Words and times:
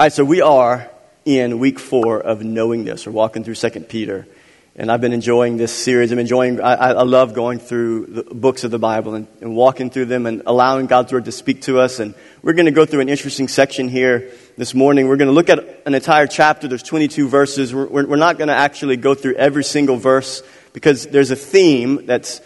All 0.00 0.04
right, 0.04 0.12
so 0.14 0.24
we 0.24 0.40
are 0.40 0.88
in 1.26 1.58
week 1.58 1.78
four 1.78 2.22
of 2.22 2.42
knowing 2.42 2.84
this, 2.84 3.06
or 3.06 3.10
walking 3.10 3.44
through 3.44 3.56
Second 3.56 3.86
Peter. 3.90 4.26
And 4.74 4.90
I've 4.90 5.02
been 5.02 5.12
enjoying 5.12 5.58
this 5.58 5.74
series. 5.74 6.10
I'm 6.10 6.18
enjoying, 6.18 6.58
I, 6.58 6.72
I 6.72 7.02
love 7.02 7.34
going 7.34 7.58
through 7.58 8.06
the 8.06 8.22
books 8.22 8.64
of 8.64 8.70
the 8.70 8.78
Bible 8.78 9.14
and, 9.14 9.26
and, 9.42 9.54
walking 9.54 9.90
through 9.90 10.06
them 10.06 10.24
and 10.24 10.42
allowing 10.46 10.86
God's 10.86 11.12
Word 11.12 11.26
to 11.26 11.32
speak 11.32 11.60
to 11.64 11.80
us. 11.80 12.00
And 12.00 12.14
we're 12.40 12.54
going 12.54 12.64
to 12.64 12.70
go 12.70 12.86
through 12.86 13.00
an 13.00 13.10
interesting 13.10 13.46
section 13.46 13.90
here 13.90 14.32
this 14.56 14.72
morning. 14.72 15.06
We're 15.06 15.18
going 15.18 15.28
to 15.28 15.34
look 15.34 15.50
at 15.50 15.82
an 15.84 15.92
entire 15.92 16.26
chapter. 16.26 16.66
There's 16.66 16.82
22 16.82 17.28
verses. 17.28 17.74
We're, 17.74 18.06
we're 18.06 18.16
not 18.16 18.38
going 18.38 18.48
to 18.48 18.54
actually 18.54 18.96
go 18.96 19.14
through 19.14 19.34
every 19.34 19.64
single 19.64 19.98
verse 19.98 20.42
because 20.72 21.08
there's 21.08 21.30
a 21.30 21.36
theme 21.36 22.06
that's 22.06 22.40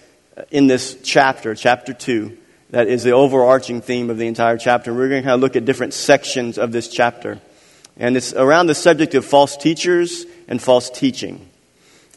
in 0.50 0.66
this 0.66 1.00
chapter, 1.04 1.54
chapter 1.54 1.92
2, 1.92 2.36
that 2.74 2.88
is 2.88 3.04
the 3.04 3.12
overarching 3.12 3.80
theme 3.80 4.10
of 4.10 4.18
the 4.18 4.26
entire 4.26 4.58
chapter. 4.58 4.92
We're 4.92 5.08
going 5.08 5.22
to 5.22 5.28
kind 5.28 5.34
of 5.36 5.40
look 5.40 5.54
at 5.54 5.64
different 5.64 5.94
sections 5.94 6.58
of 6.58 6.72
this 6.72 6.88
chapter. 6.88 7.40
And 7.96 8.16
it's 8.16 8.32
around 8.32 8.66
the 8.66 8.74
subject 8.74 9.14
of 9.14 9.24
false 9.24 9.56
teachers 9.56 10.26
and 10.48 10.60
false 10.60 10.90
teaching. 10.90 11.48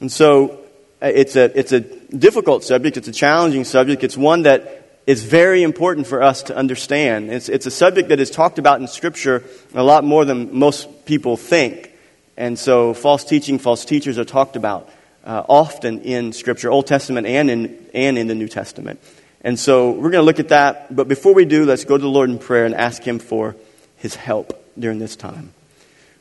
And 0.01 0.11
so 0.11 0.57
uh, 0.99 1.11
it's 1.13 1.35
a, 1.35 1.55
it's 1.55 1.73
a 1.73 1.81
difficult 1.81 2.63
subject, 2.63 2.97
it's 2.97 3.07
a 3.07 3.11
challenging 3.11 3.65
subject, 3.65 4.03
it's 4.03 4.17
one 4.17 4.43
that 4.43 4.99
is 5.05 5.23
very 5.23 5.61
important 5.61 6.07
for 6.07 6.23
us 6.23 6.41
to 6.43 6.57
understand. 6.57 7.31
It's, 7.31 7.49
it's 7.49 7.67
a 7.67 7.71
subject 7.71 8.09
that 8.09 8.19
is 8.19 8.31
talked 8.31 8.57
about 8.57 8.81
in 8.81 8.87
Scripture 8.87 9.43
a 9.75 9.83
lot 9.83 10.03
more 10.03 10.25
than 10.25 10.57
most 10.57 11.05
people 11.05 11.37
think. 11.37 11.91
And 12.35 12.57
so 12.57 12.95
false 12.95 13.23
teaching, 13.23 13.59
false 13.59 13.85
teachers 13.85 14.17
are 14.17 14.25
talked 14.25 14.55
about 14.55 14.89
uh, 15.23 15.43
often 15.47 16.01
in 16.01 16.33
Scripture, 16.33 16.71
Old 16.71 16.87
Testament 16.87 17.27
and 17.27 17.47
in, 17.51 17.85
and 17.93 18.17
in 18.17 18.25
the 18.25 18.35
New 18.35 18.47
Testament. 18.47 18.99
And 19.41 19.59
so 19.59 19.91
we're 19.91 20.11
going 20.11 20.13
to 20.13 20.21
look 20.23 20.39
at 20.39 20.49
that. 20.49 20.95
But 20.95 21.07
before 21.07 21.33
we 21.33 21.45
do, 21.45 21.65
let's 21.65 21.85
go 21.85 21.97
to 21.97 22.01
the 22.01 22.09
Lord 22.09 22.29
in 22.29 22.39
prayer 22.39 22.65
and 22.65 22.73
ask 22.73 23.03
Him 23.03 23.19
for 23.19 23.55
His 23.97 24.15
help 24.15 24.63
during 24.77 24.99
this 24.99 25.15
time. 25.15 25.53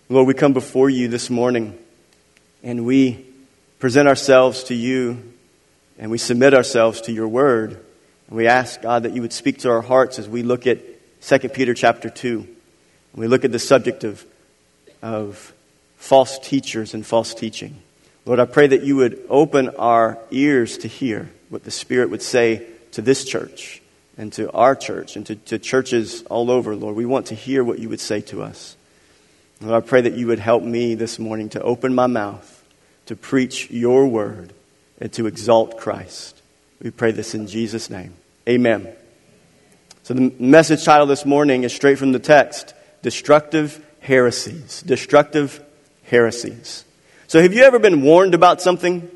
Lord, 0.09 0.27
we 0.27 0.35
come 0.35 0.53
before 0.53 0.89
you 0.89 1.09
this 1.09 1.31
morning 1.31 1.77
and 2.63 2.85
we 2.85 3.25
present 3.79 4.07
ourselves 4.07 4.65
to 4.65 4.75
you 4.75 5.33
and 5.99 6.11
we 6.11 6.19
submit 6.19 6.55
ourselves 6.55 7.01
to 7.03 7.13
your 7.13 7.29
word. 7.29 7.73
And 8.29 8.37
we 8.37 8.47
ask, 8.47 8.83
God, 8.83 9.05
that 9.05 9.13
you 9.13 9.23
would 9.23 9.33
speak 9.33 9.59
to 9.61 9.71
our 9.71 9.81
hearts 9.81 10.19
as 10.19 10.29
we 10.29 10.43
look 10.43 10.67
at 10.67 10.79
2 11.23 11.49
Peter 11.49 11.75
chapter 11.75 12.11
2. 12.11 12.39
And 12.39 12.47
we 13.15 13.29
look 13.29 13.45
at 13.45 13.53
the 13.53 13.59
subject 13.59 14.05
of, 14.05 14.25
of 15.03 15.53
false 15.97 16.39
teachers 16.39 16.93
and 16.95 17.05
false 17.05 17.35
teaching. 17.35 17.77
Lord, 18.27 18.41
I 18.41 18.45
pray 18.45 18.67
that 18.67 18.83
you 18.83 18.97
would 18.97 19.25
open 19.29 19.71
our 19.71 20.19
ears 20.31 20.79
to 20.79 20.89
hear 20.89 21.31
what 21.49 21.65
the 21.65 21.71
Spirit 21.71 22.11
would 22.11 22.23
say 22.23 22.67
to 22.97 23.03
this 23.03 23.27
church 23.27 23.83
and 24.17 24.33
to 24.33 24.51
our 24.53 24.75
church 24.75 25.17
and 25.17 25.27
to, 25.27 25.37
to 25.37 25.59
churches 25.59 26.23
all 26.31 26.51
over, 26.51 26.75
Lord. 26.75 26.97
We 26.97 27.05
want 27.05 27.27
to 27.27 27.35
hear 27.35 27.63
what 27.63 27.79
you 27.79 27.91
would 27.91 28.01
say 28.01 28.23
to 28.23 28.43
us. 28.43 28.75
Lord, 29.61 29.85
I 29.85 29.87
pray 29.87 30.01
that 30.01 30.15
you 30.15 30.29
would 30.29 30.39
help 30.39 30.63
me 30.63 30.95
this 30.95 31.19
morning 31.19 31.51
to 31.51 31.63
open 31.63 31.95
my 31.95 32.07
mouth 32.07 32.65
to 33.05 33.15
preach 33.15 33.71
your 33.71 34.07
word 34.07 34.55
and 34.99 35.13
to 35.13 35.27
exalt 35.27 35.77
Christ. 35.77 36.41
We 36.81 36.91
pray 36.91 37.11
this 37.13 37.35
in 37.35 37.47
Jesus' 37.49 37.91
name. 37.91 38.15
Amen. 38.49 38.89
So, 40.03 40.15
the 40.15 40.33
message 40.39 40.83
title 40.83 41.07
this 41.07 41.27
morning 41.27 41.65
is 41.65 41.75
straight 41.75 41.99
from 41.99 42.13
the 42.13 42.19
text 42.19 42.73
Destructive 43.03 43.85
Heresies. 44.01 44.83
Destructive 44.87 45.63
Heresies. 46.05 46.87
So, 47.27 47.43
have 47.43 47.53
you 47.53 47.63
ever 47.65 47.79
been 47.79 48.01
warned 48.01 48.35
about 48.35 48.63
something, 48.63 49.11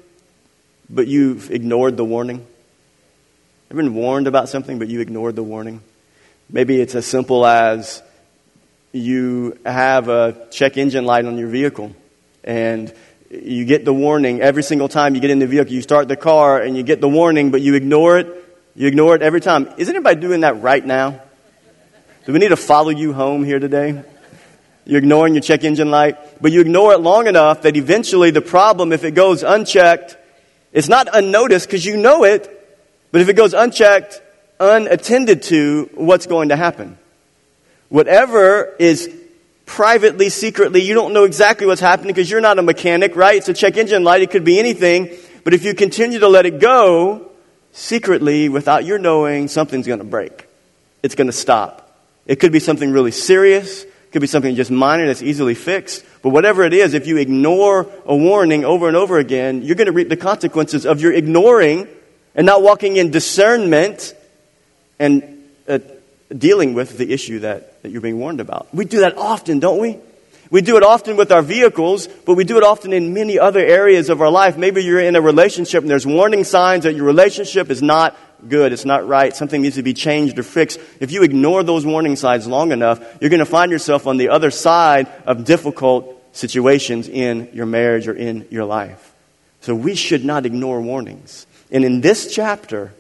but 0.90 1.06
you've 1.06 1.50
ignored 1.50 1.96
the 1.96 2.04
warning? 2.04 2.46
Ever 3.72 3.84
been 3.84 3.94
warned 3.94 4.26
about 4.26 4.48
something, 4.48 4.80
but 4.80 4.88
you 4.88 4.98
ignored 4.98 5.36
the 5.36 5.44
warning? 5.44 5.80
Maybe 6.48 6.80
it's 6.80 6.96
as 6.96 7.06
simple 7.06 7.46
as 7.46 8.02
you 8.90 9.56
have 9.64 10.08
a 10.08 10.48
check 10.50 10.76
engine 10.76 11.04
light 11.04 11.24
on 11.24 11.38
your 11.38 11.46
vehicle 11.46 11.94
and 12.42 12.92
you 13.30 13.64
get 13.64 13.84
the 13.84 13.94
warning 13.94 14.40
every 14.40 14.64
single 14.64 14.88
time 14.88 15.14
you 15.14 15.20
get 15.20 15.30
in 15.30 15.38
the 15.38 15.46
vehicle. 15.46 15.72
You 15.72 15.82
start 15.82 16.08
the 16.08 16.16
car 16.16 16.60
and 16.60 16.76
you 16.76 16.82
get 16.82 17.00
the 17.00 17.08
warning, 17.08 17.52
but 17.52 17.60
you 17.60 17.76
ignore 17.76 18.18
it. 18.18 18.26
You 18.74 18.88
ignore 18.88 19.14
it 19.14 19.22
every 19.22 19.40
time. 19.40 19.72
Is 19.78 19.88
anybody 19.88 20.20
doing 20.20 20.40
that 20.40 20.60
right 20.60 20.84
now? 20.84 21.20
Do 22.26 22.32
we 22.32 22.40
need 22.40 22.48
to 22.48 22.56
follow 22.56 22.90
you 22.90 23.12
home 23.12 23.44
here 23.44 23.60
today? 23.60 24.02
You're 24.84 24.98
ignoring 24.98 25.34
your 25.34 25.42
check 25.42 25.62
engine 25.62 25.92
light, 25.92 26.42
but 26.42 26.50
you 26.50 26.60
ignore 26.60 26.92
it 26.94 26.98
long 26.98 27.28
enough 27.28 27.62
that 27.62 27.76
eventually 27.76 28.32
the 28.32 28.42
problem, 28.42 28.92
if 28.92 29.04
it 29.04 29.12
goes 29.12 29.44
unchecked, 29.44 30.16
it's 30.72 30.88
not 30.88 31.06
unnoticed 31.12 31.68
because 31.68 31.86
you 31.86 31.96
know 31.96 32.24
it, 32.24 32.56
but 33.12 33.20
if 33.20 33.28
it 33.28 33.34
goes 33.34 33.54
unchecked, 33.54 34.22
unattended 34.60 35.42
to, 35.44 35.90
what's 35.94 36.26
going 36.26 36.50
to 36.50 36.56
happen? 36.56 36.98
Whatever 37.88 38.76
is 38.78 39.12
privately, 39.66 40.28
secretly, 40.28 40.82
you 40.82 40.94
don't 40.94 41.12
know 41.12 41.24
exactly 41.24 41.66
what's 41.66 41.80
happening 41.80 42.08
because 42.08 42.30
you're 42.30 42.40
not 42.40 42.58
a 42.58 42.62
mechanic, 42.62 43.16
right? 43.16 43.36
It's 43.36 43.48
a 43.48 43.54
check 43.54 43.76
engine 43.76 44.04
light, 44.04 44.22
it 44.22 44.30
could 44.30 44.44
be 44.44 44.58
anything. 44.58 45.10
But 45.44 45.54
if 45.54 45.64
you 45.64 45.74
continue 45.74 46.18
to 46.20 46.28
let 46.28 46.46
it 46.46 46.60
go, 46.60 47.30
secretly, 47.72 48.48
without 48.48 48.84
your 48.84 48.98
knowing, 48.98 49.48
something's 49.48 49.86
going 49.86 49.98
to 49.98 50.04
break. 50.04 50.46
It's 51.02 51.14
going 51.14 51.28
to 51.28 51.32
stop. 51.32 51.86
It 52.26 52.36
could 52.36 52.52
be 52.52 52.60
something 52.60 52.92
really 52.92 53.10
serious, 53.10 53.82
it 53.82 54.12
could 54.12 54.20
be 54.20 54.26
something 54.26 54.54
just 54.54 54.70
minor 54.70 55.06
that's 55.06 55.22
easily 55.22 55.54
fixed. 55.54 56.04
But 56.22 56.30
whatever 56.30 56.64
it 56.64 56.74
is, 56.74 56.94
if 56.94 57.06
you 57.06 57.16
ignore 57.16 57.90
a 58.04 58.14
warning 58.14 58.64
over 58.64 58.88
and 58.88 58.96
over 58.96 59.18
again, 59.18 59.62
you're 59.62 59.76
going 59.76 59.86
to 59.86 59.92
reap 59.92 60.08
the 60.08 60.16
consequences 60.16 60.84
of 60.84 61.00
your 61.00 61.12
ignoring 61.12 61.88
and 62.34 62.46
not 62.46 62.62
walking 62.62 62.96
in 62.96 63.10
discernment 63.10 64.14
and 64.98 65.48
uh, 65.68 65.78
dealing 66.36 66.74
with 66.74 66.98
the 66.98 67.12
issue 67.12 67.40
that, 67.40 67.82
that 67.82 67.90
you're 67.90 68.00
being 68.00 68.18
warned 68.18 68.40
about. 68.40 68.72
We 68.74 68.84
do 68.84 69.00
that 69.00 69.16
often, 69.16 69.58
don't 69.58 69.80
we? 69.80 69.98
We 70.50 70.62
do 70.62 70.76
it 70.76 70.82
often 70.82 71.16
with 71.16 71.30
our 71.30 71.42
vehicles, 71.42 72.08
but 72.08 72.34
we 72.34 72.42
do 72.42 72.56
it 72.56 72.64
often 72.64 72.92
in 72.92 73.14
many 73.14 73.38
other 73.38 73.60
areas 73.60 74.08
of 74.08 74.20
our 74.20 74.30
life. 74.30 74.56
Maybe 74.56 74.82
you're 74.82 75.00
in 75.00 75.14
a 75.14 75.20
relationship 75.20 75.82
and 75.82 75.90
there's 75.90 76.06
warning 76.06 76.42
signs 76.42 76.84
that 76.84 76.94
your 76.94 77.04
relationship 77.04 77.70
is 77.70 77.82
not 77.82 78.16
good, 78.48 78.72
it's 78.72 78.84
not 78.84 79.06
right, 79.06 79.34
something 79.36 79.62
needs 79.62 79.76
to 79.76 79.82
be 79.82 79.94
changed 79.94 80.38
or 80.38 80.42
fixed. 80.42 80.80
If 80.98 81.12
you 81.12 81.22
ignore 81.22 81.62
those 81.62 81.86
warning 81.86 82.16
signs 82.16 82.48
long 82.48 82.72
enough, 82.72 82.98
you're 83.20 83.30
going 83.30 83.40
to 83.40 83.46
find 83.46 83.70
yourself 83.70 84.08
on 84.08 84.16
the 84.16 84.30
other 84.30 84.50
side 84.50 85.06
of 85.24 85.44
difficult 85.44 86.16
situations 86.32 87.08
in 87.08 87.50
your 87.52 87.66
marriage 87.66 88.08
or 88.08 88.14
in 88.14 88.48
your 88.50 88.64
life. 88.64 89.14
So 89.60 89.74
we 89.74 89.94
should 89.94 90.24
not 90.24 90.46
ignore 90.46 90.80
warnings. 90.80 91.46
And 91.70 91.84
in 91.84 92.00
this 92.00 92.32
chapter, 92.32 92.92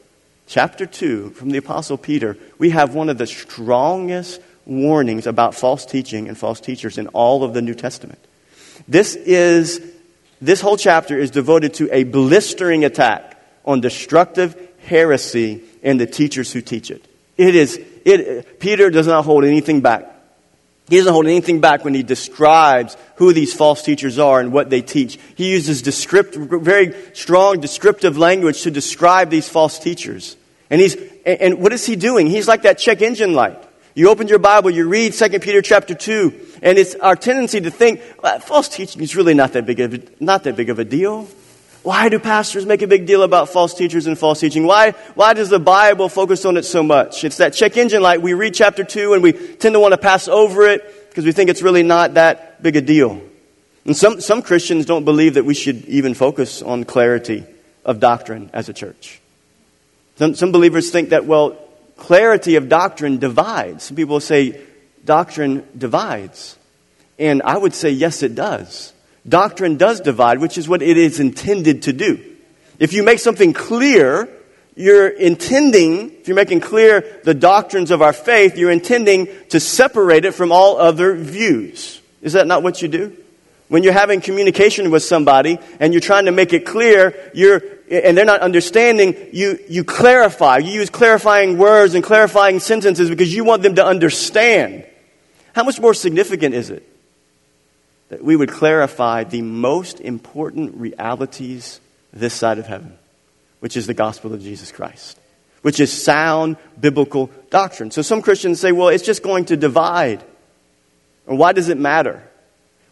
chapter 0.46 0.86
2 0.86 1.30
from 1.30 1.50
the 1.50 1.58
Apostle 1.58 1.96
Peter, 1.96 2.36
we 2.58 2.70
have 2.70 2.94
one 2.94 3.08
of 3.08 3.18
the 3.18 3.26
strongest 3.26 4.40
warnings 4.66 5.26
about 5.26 5.54
false 5.54 5.84
teaching 5.84 6.28
and 6.28 6.38
false 6.38 6.60
teachers 6.60 6.98
in 6.98 7.08
all 7.08 7.42
of 7.42 7.54
the 7.54 7.62
New 7.62 7.74
Testament. 7.74 8.18
This 8.86 9.14
is, 9.16 9.80
this 10.40 10.60
whole 10.60 10.76
chapter 10.76 11.18
is 11.18 11.30
devoted 11.30 11.74
to 11.74 11.88
a 11.92 12.04
blistering 12.04 12.84
attack 12.84 13.36
on 13.64 13.80
destructive 13.80 14.56
heresy 14.84 15.62
and 15.82 16.00
the 16.00 16.06
teachers 16.06 16.52
who 16.52 16.60
teach 16.60 16.90
it. 16.90 17.04
It 17.36 17.54
is, 17.54 17.80
it, 18.04 18.60
Peter 18.60 18.90
does 18.90 19.06
not 19.06 19.24
hold 19.24 19.44
anything 19.44 19.80
back. 19.80 20.09
He 20.90 20.96
doesn't 20.96 21.12
hold 21.12 21.26
anything 21.26 21.60
back 21.60 21.84
when 21.84 21.94
he 21.94 22.02
describes 22.02 22.96
who 23.14 23.32
these 23.32 23.54
false 23.54 23.82
teachers 23.82 24.18
are 24.18 24.40
and 24.40 24.52
what 24.52 24.70
they 24.70 24.82
teach. 24.82 25.20
He 25.36 25.48
uses 25.52 25.82
very 25.82 26.94
strong 27.14 27.60
descriptive 27.60 28.18
language 28.18 28.62
to 28.62 28.72
describe 28.72 29.30
these 29.30 29.48
false 29.48 29.78
teachers. 29.78 30.36
And 30.68 30.80
he's, 30.80 30.96
and 31.24 31.60
what 31.60 31.72
is 31.72 31.86
he 31.86 31.94
doing? 31.94 32.26
He's 32.26 32.48
like 32.48 32.62
that 32.62 32.78
check 32.78 33.02
engine 33.02 33.34
light. 33.34 33.62
You 33.94 34.10
open 34.10 34.26
your 34.26 34.40
Bible, 34.40 34.70
you 34.70 34.88
read 34.88 35.12
2 35.12 35.38
Peter 35.38 35.62
chapter 35.62 35.94
2, 35.94 36.58
and 36.62 36.76
it's 36.76 36.96
our 36.96 37.14
tendency 37.14 37.60
to 37.60 37.70
think, 37.70 38.00
well, 38.20 38.40
false 38.40 38.68
teaching 38.68 39.00
is 39.00 39.14
really 39.14 39.34
not 39.34 39.52
that 39.52 39.66
big 39.66 39.78
of 39.78 39.94
a, 39.94 40.00
not 40.18 40.42
that 40.42 40.56
big 40.56 40.70
of 40.70 40.80
a 40.80 40.84
deal. 40.84 41.28
Why 41.82 42.10
do 42.10 42.18
pastors 42.18 42.66
make 42.66 42.82
a 42.82 42.86
big 42.86 43.06
deal 43.06 43.22
about 43.22 43.48
false 43.48 43.72
teachers 43.72 44.06
and 44.06 44.18
false 44.18 44.40
teaching? 44.40 44.66
Why, 44.66 44.90
why 45.14 45.32
does 45.32 45.48
the 45.48 45.58
Bible 45.58 46.10
focus 46.10 46.44
on 46.44 46.56
it 46.58 46.64
so 46.64 46.82
much? 46.82 47.24
It's 47.24 47.38
that 47.38 47.54
check 47.54 47.76
engine 47.78 48.02
light. 48.02 48.20
We 48.20 48.34
read 48.34 48.52
chapter 48.52 48.84
2 48.84 49.14
and 49.14 49.22
we 49.22 49.32
tend 49.32 49.74
to 49.74 49.80
want 49.80 49.92
to 49.92 49.98
pass 49.98 50.28
over 50.28 50.66
it 50.66 51.08
because 51.08 51.24
we 51.24 51.32
think 51.32 51.48
it's 51.48 51.62
really 51.62 51.82
not 51.82 52.14
that 52.14 52.62
big 52.62 52.76
a 52.76 52.82
deal. 52.82 53.22
And 53.86 53.96
some, 53.96 54.20
some 54.20 54.42
Christians 54.42 54.84
don't 54.84 55.04
believe 55.04 55.34
that 55.34 55.44
we 55.44 55.54
should 55.54 55.86
even 55.86 56.12
focus 56.12 56.60
on 56.60 56.84
clarity 56.84 57.44
of 57.84 57.98
doctrine 57.98 58.50
as 58.52 58.68
a 58.68 58.74
church. 58.74 59.20
Some, 60.16 60.34
some 60.34 60.52
believers 60.52 60.90
think 60.90 61.10
that, 61.10 61.24
well, 61.24 61.56
clarity 61.96 62.56
of 62.56 62.68
doctrine 62.68 63.18
divides. 63.18 63.84
Some 63.84 63.96
people 63.96 64.20
say 64.20 64.60
doctrine 65.04 65.66
divides. 65.76 66.58
And 67.18 67.42
I 67.42 67.56
would 67.56 67.74
say, 67.74 67.90
yes, 67.90 68.22
it 68.22 68.34
does. 68.34 68.92
Doctrine 69.28 69.76
does 69.76 70.00
divide, 70.00 70.38
which 70.38 70.56
is 70.56 70.68
what 70.68 70.82
it 70.82 70.96
is 70.96 71.20
intended 71.20 71.82
to 71.82 71.92
do. 71.92 72.24
If 72.78 72.92
you 72.92 73.02
make 73.02 73.18
something 73.18 73.52
clear, 73.52 74.28
you're 74.74 75.08
intending, 75.08 76.10
if 76.12 76.28
you're 76.28 76.34
making 76.34 76.60
clear 76.60 77.20
the 77.24 77.34
doctrines 77.34 77.90
of 77.90 78.00
our 78.00 78.14
faith, 78.14 78.56
you're 78.56 78.70
intending 78.70 79.28
to 79.50 79.60
separate 79.60 80.24
it 80.24 80.32
from 80.32 80.52
all 80.52 80.78
other 80.78 81.14
views. 81.14 82.00
Is 82.22 82.32
that 82.32 82.46
not 82.46 82.62
what 82.62 82.80
you 82.80 82.88
do? 82.88 83.16
When 83.68 83.82
you're 83.82 83.92
having 83.92 84.20
communication 84.20 84.90
with 84.90 85.02
somebody 85.02 85.58
and 85.78 85.92
you're 85.92 86.00
trying 86.00 86.24
to 86.24 86.32
make 86.32 86.52
it 86.52 86.66
clear, 86.66 87.14
you're 87.34 87.62
and 87.90 88.16
they're 88.16 88.24
not 88.24 88.40
understanding, 88.40 89.16
you, 89.32 89.58
you 89.68 89.82
clarify. 89.82 90.58
You 90.58 90.70
use 90.70 90.90
clarifying 90.90 91.58
words 91.58 91.94
and 91.94 92.04
clarifying 92.04 92.60
sentences 92.60 93.08
because 93.08 93.34
you 93.34 93.42
want 93.42 93.62
them 93.62 93.74
to 93.74 93.84
understand. 93.84 94.86
How 95.54 95.64
much 95.64 95.80
more 95.80 95.92
significant 95.92 96.54
is 96.54 96.70
it 96.70 96.86
that 98.10 98.22
we 98.22 98.36
would 98.36 98.50
clarify 98.50 99.24
the 99.24 99.40
most 99.40 100.00
important 100.00 100.74
realities 100.76 101.80
this 102.12 102.34
side 102.34 102.58
of 102.58 102.66
heaven, 102.66 102.98
which 103.60 103.76
is 103.76 103.86
the 103.86 103.94
gospel 103.94 104.34
of 104.34 104.42
Jesus 104.42 104.70
Christ, 104.70 105.18
which 105.62 105.80
is 105.80 105.90
sound 105.90 106.56
biblical 106.78 107.30
doctrine. 107.50 107.90
So 107.90 108.02
some 108.02 108.20
Christians 108.20 108.60
say, 108.60 108.72
well, 108.72 108.88
it's 108.88 109.04
just 109.04 109.22
going 109.22 109.46
to 109.46 109.56
divide. 109.56 110.22
Or 111.26 111.36
why 111.36 111.52
does 111.52 111.68
it 111.68 111.78
matter? 111.78 112.22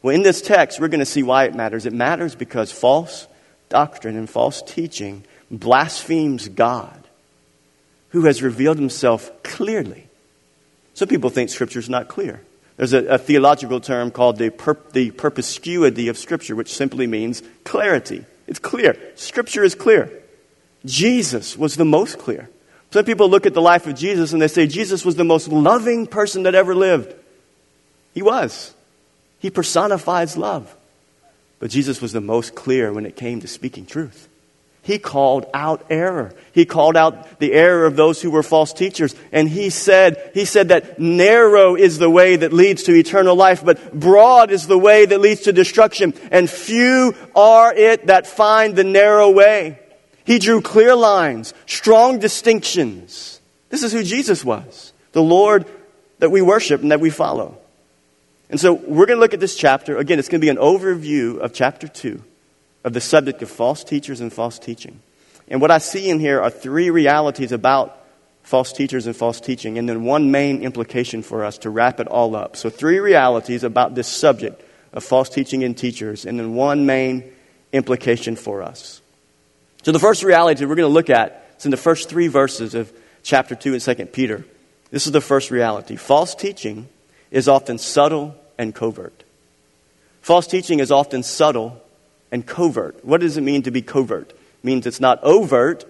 Well, 0.03 0.15
in 0.15 0.23
this 0.23 0.41
text, 0.41 0.81
we're 0.81 0.89
going 0.89 1.01
to 1.01 1.07
see 1.07 1.25
why 1.25 1.45
it 1.45 1.55
matters. 1.55 1.85
It 1.85 1.93
matters 1.93 2.37
because 2.37 2.71
false 2.71 3.27
doctrine 3.69 4.17
and 4.17 4.31
false 4.31 4.63
teaching 4.63 5.25
blasphemes 5.51 6.49
God, 6.49 7.09
who 8.11 8.27
has 8.27 8.41
revealed 8.41 8.79
himself 8.79 9.43
clearly. 9.43 10.07
Some 10.95 11.09
people 11.09 11.31
think 11.31 11.51
Scripture 11.51 11.81
is 11.81 11.89
not 11.89 12.07
clear. 12.07 12.41
There's 12.79 12.93
a, 12.93 13.05
a 13.07 13.19
theological 13.19 13.81
term 13.81 14.11
called 14.11 14.39
the, 14.39 14.51
per, 14.51 14.79
the 14.93 15.11
perspicuity 15.11 16.09
of 16.09 16.17
Scripture, 16.17 16.57
which 16.57 16.73
simply 16.73 17.07
means 17.07 17.43
clarity. 17.65 18.25
It's 18.47 18.61
clear. 18.61 18.97
Scripture 19.17 19.65
is 19.65 19.75
clear. 19.75 20.11
Jesus 20.87 21.59
was 21.59 21.75
the 21.75 21.85
most 21.85 22.19
clear. 22.19 22.49
Some 22.93 23.05
people 23.05 23.29
look 23.29 23.47
at 23.47 23.53
the 23.53 23.61
life 23.61 23.87
of 23.87 23.97
Jesus 23.97 24.33
and 24.33 24.41
they 24.41 24.49
say 24.49 24.67
Jesus 24.67 25.05
was 25.05 25.17
the 25.17 25.25
most 25.25 25.49
loving 25.49 26.07
person 26.07 26.45
that 26.45 26.55
ever 26.55 26.75
lived. 26.75 27.15
He 28.15 28.23
was. 28.23 28.73
He 29.41 29.51
personifies 29.51 30.37
love. 30.37 30.75
But 31.59 31.71
Jesus 31.71 32.01
was 32.01 32.13
the 32.13 32.21
most 32.21 32.55
clear 32.55 32.93
when 32.93 33.07
it 33.07 33.17
came 33.17 33.41
to 33.41 33.49
speaking 33.49 33.87
truth. 33.87 34.29
He 34.89 34.99
called 34.99 35.45
out 35.53 35.85
error. 35.91 36.33
He 36.53 36.65
called 36.65 36.97
out 36.97 37.41
the 37.41 37.53
error 37.53 37.85
of 37.85 37.95
those 37.95 38.23
who 38.23 38.31
were 38.31 38.43
false 38.43 38.73
teachers. 38.73 39.15
And 39.33 39.47
he 39.47 39.69
said, 39.69 40.31
he 40.33 40.47
said 40.47 40.69
that 40.69 40.99
narrow 40.99 41.77
is 41.77 41.99
the 41.99 42.09
way 42.09 42.37
that 42.37 42.55
leads 42.55 42.85
to 42.85 42.95
eternal 42.95 43.37
life, 43.37 43.63
but 43.63 43.93
broad 43.93 44.51
is 44.51 44.67
the 44.67 44.79
way 44.79 45.05
that 45.05 45.21
leads 45.21 45.43
to 45.43 45.53
destruction. 45.53 46.15
And 46.31 46.49
few 46.49 47.15
are 47.37 47.75
it 47.75 48.07
that 48.07 48.27
find 48.27 48.77
the 48.77 48.83
narrow 48.83 49.29
way. 49.29 49.79
He 50.25 50.39
drew 50.39 50.63
clear 50.63 50.97
lines, 50.97 51.53
strong 51.67 52.19
distinctions. 52.19 53.43
This 53.69 53.83
is 53.83 53.93
who 53.93 54.03
Jesus 54.03 54.43
was. 54.43 54.95
The 55.13 55.23
Lord 55.23 55.67
that 56.19 56.31
we 56.31 56.41
worship 56.41 56.81
and 56.81 56.93
that 56.93 57.01
we 57.01 57.11
follow. 57.11 57.59
And 58.49 58.59
so 58.59 58.73
we're 58.73 59.05
going 59.05 59.19
to 59.19 59.21
look 59.21 59.35
at 59.35 59.41
this 59.41 59.55
chapter. 59.55 59.99
Again, 59.99 60.19
it's 60.19 60.31
going 60.31 60.41
to 60.41 60.47
be 60.47 60.49
an 60.49 60.57
overview 60.57 61.41
of 61.41 61.53
chapter 61.53 61.89
2 61.89 62.25
of 62.85 62.93
the 62.93 63.01
subject 63.01 63.43
of 63.43 63.51
false 63.51 63.85
teachers 63.85 64.21
and 64.21 64.33
false 64.33 64.59
teaching. 64.59 65.01
And 65.49 65.61
what 65.61 65.71
I 65.71 65.79
see 65.79 66.11
in 66.11 66.21
here 66.21 66.41
are 66.41 66.51
three 66.51 66.91
realities 66.91 67.53
about 67.53 67.99
false 68.43 68.73
teachers 68.73 69.07
and 69.07 69.15
false 69.15 69.41
teaching, 69.41 69.79
and 69.79 69.89
then 69.89 70.05
one 70.05 70.31
main 70.31 70.63
implication 70.63 71.23
for 71.23 71.45
us 71.45 71.59
to 71.59 71.71
wrap 71.71 72.01
it 72.01 72.07
all 72.07 72.35
up. 72.35 72.57
So, 72.57 72.71
three 72.71 72.99
realities 72.99 73.65
about 73.65 73.95
this 73.95 74.09
subject 74.09 74.63
of 74.93 75.05
false 75.05 75.29
teaching 75.29 75.65
and 75.65 75.77
teachers, 75.77 76.25
and 76.25 76.39
then 76.39 76.55
one 76.55 76.87
main 76.87 77.25
implication 77.73 78.37
for 78.37 78.63
us. 78.63 79.03
So, 79.83 79.93
the 79.93 79.99
first 79.99 80.23
reality 80.23 80.65
we're 80.65 80.77
going 80.77 80.89
to 80.89 80.95
look 80.95 81.11
at 81.11 81.47
is 81.59 81.65
in 81.67 81.71
the 81.71 81.77
first 81.77 82.09
three 82.09 82.29
verses 82.29 82.75
of 82.75 82.93
chapter 83.23 83.55
2 83.55 83.75
and 83.75 83.83
2 83.83 84.07
Peter. 84.07 84.45
This 84.91 85.07
is 85.07 85.13
the 85.13 85.21
first 85.21 85.51
reality. 85.51 85.97
False 85.97 86.35
teaching 86.35 86.89
is 87.31 87.49
often 87.49 87.77
subtle 87.77 88.35
and 88.57 88.75
covert. 88.75 89.25
False 90.23 90.47
teaching 90.47 90.81
is 90.81 90.91
often 90.91 91.23
subtle 91.23 91.83
and 92.31 92.47
covert. 92.47 93.05
What 93.05 93.21
does 93.21 93.37
it 93.37 93.43
mean 93.43 93.63
to 93.63 93.71
be 93.71 93.83
covert? 93.83 94.31
It 94.31 94.65
means 94.65 94.87
it's 94.87 95.01
not 95.01 95.23
overt 95.23 95.85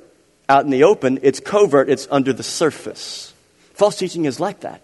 out 0.48 0.64
in 0.64 0.70
the 0.70 0.84
open, 0.84 1.18
it's 1.22 1.40
covert, 1.40 1.90
it's 1.90 2.08
under 2.10 2.32
the 2.32 2.42
surface. 2.42 3.34
False 3.74 3.96
teaching 3.96 4.24
is 4.24 4.40
like 4.40 4.60
that. 4.60 4.82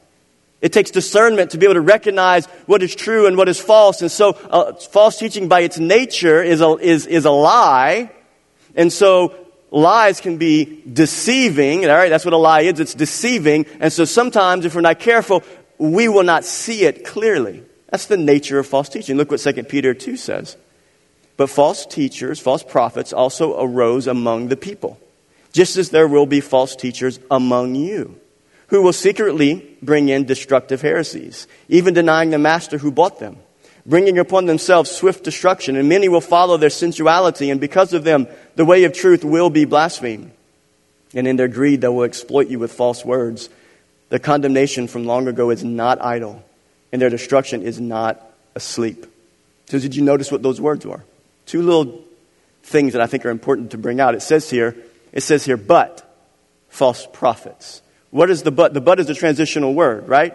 It 0.60 0.72
takes 0.72 0.90
discernment 0.90 1.50
to 1.50 1.58
be 1.58 1.66
able 1.66 1.74
to 1.74 1.80
recognize 1.80 2.46
what 2.66 2.82
is 2.82 2.94
true 2.94 3.26
and 3.26 3.36
what 3.36 3.48
is 3.48 3.60
false. 3.60 4.00
And 4.00 4.10
so, 4.10 4.30
uh, 4.30 4.72
false 4.74 5.18
teaching 5.18 5.48
by 5.48 5.60
its 5.60 5.78
nature 5.78 6.42
is 6.42 6.62
a, 6.62 6.76
is, 6.76 7.06
is 7.06 7.26
a 7.26 7.30
lie. 7.30 8.10
And 8.74 8.90
so, 8.90 9.34
lies 9.70 10.20
can 10.22 10.38
be 10.38 10.82
deceiving. 10.90 11.84
All 11.84 11.94
right, 11.94 12.08
that's 12.08 12.24
what 12.24 12.32
a 12.32 12.38
lie 12.38 12.62
is. 12.62 12.80
It's 12.80 12.94
deceiving. 12.94 13.66
And 13.78 13.92
so, 13.92 14.06
sometimes, 14.06 14.64
if 14.64 14.74
we're 14.74 14.80
not 14.80 15.00
careful, 15.00 15.42
we 15.76 16.08
will 16.08 16.22
not 16.22 16.46
see 16.46 16.84
it 16.84 17.04
clearly. 17.04 17.62
That's 17.90 18.06
the 18.06 18.16
nature 18.16 18.58
of 18.58 18.66
false 18.66 18.88
teaching. 18.88 19.18
Look 19.18 19.30
what 19.30 19.40
2 19.40 19.64
Peter 19.64 19.92
2 19.92 20.16
says. 20.16 20.56
But 21.36 21.50
false 21.50 21.84
teachers, 21.86 22.38
false 22.38 22.62
prophets 22.62 23.12
also 23.12 23.60
arose 23.60 24.06
among 24.06 24.48
the 24.48 24.56
people, 24.56 24.98
just 25.52 25.76
as 25.76 25.90
there 25.90 26.06
will 26.06 26.26
be 26.26 26.40
false 26.40 26.76
teachers 26.76 27.18
among 27.30 27.74
you, 27.74 28.18
who 28.68 28.82
will 28.82 28.92
secretly 28.92 29.76
bring 29.82 30.08
in 30.08 30.26
destructive 30.26 30.80
heresies, 30.80 31.48
even 31.68 31.94
denying 31.94 32.30
the 32.30 32.38
master 32.38 32.78
who 32.78 32.92
bought 32.92 33.18
them, 33.18 33.36
bringing 33.84 34.18
upon 34.18 34.46
themselves 34.46 34.90
swift 34.90 35.24
destruction. 35.24 35.76
And 35.76 35.88
many 35.88 36.08
will 36.08 36.20
follow 36.20 36.56
their 36.56 36.70
sensuality, 36.70 37.50
and 37.50 37.60
because 37.60 37.92
of 37.92 38.04
them, 38.04 38.28
the 38.54 38.64
way 38.64 38.84
of 38.84 38.92
truth 38.92 39.24
will 39.24 39.50
be 39.50 39.64
blasphemed. 39.64 40.30
And 41.14 41.26
in 41.26 41.36
their 41.36 41.48
greed, 41.48 41.80
they 41.80 41.88
will 41.88 42.04
exploit 42.04 42.48
you 42.48 42.58
with 42.58 42.72
false 42.72 43.04
words. 43.04 43.48
Their 44.08 44.18
condemnation 44.18 44.86
from 44.86 45.04
long 45.04 45.26
ago 45.26 45.50
is 45.50 45.64
not 45.64 46.00
idle, 46.00 46.44
and 46.92 47.02
their 47.02 47.10
destruction 47.10 47.62
is 47.62 47.80
not 47.80 48.24
asleep. 48.54 49.06
So, 49.66 49.78
did 49.78 49.96
you 49.96 50.02
notice 50.02 50.30
what 50.30 50.42
those 50.42 50.60
words 50.60 50.86
were? 50.86 51.02
Two 51.46 51.62
little 51.62 52.04
things 52.62 52.92
that 52.94 53.02
I 53.02 53.06
think 53.06 53.26
are 53.26 53.30
important 53.30 53.72
to 53.72 53.78
bring 53.78 54.00
out. 54.00 54.14
It 54.14 54.22
says 54.22 54.48
here, 54.50 54.76
it 55.12 55.22
says 55.22 55.44
here, 55.44 55.56
but 55.56 56.02
false 56.68 57.06
prophets. 57.12 57.82
What 58.10 58.30
is 58.30 58.42
the 58.42 58.50
but? 58.50 58.74
The 58.74 58.80
but 58.80 59.00
is 59.00 59.10
a 59.10 59.14
transitional 59.14 59.74
word, 59.74 60.08
right? 60.08 60.34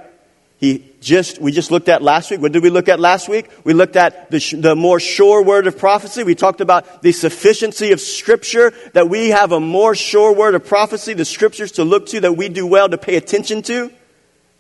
He 0.59 0.91
just, 0.99 1.39
we 1.39 1.53
just 1.53 1.71
looked 1.71 1.87
at 1.87 2.01
last 2.01 2.29
week. 2.29 2.41
What 2.41 2.51
did 2.51 2.61
we 2.61 2.69
look 2.69 2.89
at 2.89 2.99
last 2.99 3.29
week? 3.29 3.49
We 3.63 3.73
looked 3.73 3.95
at 3.95 4.29
the, 4.29 4.41
sh- 4.41 4.55
the 4.57 4.75
more 4.75 4.99
sure 4.99 5.41
word 5.41 5.67
of 5.67 5.77
prophecy. 5.77 6.25
We 6.25 6.35
talked 6.35 6.59
about 6.59 7.01
the 7.01 7.13
sufficiency 7.13 7.93
of 7.93 8.01
scripture, 8.01 8.73
that 8.91 9.07
we 9.07 9.29
have 9.29 9.53
a 9.53 9.61
more 9.61 9.95
sure 9.95 10.33
word 10.33 10.55
of 10.55 10.65
prophecy, 10.65 11.13
the 11.13 11.23
scriptures 11.23 11.71
to 11.73 11.85
look 11.85 12.07
to, 12.07 12.19
that 12.19 12.33
we 12.33 12.49
do 12.49 12.67
well 12.67 12.89
to 12.89 12.97
pay 12.97 13.15
attention 13.15 13.61
to. 13.63 13.89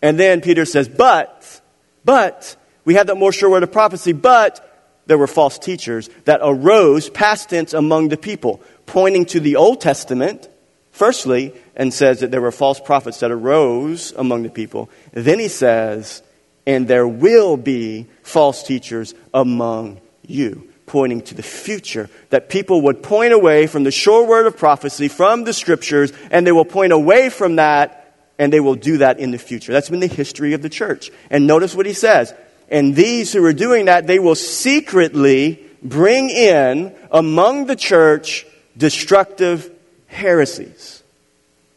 And 0.01 0.17
then 0.17 0.39
Peter 0.39 0.63
says, 0.63 0.87
but, 0.87 1.59
but, 2.05 2.55
we 2.85 2.93
have 2.93 3.07
that 3.07 3.15
more 3.15 3.33
sure 3.33 3.49
word 3.49 3.63
of 3.63 3.71
prophecy, 3.73 4.13
but 4.13 4.68
there 5.09 5.17
were 5.17 5.25
false 5.25 5.57
teachers 5.57 6.07
that 6.25 6.39
arose, 6.43 7.09
past 7.09 7.49
tense, 7.49 7.73
among 7.73 8.09
the 8.09 8.17
people, 8.17 8.61
pointing 8.85 9.25
to 9.25 9.39
the 9.39 9.55
Old 9.55 9.81
Testament, 9.81 10.47
firstly, 10.91 11.51
and 11.75 11.91
says 11.91 12.19
that 12.19 12.29
there 12.29 12.41
were 12.41 12.51
false 12.51 12.79
prophets 12.79 13.19
that 13.21 13.31
arose 13.31 14.13
among 14.15 14.43
the 14.43 14.51
people. 14.51 14.87
Then 15.11 15.39
he 15.39 15.47
says, 15.47 16.21
and 16.67 16.87
there 16.87 17.07
will 17.07 17.57
be 17.57 18.05
false 18.21 18.61
teachers 18.61 19.15
among 19.33 19.99
you, 20.27 20.69
pointing 20.85 21.21
to 21.23 21.33
the 21.33 21.41
future, 21.41 22.07
that 22.29 22.47
people 22.47 22.83
would 22.83 23.01
point 23.01 23.33
away 23.33 23.65
from 23.65 23.85
the 23.85 23.91
sure 23.91 24.27
word 24.27 24.45
of 24.45 24.57
prophecy, 24.57 25.07
from 25.07 25.43
the 25.43 25.53
scriptures, 25.53 26.13
and 26.29 26.45
they 26.45 26.51
will 26.51 26.65
point 26.65 26.93
away 26.93 27.31
from 27.31 27.55
that, 27.55 28.15
and 28.37 28.53
they 28.53 28.59
will 28.59 28.75
do 28.75 28.99
that 28.99 29.17
in 29.17 29.31
the 29.31 29.39
future. 29.39 29.73
That's 29.73 29.89
been 29.89 30.01
the 30.01 30.07
history 30.07 30.53
of 30.53 30.61
the 30.61 30.69
church. 30.69 31.09
And 31.31 31.47
notice 31.47 31.73
what 31.73 31.87
he 31.87 31.93
says 31.93 32.31
and 32.69 32.95
these 32.95 33.33
who 33.33 33.43
are 33.45 33.53
doing 33.53 33.85
that, 33.85 34.07
they 34.07 34.19
will 34.19 34.35
secretly 34.35 35.63
bring 35.81 36.29
in 36.29 36.95
among 37.11 37.65
the 37.65 37.75
church 37.75 38.45
destructive 38.77 39.71
heresies. 40.07 41.03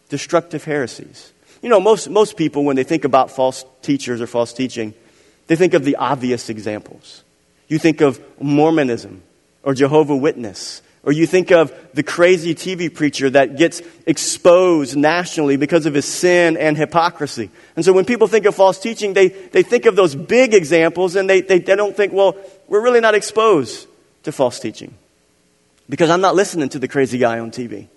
Destructive 0.08 0.64
heresies. 0.64 1.32
You 1.62 1.68
know, 1.68 1.80
most, 1.80 2.10
most 2.10 2.36
people, 2.36 2.64
when 2.64 2.76
they 2.76 2.84
think 2.84 3.04
about 3.04 3.30
false 3.30 3.64
teachers 3.82 4.20
or 4.20 4.26
false 4.26 4.52
teaching, 4.52 4.94
they 5.46 5.56
think 5.56 5.74
of 5.74 5.84
the 5.84 5.96
obvious 5.96 6.50
examples. 6.50 7.24
You 7.68 7.78
think 7.78 8.00
of 8.00 8.20
Mormonism 8.40 9.22
or 9.62 9.74
Jehovah 9.74 10.16
Witness 10.16 10.82
or 11.04 11.12
you 11.12 11.26
think 11.26 11.50
of 11.50 11.72
the 11.94 12.02
crazy 12.02 12.54
TV 12.54 12.92
preacher 12.92 13.28
that 13.30 13.56
gets 13.56 13.82
exposed 14.06 14.96
nationally 14.96 15.56
because 15.56 15.86
of 15.86 15.94
his 15.94 16.04
sin 16.04 16.56
and 16.56 16.76
hypocrisy. 16.76 17.50
And 17.74 17.84
so 17.84 17.92
when 17.92 18.04
people 18.04 18.28
think 18.28 18.46
of 18.46 18.54
false 18.54 18.78
teaching, 18.78 19.12
they, 19.12 19.28
they 19.28 19.64
think 19.64 19.86
of 19.86 19.96
those 19.96 20.14
big 20.14 20.54
examples 20.54 21.16
and 21.16 21.28
they, 21.28 21.40
they, 21.40 21.58
they 21.58 21.74
don't 21.74 21.96
think, 21.96 22.12
well, 22.12 22.36
we're 22.68 22.82
really 22.82 23.00
not 23.00 23.16
exposed 23.16 23.88
to 24.22 24.32
false 24.32 24.60
teaching. 24.60 24.94
Because 25.88 26.08
I'm 26.08 26.20
not 26.20 26.36
listening 26.36 26.68
to 26.70 26.78
the 26.78 26.88
crazy 26.88 27.18
guy 27.18 27.40
on 27.40 27.50
TV. 27.50 27.88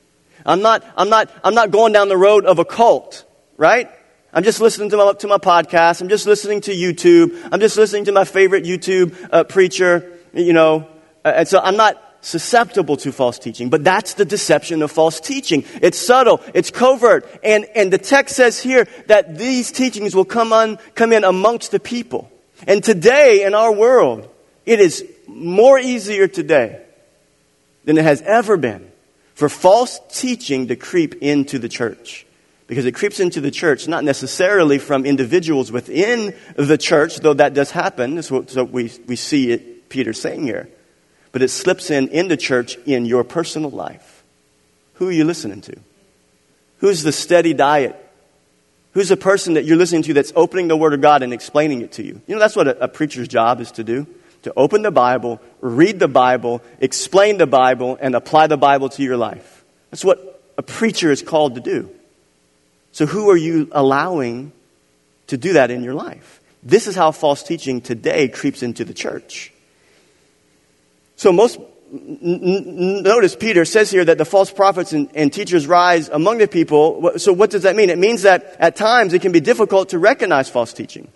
I'm 0.43 0.61
not, 0.61 0.83
I'm 0.97 1.09
not, 1.09 1.31
I'm 1.43 1.53
not 1.53 1.69
going 1.71 1.93
down 1.93 2.09
the 2.09 2.17
road 2.17 2.45
of 2.45 2.57
a 2.57 2.65
cult, 2.65 3.23
right? 3.57 3.89
I'm 4.33 4.43
just 4.43 4.59
listening 4.59 4.89
to 4.89 4.97
my, 4.97 5.13
to 5.13 5.27
my 5.27 5.37
podcast. 5.37 6.01
I'm 6.01 6.09
just 6.09 6.25
listening 6.25 6.61
to 6.61 6.71
YouTube. 6.71 7.49
I'm 7.51 7.59
just 7.59 7.77
listening 7.77 8.05
to 8.05 8.11
my 8.11 8.25
favorite 8.25 8.63
YouTube 8.63 9.15
uh, 9.31 9.43
preacher, 9.43 10.17
you 10.33 10.53
know. 10.53 10.87
Uh, 11.23 11.33
and 11.37 11.47
so 11.47 11.59
I'm 11.59 11.77
not, 11.77 12.01
susceptible 12.25 12.97
to 12.97 13.11
false 13.11 13.37
teaching. 13.37 13.69
But 13.69 13.83
that's 13.83 14.15
the 14.15 14.25
deception 14.25 14.81
of 14.81 14.91
false 14.91 15.19
teaching. 15.19 15.63
It's 15.81 15.97
subtle, 15.97 16.41
it's 16.53 16.71
covert. 16.71 17.29
And, 17.43 17.65
and 17.75 17.93
the 17.93 17.99
text 17.99 18.35
says 18.35 18.59
here 18.59 18.87
that 19.07 19.37
these 19.37 19.71
teachings 19.71 20.15
will 20.15 20.25
come, 20.25 20.51
on, 20.51 20.77
come 20.95 21.13
in 21.13 21.23
amongst 21.23 21.71
the 21.71 21.79
people. 21.79 22.31
And 22.67 22.83
today 22.83 23.43
in 23.43 23.53
our 23.53 23.71
world, 23.71 24.27
it 24.65 24.79
is 24.79 25.05
more 25.27 25.77
easier 25.77 26.27
today 26.27 26.81
than 27.83 27.97
it 27.97 28.03
has 28.03 28.21
ever 28.23 28.57
been 28.57 28.91
for 29.35 29.47
false 29.47 29.99
teaching 30.09 30.67
to 30.67 30.75
creep 30.75 31.21
into 31.21 31.59
the 31.59 31.69
church. 31.69 32.25
Because 32.67 32.85
it 32.85 32.93
creeps 32.93 33.19
into 33.19 33.41
the 33.41 33.51
church, 33.51 33.87
not 33.87 34.03
necessarily 34.03 34.79
from 34.79 35.05
individuals 35.05 35.71
within 35.71 36.33
the 36.55 36.79
church, 36.79 37.17
though 37.17 37.35
that 37.35 37.53
does 37.53 37.69
happen. 37.69 38.15
That's 38.15 38.31
what, 38.31 38.49
so 38.49 38.63
we, 38.63 38.91
we 39.05 39.15
see 39.15 39.51
it 39.51 39.87
Peter's 39.89 40.19
saying 40.19 40.43
here. 40.43 40.67
But 41.35 41.41
it 41.41 41.49
slips 41.49 41.91
in 41.91 42.07
into 42.07 42.37
church 42.37 42.77
in 42.85 43.05
your 43.05 43.25
personal 43.25 43.69
life. 43.69 44.23
Who 44.93 45.09
are 45.09 45.11
you 45.11 45.25
listening 45.25 45.59
to? 45.59 45.75
Who's 46.77 47.03
the 47.03 47.11
steady 47.11 47.53
diet? 47.53 47.93
Who's 48.93 49.09
the 49.09 49.17
person 49.17 49.55
that 49.55 49.65
you're 49.65 49.75
listening 49.75 50.03
to 50.03 50.13
that's 50.13 50.31
opening 50.33 50.69
the 50.69 50.77
Word 50.77 50.93
of 50.93 51.01
God 51.01 51.23
and 51.23 51.33
explaining 51.33 51.81
it 51.81 51.91
to 51.91 52.03
you? 52.03 52.21
You 52.25 52.35
know, 52.35 52.39
that's 52.39 52.55
what 52.55 52.69
a, 52.69 52.85
a 52.85 52.87
preacher's 52.87 53.27
job 53.27 53.59
is 53.59 53.73
to 53.73 53.83
do 53.83 54.07
to 54.43 54.53
open 54.55 54.81
the 54.81 54.91
Bible, 54.91 55.41
read 55.59 55.99
the 55.99 56.07
Bible, 56.07 56.61
explain 56.79 57.37
the 57.37 57.47
Bible, 57.47 57.97
and 57.99 58.15
apply 58.15 58.47
the 58.47 58.55
Bible 58.55 58.87
to 58.87 59.03
your 59.03 59.17
life. 59.17 59.65
That's 59.91 60.05
what 60.05 60.41
a 60.57 60.63
preacher 60.63 61.11
is 61.11 61.21
called 61.21 61.55
to 61.55 61.59
do. 61.59 61.89
So, 62.93 63.05
who 63.05 63.29
are 63.29 63.35
you 63.35 63.67
allowing 63.73 64.53
to 65.27 65.35
do 65.35 65.51
that 65.51 65.69
in 65.69 65.83
your 65.83 65.95
life? 65.95 66.39
This 66.63 66.87
is 66.87 66.95
how 66.95 67.11
false 67.11 67.43
teaching 67.43 67.81
today 67.81 68.29
creeps 68.29 68.63
into 68.63 68.85
the 68.85 68.93
church. 68.93 69.51
So, 71.15 71.31
most 71.31 71.59
notice 71.91 73.35
Peter 73.35 73.63
says 73.63 73.91
here 73.91 74.03
that 74.05 74.17
the 74.17 74.25
false 74.25 74.51
prophets 74.51 74.91
and, 74.91 75.09
and, 75.15 75.31
teachers 75.31 75.67
rise 75.67 76.09
among 76.09 76.39
the 76.39 76.47
people. 76.47 77.13
So, 77.17 77.31
what 77.31 77.49
does 77.49 77.63
that 77.63 77.75
mean? 77.75 77.89
It 77.89 77.97
means 77.97 78.23
that 78.23 78.55
at 78.59 78.75
times 78.75 79.13
it 79.13 79.21
can 79.21 79.31
be 79.31 79.39
difficult 79.39 79.89
to 79.89 79.99
recognize 79.99 80.49
false 80.49 80.73
teaching. 80.73 81.07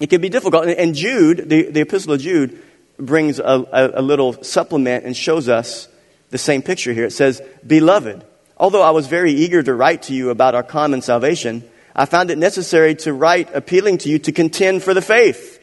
It 0.00 0.08
can 0.08 0.20
be 0.20 0.28
difficult. 0.28 0.66
And 0.66 0.94
Jude, 0.94 1.48
the, 1.48 1.70
the 1.70 1.80
epistle 1.80 2.12
of 2.14 2.20
Jude, 2.20 2.62
brings 2.98 3.38
a, 3.38 3.44
a, 3.44 4.00
a 4.00 4.02
little 4.02 4.42
supplement 4.42 5.04
and 5.04 5.16
shows 5.16 5.48
us 5.48 5.88
the 6.30 6.38
same 6.38 6.62
picture 6.62 6.92
here. 6.92 7.06
It 7.06 7.12
says, 7.12 7.42
Beloved, 7.66 8.24
although 8.56 8.82
I 8.82 8.90
was 8.90 9.06
very 9.06 9.32
eager 9.32 9.62
to 9.62 9.74
write 9.74 10.02
to 10.04 10.14
you 10.14 10.30
about 10.30 10.54
our 10.54 10.62
common 10.62 11.02
salvation, 11.02 11.64
I 11.94 12.04
found 12.04 12.30
it 12.30 12.38
necessary 12.38 12.94
to 12.96 13.12
write 13.12 13.54
appealing 13.54 13.98
to 13.98 14.08
you 14.08 14.18
to 14.20 14.32
contend 14.32 14.82
for 14.82 14.94
the 14.94 15.02
faith 15.02 15.62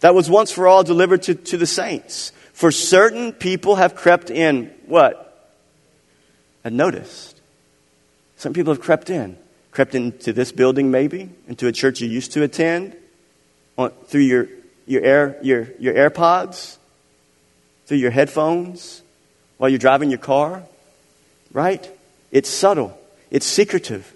that 0.00 0.14
was 0.14 0.30
once 0.30 0.50
for 0.50 0.66
all 0.66 0.82
delivered 0.82 1.22
to, 1.24 1.34
to 1.34 1.56
the 1.56 1.66
saints. 1.66 2.32
For 2.60 2.70
certain 2.70 3.32
people 3.32 3.76
have 3.76 3.94
crept 3.94 4.28
in, 4.28 4.70
what? 4.84 5.50
And 6.62 6.76
noticed. 6.76 7.40
Some 8.36 8.52
people 8.52 8.74
have 8.74 8.82
crept 8.82 9.08
in. 9.08 9.38
Crept 9.70 9.94
into 9.94 10.34
this 10.34 10.52
building, 10.52 10.90
maybe, 10.90 11.30
into 11.48 11.68
a 11.68 11.72
church 11.72 12.02
you 12.02 12.08
used 12.10 12.32
to 12.32 12.42
attend, 12.42 12.94
on, 13.78 13.92
through 14.08 14.20
your, 14.20 14.48
your, 14.84 15.02
Air, 15.02 15.38
your, 15.40 15.68
your 15.78 15.94
AirPods, 15.94 16.76
through 17.86 17.96
your 17.96 18.10
headphones, 18.10 19.02
while 19.56 19.70
you're 19.70 19.78
driving 19.78 20.10
your 20.10 20.18
car, 20.18 20.62
right? 21.54 21.90
It's 22.30 22.50
subtle, 22.50 22.94
it's 23.30 23.46
secretive, 23.46 24.12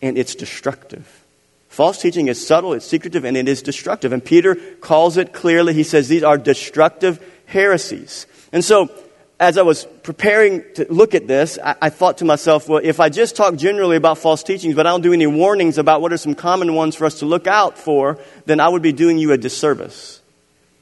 and 0.00 0.16
it's 0.16 0.36
destructive. 0.36 1.24
False 1.68 2.00
teaching 2.00 2.28
is 2.28 2.46
subtle, 2.46 2.74
it's 2.74 2.86
secretive, 2.86 3.24
and 3.24 3.36
it 3.36 3.48
is 3.48 3.60
destructive. 3.60 4.12
And 4.12 4.24
Peter 4.24 4.54
calls 4.80 5.16
it 5.16 5.32
clearly. 5.32 5.74
He 5.74 5.82
says 5.82 6.06
these 6.06 6.22
are 6.22 6.38
destructive 6.38 7.20
heresies. 7.48 8.26
And 8.52 8.64
so, 8.64 8.90
as 9.40 9.56
I 9.56 9.62
was 9.62 9.84
preparing 10.02 10.64
to 10.74 10.86
look 10.92 11.14
at 11.14 11.26
this, 11.26 11.58
I, 11.62 11.76
I, 11.82 11.90
thought 11.90 12.18
to 12.18 12.24
myself, 12.24 12.68
well, 12.68 12.80
if 12.82 12.98
I 12.98 13.08
just 13.08 13.36
talk 13.36 13.54
generally 13.54 13.96
about 13.96 14.18
false 14.18 14.42
teachings, 14.42 14.74
but 14.74 14.86
I 14.86 14.90
don't 14.90 15.00
do 15.00 15.12
any 15.12 15.26
warnings 15.26 15.78
about 15.78 16.00
what 16.00 16.12
are 16.12 16.16
some 16.16 16.34
common 16.34 16.74
ones 16.74 16.96
for 16.96 17.04
us 17.04 17.20
to 17.20 17.26
look 17.26 17.46
out 17.46 17.78
for, 17.78 18.18
then 18.46 18.58
I 18.58 18.68
would 18.68 18.82
be 18.82 18.92
doing 18.92 19.18
you 19.18 19.32
a 19.32 19.38
disservice. 19.38 20.20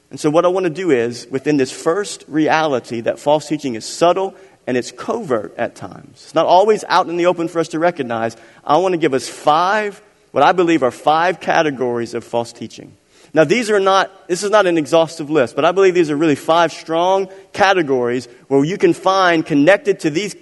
And 0.09 0.19
so, 0.19 0.29
what 0.29 0.43
I 0.45 0.49
want 0.49 0.65
to 0.65 0.69
do 0.69 0.91
is, 0.91 1.27
within 1.29 1.57
this 1.57 1.71
first 1.71 2.25
reality 2.27 3.01
that 3.01 3.19
false 3.19 3.47
teaching 3.47 3.75
is 3.75 3.85
subtle 3.85 4.35
and 4.65 4.75
it's 4.75 4.91
covert 4.91 5.55
at 5.57 5.75
times, 5.75 6.23
it's 6.25 6.35
not 6.35 6.45
always 6.45 6.83
out 6.89 7.07
in 7.07 7.17
the 7.17 7.27
open 7.27 7.47
for 7.47 7.59
us 7.59 7.69
to 7.69 7.79
recognize, 7.79 8.35
I 8.65 8.77
want 8.77 8.93
to 8.93 8.97
give 8.97 9.13
us 9.13 9.29
five, 9.29 10.01
what 10.31 10.43
I 10.43 10.51
believe 10.51 10.83
are 10.83 10.91
five 10.91 11.39
categories 11.39 12.13
of 12.13 12.23
false 12.23 12.51
teaching. 12.51 12.97
Now, 13.37 13.43
these 13.43 13.69
are 13.69 13.79
not, 13.79 14.27
this 14.27 14.41
is 14.41 14.49
not 14.49 14.65
an 14.65 14.79
exhaustive 14.79 15.29
list, 15.29 15.55
but 15.55 15.63
I 15.63 15.71
believe 15.71 15.93
these 15.93 16.09
are 16.09 16.17
really 16.17 16.33
five 16.33 16.71
strong 16.73 17.29
categories 17.53 18.25
where 18.47 18.65
you 18.65 18.79
can 18.79 18.93
find 18.93 19.45
connected 19.45 19.99
to 19.99 20.09
these, 20.09 20.35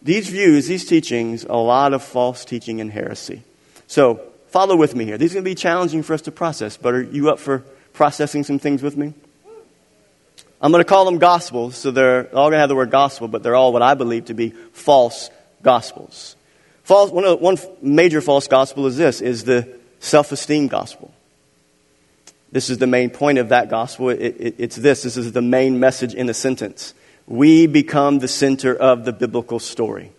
these 0.00 0.30
views, 0.30 0.66
these 0.66 0.86
teachings, 0.86 1.44
a 1.44 1.56
lot 1.56 1.92
of 1.92 2.02
false 2.02 2.46
teaching 2.46 2.80
and 2.80 2.90
heresy. 2.90 3.42
So, 3.88 4.22
follow 4.48 4.74
with 4.74 4.94
me 4.94 5.04
here. 5.04 5.18
These 5.18 5.32
are 5.32 5.34
going 5.34 5.44
to 5.44 5.50
be 5.50 5.54
challenging 5.54 6.02
for 6.02 6.14
us 6.14 6.22
to 6.22 6.32
process, 6.32 6.78
but 6.78 6.94
are 6.94 7.02
you 7.02 7.28
up 7.28 7.40
for 7.40 7.58
processing 7.92 8.42
some 8.42 8.58
things 8.58 8.82
with 8.82 8.96
me? 8.96 9.12
I'm 10.62 10.72
going 10.72 10.82
to 10.82 10.88
call 10.88 11.04
them 11.04 11.18
gospels, 11.18 11.76
so 11.76 11.90
they're 11.90 12.26
all 12.34 12.46
going 12.46 12.52
to 12.52 12.60
have 12.60 12.70
the 12.70 12.74
word 12.74 12.90
gospel, 12.90 13.28
but 13.28 13.42
they're 13.42 13.54
all 13.54 13.70
what 13.70 13.82
I 13.82 13.92
believe 13.92 14.24
to 14.24 14.34
be 14.34 14.48
false 14.72 15.28
gospels. 15.62 16.36
False, 16.84 17.10
one, 17.10 17.38
one 17.38 17.58
major 17.82 18.22
false 18.22 18.48
gospel 18.48 18.86
is 18.86 18.96
this, 18.96 19.20
is 19.20 19.44
the 19.44 19.68
self-esteem 19.98 20.68
gospel. 20.68 21.12
This 22.52 22.70
is 22.70 22.78
the 22.78 22.86
main 22.86 23.10
point 23.10 23.38
of 23.38 23.50
that 23.50 23.70
gospel. 23.70 24.08
It, 24.08 24.18
it, 24.18 24.54
it's 24.58 24.76
this. 24.76 25.02
This 25.02 25.16
is 25.16 25.32
the 25.32 25.42
main 25.42 25.78
message 25.78 26.14
in 26.14 26.26
the 26.26 26.34
sentence. 26.34 26.94
We 27.26 27.66
become 27.66 28.18
the 28.18 28.28
center 28.28 28.74
of 28.74 29.04
the 29.04 29.12
biblical 29.12 29.60
story. 29.60 30.12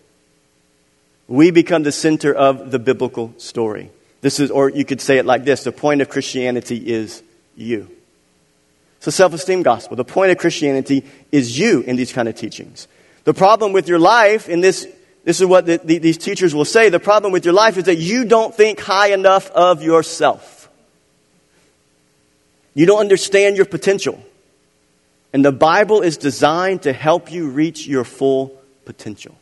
We 1.28 1.52
become 1.52 1.84
the 1.84 1.92
center 1.92 2.34
of 2.34 2.72
the 2.72 2.80
biblical 2.80 3.34
story. 3.38 3.92
This 4.22 4.40
is, 4.40 4.52
or 4.52 4.70
you 4.70 4.86
could 4.86 5.02
say 5.02 5.18
it 5.18 5.26
like 5.26 5.44
this 5.44 5.64
the 5.64 5.72
point 5.72 6.02
of 6.02 6.10
Christianity 6.10 6.78
is 6.78 7.22
you. 7.56 7.90
So, 9.02 9.12
self 9.12 9.34
esteem 9.34 9.64
gospel. 9.64 9.98
The 9.98 10.06
point 10.06 10.32
of 10.32 10.38
Christianity 10.38 11.04
is 11.32 11.58
you 11.58 11.82
in 11.82 11.96
these 11.96 12.14
kind 12.14 12.30
of 12.30 12.36
teachings. 12.36 12.88
The 13.24 13.34
problem 13.34 13.74
with 13.74 13.88
your 13.88 14.00
life, 14.00 14.48
in 14.48 14.62
this, 14.62 14.88
this 15.24 15.42
is 15.42 15.48
what 15.48 15.66
the, 15.66 15.82
the, 15.84 15.98
these 15.98 16.18
teachers 16.18 16.56
will 16.56 16.66
say 16.66 16.90
the 16.90 17.00
problem 17.00 17.34
with 17.34 17.46
your 17.46 17.54
life 17.54 17.78
is 17.78 17.86
that 17.86 17.98
you 17.98 18.26
don't 18.26 18.54
think 18.54 18.80
high 18.80 19.12
enough 19.12 19.50
of 19.52 19.84
yourself. 19.84 20.61
You 22.74 22.86
don't 22.86 23.00
understand 23.00 23.58
your 23.58 23.66
potential. 23.66 24.24
And 25.34 25.44
the 25.46 25.51
Bible 25.51 26.01
is 26.01 26.18
designed 26.18 26.84
to 26.84 26.94
help 26.94 27.32
you 27.32 27.50
reach 27.50 27.88
your 27.88 28.04
full 28.04 28.60
potential. 28.86 29.36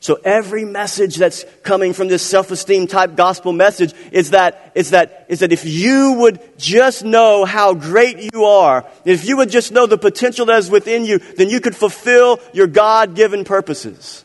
So 0.00 0.18
every 0.24 0.64
message 0.64 1.16
that's 1.16 1.44
coming 1.64 1.92
from 1.92 2.06
this 2.06 2.22
self-esteem 2.22 2.86
type 2.86 3.16
gospel 3.16 3.52
message 3.52 3.92
is 4.12 4.30
that, 4.30 4.70
is 4.76 4.90
that, 4.90 5.26
is 5.28 5.40
that 5.40 5.52
if 5.52 5.64
you 5.64 6.12
would 6.20 6.40
just 6.56 7.04
know 7.04 7.44
how 7.44 7.74
great 7.74 8.32
you 8.32 8.44
are, 8.44 8.86
if 9.04 9.26
you 9.26 9.36
would 9.38 9.50
just 9.50 9.72
know 9.72 9.86
the 9.86 9.98
potential 9.98 10.46
that 10.46 10.58
is 10.58 10.70
within 10.70 11.04
you, 11.04 11.18
then 11.18 11.50
you 11.50 11.60
could 11.60 11.74
fulfill 11.74 12.38
your 12.52 12.68
God-given 12.68 13.44
purposes. 13.44 14.24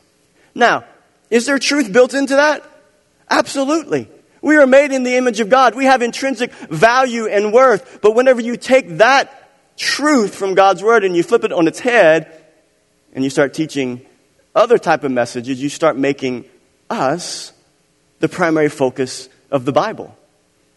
Now, 0.54 0.84
is 1.28 1.46
there 1.46 1.58
truth 1.58 1.92
built 1.92 2.14
into 2.14 2.36
that? 2.36 2.62
Absolutely. 3.28 4.08
We 4.44 4.56
are 4.56 4.66
made 4.66 4.92
in 4.92 5.04
the 5.04 5.16
image 5.16 5.40
of 5.40 5.48
God. 5.48 5.74
We 5.74 5.86
have 5.86 6.02
intrinsic 6.02 6.52
value 6.52 7.26
and 7.26 7.50
worth. 7.50 8.02
But 8.02 8.14
whenever 8.14 8.42
you 8.42 8.58
take 8.58 8.98
that 8.98 9.78
truth 9.78 10.34
from 10.34 10.52
God's 10.52 10.82
word 10.82 11.02
and 11.02 11.16
you 11.16 11.22
flip 11.22 11.44
it 11.44 11.52
on 11.52 11.66
its 11.66 11.78
head 11.78 12.44
and 13.14 13.24
you 13.24 13.30
start 13.30 13.54
teaching 13.54 14.04
other 14.54 14.76
type 14.76 15.02
of 15.02 15.10
messages, 15.12 15.62
you 15.62 15.70
start 15.70 15.96
making 15.96 16.44
us 16.90 17.54
the 18.20 18.28
primary 18.28 18.68
focus 18.68 19.30
of 19.50 19.64
the 19.64 19.72
Bible. 19.72 20.14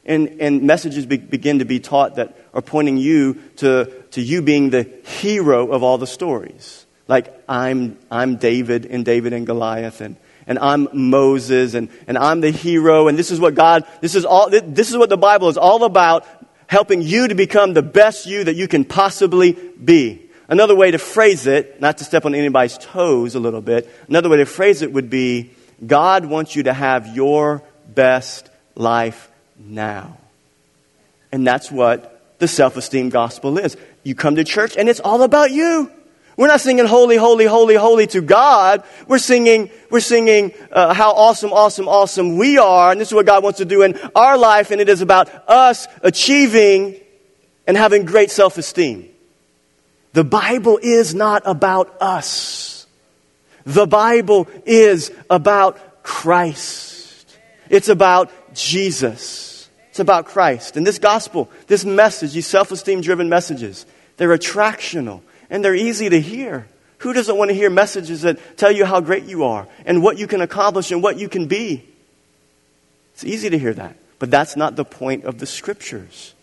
And, 0.05 0.39
and 0.39 0.63
messages 0.63 1.05
be, 1.05 1.17
begin 1.17 1.59
to 1.59 1.65
be 1.65 1.81
taught 1.81 2.15
that 2.15 2.37
are 2.53 2.61
pointing 2.61 2.95
you 2.95 3.33
to, 3.57 3.91
to 4.11 4.21
you 4.21 4.41
being 4.41 4.69
the 4.69 4.83
hero 5.03 5.73
of 5.73 5.83
all 5.83 5.97
the 5.97 6.07
stories. 6.07 6.85
Like, 7.09 7.37
I'm, 7.49 7.97
I'm 8.09 8.37
David 8.37 8.85
and 8.85 9.03
David 9.03 9.33
and 9.33 9.45
Goliath, 9.45 9.99
and 9.99 10.15
and 10.47 10.57
I'm 10.57 10.87
Moses 10.93 11.73
and, 11.73 11.89
and 12.07 12.17
I'm 12.17 12.41
the 12.41 12.51
hero 12.51 13.07
and 13.07 13.17
this 13.17 13.31
is 13.31 13.39
what 13.39 13.53
God, 13.53 13.85
this 14.01 14.15
is 14.15 14.25
all, 14.25 14.49
this 14.49 14.89
is 14.89 14.97
what 14.97 15.09
the 15.09 15.17
Bible 15.17 15.49
is 15.49 15.57
all 15.57 15.83
about, 15.83 16.25
helping 16.67 17.01
you 17.01 17.27
to 17.27 17.35
become 17.35 17.73
the 17.73 17.81
best 17.81 18.25
you 18.25 18.43
that 18.45 18.55
you 18.55 18.67
can 18.67 18.85
possibly 18.85 19.51
be. 19.51 20.23
Another 20.49 20.75
way 20.75 20.91
to 20.91 20.97
phrase 20.97 21.45
it, 21.45 21.81
not 21.81 21.97
to 21.97 22.05
step 22.05 22.25
on 22.25 22.33
anybody's 22.33 22.77
toes 22.77 23.35
a 23.35 23.39
little 23.39 23.61
bit, 23.61 23.89
another 24.07 24.29
way 24.29 24.37
to 24.37 24.45
phrase 24.45 24.81
it 24.81 24.93
would 24.93 25.09
be, 25.09 25.51
God 25.85 26.25
wants 26.25 26.55
you 26.55 26.63
to 26.63 26.73
have 26.73 27.15
your 27.15 27.61
best 27.93 28.49
life 28.75 29.29
now. 29.59 30.17
And 31.31 31.45
that's 31.45 31.69
what 31.69 32.39
the 32.39 32.47
self-esteem 32.47 33.09
gospel 33.09 33.57
is. 33.57 33.75
You 34.03 34.15
come 34.15 34.35
to 34.35 34.43
church 34.43 34.77
and 34.77 34.87
it's 34.87 35.01
all 35.01 35.23
about 35.23 35.51
you. 35.51 35.91
We're 36.37 36.47
not 36.47 36.61
singing 36.61 36.85
holy, 36.85 37.17
holy, 37.17 37.45
holy, 37.45 37.73
holy 37.73 38.05
to 38.07 38.21
God. 38.21 38.83
We're 39.07 39.17
singing, 39.17 39.71
we're 39.89 39.99
singing 39.99 40.53
uh, 40.71 40.93
how 40.93 41.11
awesome, 41.13 41.51
awesome, 41.51 41.87
awesome 41.87 42.37
we 42.37 42.59
are. 42.59 42.91
And 42.91 43.01
this 43.01 43.07
is 43.07 43.13
what 43.13 43.25
God 43.25 43.43
wants 43.43 43.57
to 43.57 43.65
do 43.65 43.81
in 43.81 43.99
our 44.15 44.37
life. 44.37 44.69
And 44.69 44.79
it 44.79 44.87
is 44.87 45.01
about 45.01 45.29
us 45.49 45.87
achieving 46.03 46.95
and 47.65 47.75
having 47.75 48.05
great 48.05 48.29
self-esteem. 48.29 49.09
The 50.13 50.23
Bible 50.23 50.79
is 50.81 51.15
not 51.15 51.41
about 51.45 51.99
us. 51.99 52.85
The 53.65 53.87
Bible 53.87 54.47
is 54.63 55.11
about 55.31 56.03
Christ. 56.03 57.35
It's 57.67 57.89
about 57.89 58.31
Jesus. 58.53 59.69
It's 59.89 59.99
about 59.99 60.27
Christ. 60.27 60.77
And 60.77 60.85
this 60.85 60.99
gospel, 60.99 61.49
this 61.65 61.83
message, 61.83 62.33
these 62.33 62.45
self-esteem 62.47 63.01
driven 63.01 63.27
messages, 63.27 63.87
they're 64.17 64.37
attractional 64.37 65.21
and 65.49 65.63
they're 65.63 65.75
easy 65.75 66.09
to 66.09 66.19
hear. 66.19 66.67
Who 66.99 67.13
doesn't 67.13 67.37
want 67.37 67.49
to 67.49 67.55
hear 67.55 67.69
messages 67.69 68.23
that 68.23 68.57
tell 68.57 68.71
you 68.71 68.85
how 68.85 69.01
great 69.01 69.23
you 69.23 69.43
are 69.43 69.67
and 69.85 70.01
what 70.01 70.17
you 70.17 70.27
can 70.27 70.41
accomplish 70.41 70.91
and 70.91 71.03
what 71.03 71.17
you 71.17 71.29
can 71.29 71.47
be? 71.47 71.87
It's 73.13 73.23
easy 73.23 73.49
to 73.49 73.57
hear 73.57 73.73
that. 73.73 73.97
But 74.19 74.31
that's 74.31 74.55
not 74.55 74.75
the 74.75 74.85
point 74.85 75.25
of 75.25 75.37
the 75.37 75.45
scriptures. 75.45 76.33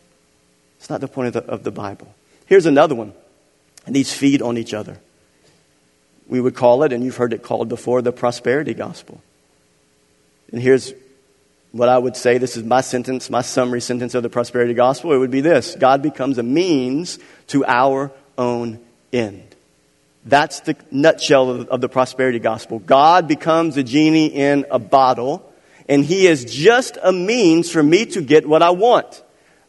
It's 0.78 0.88
not 0.88 1.00
the 1.00 1.08
point 1.08 1.34
of 1.34 1.46
the, 1.46 1.52
of 1.52 1.64
the 1.64 1.70
Bible. 1.70 2.14
Here's 2.46 2.66
another 2.66 2.94
one. 2.94 3.12
And 3.86 3.94
these 3.94 4.12
feed 4.12 4.42
on 4.42 4.56
each 4.56 4.72
other. 4.72 4.98
We 6.28 6.40
would 6.40 6.54
call 6.54 6.84
it, 6.84 6.92
and 6.92 7.04
you've 7.04 7.16
heard 7.16 7.32
it 7.32 7.42
called 7.42 7.68
before, 7.68 8.00
the 8.00 8.12
prosperity 8.12 8.74
gospel. 8.74 9.20
And 10.52 10.62
here's 10.62 10.94
what 11.72 11.88
I 11.88 11.98
would 11.98 12.16
say 12.16 12.38
this 12.38 12.56
is 12.56 12.62
my 12.62 12.80
sentence, 12.80 13.28
my 13.28 13.42
summary 13.42 13.80
sentence 13.80 14.14
of 14.14 14.22
the 14.22 14.30
prosperity 14.30 14.74
gospel. 14.74 15.12
It 15.12 15.18
would 15.18 15.32
be 15.32 15.40
this 15.40 15.74
God 15.74 16.02
becomes 16.02 16.38
a 16.38 16.42
means 16.42 17.18
to 17.48 17.64
our 17.66 18.12
own 18.38 18.78
end. 19.14 19.54
That's 20.24 20.60
the 20.60 20.76
nutshell 20.90 21.50
of, 21.50 21.68
of 21.68 21.80
the 21.80 21.88
prosperity 21.88 22.38
gospel. 22.38 22.78
God 22.78 23.28
becomes 23.28 23.76
a 23.76 23.82
genie 23.82 24.26
in 24.26 24.64
a 24.70 24.78
bottle, 24.78 25.52
and 25.88 26.04
He 26.04 26.26
is 26.26 26.44
just 26.44 26.98
a 27.02 27.12
means 27.12 27.70
for 27.70 27.82
me 27.82 28.06
to 28.06 28.22
get 28.22 28.48
what 28.48 28.62
I 28.62 28.70
want. 28.70 29.22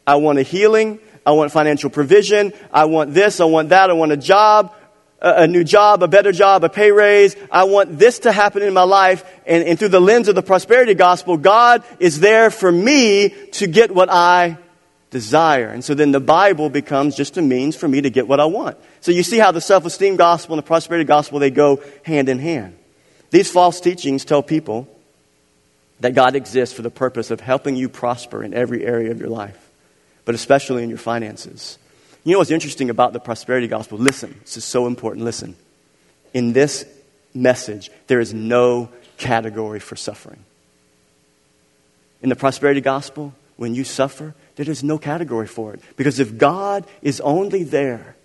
I 0.07 0.15
want 0.15 0.39
a 0.39 0.43
healing. 0.43 0.99
I 1.25 1.31
want 1.31 1.51
financial 1.51 1.89
provision. 1.89 2.53
I 2.71 2.85
want 2.85 3.13
this. 3.13 3.39
I 3.39 3.45
want 3.45 3.69
that. 3.69 3.89
I 3.89 3.93
want 3.93 4.11
a 4.11 4.17
job, 4.17 4.75
a, 5.19 5.47
new 5.47 5.63
job, 5.63 6.03
a 6.03 6.07
better 6.07 6.31
job, 6.31 6.63
a 6.63 6.69
pay 6.69 6.91
raise. 6.91 7.35
I 7.51 7.63
want 7.63 7.97
this 7.97 8.19
to 8.19 8.31
happen 8.31 8.61
in 8.61 8.73
my 8.73 8.83
life. 8.83 9.23
And, 9.45 9.63
and 9.63 9.79
through 9.79 9.89
the 9.89 9.99
lens 9.99 10.27
of 10.27 10.35
the 10.35 10.43
prosperity 10.43 10.93
gospel, 10.93 11.37
God 11.37 11.83
is 11.99 12.19
there 12.19 12.51
for 12.51 12.71
me 12.71 13.29
to 13.53 13.67
get 13.67 13.93
what 13.93 14.09
I 14.09 14.57
desire. 15.15 15.69
And 15.69 15.83
so 15.83 15.93
then 15.93 16.11
the 16.11 16.19
Bible 16.19 16.69
becomes 16.69 17.15
just 17.15 17.37
a 17.37 17.41
means 17.41 17.75
for 17.75 17.87
me 17.87 18.01
to 18.01 18.09
get 18.09 18.27
what 18.27 18.39
I 18.39 18.45
want. 18.45 18.77
So 19.01 19.11
you 19.11 19.23
see 19.23 19.39
how 19.39 19.51
the 19.51 19.61
self 19.61 19.85
esteem 19.85 20.15
gospel 20.15 20.55
and 20.55 20.63
the 20.63 20.67
prosperity 20.67 21.05
gospel, 21.05 21.39
they 21.39 21.51
go 21.51 21.81
hand 22.03 22.29
in 22.29 22.39
hand. 22.39 22.77
These 23.31 23.51
false 23.51 23.79
teachings 23.79 24.25
tell 24.25 24.43
people 24.43 24.87
that 25.99 26.13
God 26.13 26.35
exists 26.35 26.75
for 26.75 26.81
the 26.81 26.91
purpose 26.91 27.31
of 27.31 27.39
helping 27.39 27.75
you 27.75 27.89
prosper 27.89 28.43
in 28.43 28.53
every 28.53 28.85
area 28.85 29.11
of 29.11 29.19
your 29.19 29.29
life 29.29 29.65
but 30.25 30.35
especially 30.35 30.83
in 30.83 30.89
your 30.89 30.97
finances. 30.97 31.77
You 32.23 32.33
know 32.33 32.39
what's 32.39 32.51
interesting 32.51 32.89
about 32.89 33.13
the 33.13 33.19
prosperity 33.19 33.67
gospel? 33.67 33.99
Listen, 33.99 34.35
this 34.41 34.57
is 34.57 34.65
so 34.65 34.87
important. 34.87 35.23
Listen. 35.23 35.55
In 36.33 36.51
this 36.51 36.85
message, 37.33 37.91
there 38.07 38.19
is 38.19 38.33
no 38.33 38.89
category 39.17 39.79
for 39.79 39.95
suffering. 39.95 40.43
In 42.21 42.29
the 42.29 42.35
prosperity 42.35 42.81
gospel, 42.81 43.33
when 43.57 43.75
you 43.75 43.83
suffer, 43.83 44.33
there 44.55 44.69
is 44.69 44.83
no 44.83 44.97
category 44.97 45.47
for 45.47 45.73
it. 45.73 45.81
Because 45.95 46.19
if 46.19 46.37
God 46.37 46.85
is 47.01 47.21
only 47.21 47.63
there 47.63 48.15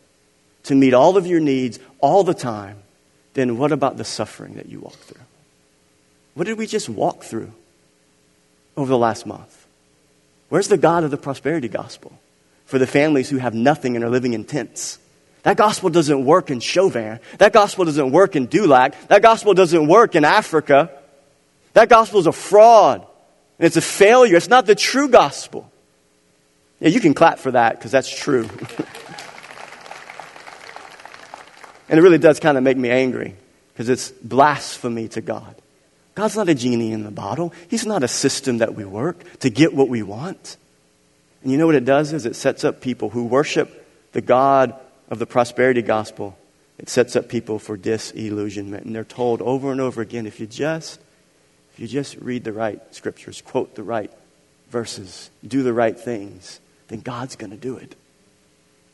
to 0.64 0.74
meet 0.74 0.94
all 0.94 1.16
of 1.16 1.26
your 1.26 1.40
needs 1.40 1.78
all 2.00 2.24
the 2.24 2.34
time, 2.34 2.78
then 3.34 3.58
what 3.58 3.72
about 3.72 3.96
the 3.96 4.04
suffering 4.04 4.54
that 4.54 4.68
you 4.68 4.80
walk 4.80 4.96
through? 4.96 5.22
What 6.34 6.46
did 6.46 6.58
we 6.58 6.66
just 6.66 6.88
walk 6.88 7.22
through 7.22 7.52
over 8.76 8.88
the 8.88 8.98
last 8.98 9.26
month? 9.26 9.66
Where's 10.48 10.68
the 10.68 10.78
God 10.78 11.04
of 11.04 11.10
the 11.10 11.16
prosperity 11.16 11.68
gospel 11.68 12.12
for 12.66 12.78
the 12.78 12.86
families 12.86 13.30
who 13.30 13.38
have 13.38 13.54
nothing 13.54 13.94
and 13.94 14.04
are 14.04 14.10
living 14.10 14.32
in 14.32 14.44
tents? 14.44 14.98
That 15.42 15.56
gospel 15.56 15.90
doesn't 15.90 16.24
work 16.24 16.50
in 16.50 16.60
Chauvin. 16.60 17.20
That 17.38 17.52
gospel 17.52 17.84
doesn't 17.84 18.10
work 18.10 18.36
in 18.36 18.46
Dulac. 18.46 18.94
That 19.08 19.22
gospel 19.22 19.54
doesn't 19.54 19.86
work 19.86 20.14
in 20.14 20.24
Africa. 20.24 20.90
That 21.72 21.88
gospel 21.88 22.20
is 22.20 22.26
a 22.26 22.32
fraud. 22.32 23.06
And 23.60 23.66
it's 23.66 23.76
a 23.76 23.82
failure. 23.82 24.36
It's 24.36 24.48
not 24.48 24.64
the 24.64 24.74
true 24.74 25.10
gospel. 25.10 25.70
Yeah, 26.80 26.88
you 26.88 26.98
can 26.98 27.12
clap 27.12 27.38
for 27.38 27.50
that 27.50 27.76
because 27.76 27.90
that's 27.90 28.08
true. 28.08 28.44
and 31.90 31.98
it 31.98 32.02
really 32.02 32.16
does 32.16 32.40
kind 32.40 32.56
of 32.56 32.64
make 32.64 32.78
me 32.78 32.88
angry 32.88 33.36
because 33.74 33.90
it's 33.90 34.08
blasphemy 34.12 35.08
to 35.08 35.20
God. 35.20 35.54
God's 36.14 36.36
not 36.36 36.48
a 36.48 36.54
genie 36.54 36.92
in 36.92 37.04
the 37.04 37.10
bottle. 37.10 37.52
He's 37.68 37.84
not 37.84 38.02
a 38.02 38.08
system 38.08 38.58
that 38.58 38.74
we 38.74 38.86
work 38.86 39.22
to 39.40 39.50
get 39.50 39.74
what 39.74 39.90
we 39.90 40.02
want. 40.02 40.56
And 41.42 41.52
you 41.52 41.58
know 41.58 41.66
what 41.66 41.74
it 41.74 41.84
does 41.84 42.14
is 42.14 42.24
it 42.24 42.36
sets 42.36 42.64
up 42.64 42.80
people 42.80 43.10
who 43.10 43.26
worship 43.26 43.86
the 44.12 44.22
God 44.22 44.74
of 45.10 45.18
the 45.18 45.26
prosperity 45.26 45.82
gospel. 45.82 46.38
It 46.78 46.88
sets 46.88 47.14
up 47.14 47.28
people 47.28 47.58
for 47.58 47.76
disillusionment. 47.76 48.86
And 48.86 48.94
they're 48.94 49.04
told 49.04 49.42
over 49.42 49.70
and 49.70 49.82
over 49.82 50.00
again, 50.00 50.26
if 50.26 50.40
you 50.40 50.46
just 50.46 50.98
if 51.72 51.80
you 51.80 51.86
just 51.86 52.16
read 52.16 52.44
the 52.44 52.52
right 52.52 52.80
scriptures, 52.94 53.42
quote 53.42 53.74
the 53.74 53.82
right 53.82 54.12
verses, 54.70 55.30
do 55.46 55.62
the 55.62 55.72
right 55.72 55.98
things, 55.98 56.60
then 56.88 57.00
God's 57.00 57.36
going 57.36 57.50
to 57.50 57.56
do 57.56 57.76
it. 57.76 57.94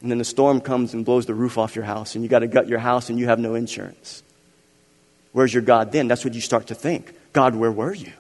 And 0.01 0.11
then 0.11 0.19
the 0.19 0.25
storm 0.25 0.61
comes 0.61 0.95
and 0.95 1.05
blows 1.05 1.27
the 1.27 1.35
roof 1.35 1.59
off 1.59 1.75
your 1.75 1.85
house, 1.85 2.15
and 2.15 2.23
you 2.23 2.29
got 2.29 2.41
to 2.41 2.47
gut 2.47 2.69
your 2.69 2.79
house, 2.79 3.09
and 3.09 3.19
you 3.19 3.27
have 3.27 3.39
no 3.39 3.55
insurance. 3.55 4.23
Where's 5.33 5.53
your 5.53 5.63
God 5.63 5.93
then? 5.93 6.09
That's 6.09 6.25
what 6.25 6.35
you 6.35 6.41
start 6.41 6.69
to 6.69 6.75
think. 6.75 7.15
God, 7.33 7.55
where 7.55 7.73
were 7.73 7.95
you? 7.95 8.13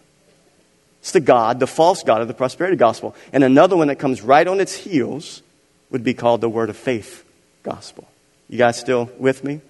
It's 1.01 1.12
the 1.12 1.21
God, 1.21 1.61
the 1.61 1.66
false 1.66 2.03
God 2.03 2.21
of 2.21 2.29
the 2.29 2.35
prosperity 2.35 2.77
gospel. 2.77 3.14
And 3.33 3.45
another 3.45 3.77
one 3.77 3.88
that 3.88 3.97
comes 3.97 4.23
right 4.23 4.47
on 4.47 4.61
its 4.61 4.75
heels 4.75 5.42
would 5.90 6.03
be 6.03 6.14
called 6.14 6.40
the 6.40 6.49
word 6.49 6.69
of 6.69 6.77
faith 6.77 7.25
gospel. 7.62 8.09
You 8.49 8.59
guys 8.59 8.79
still 8.79 9.11
with 9.19 9.45
me? 9.45 9.61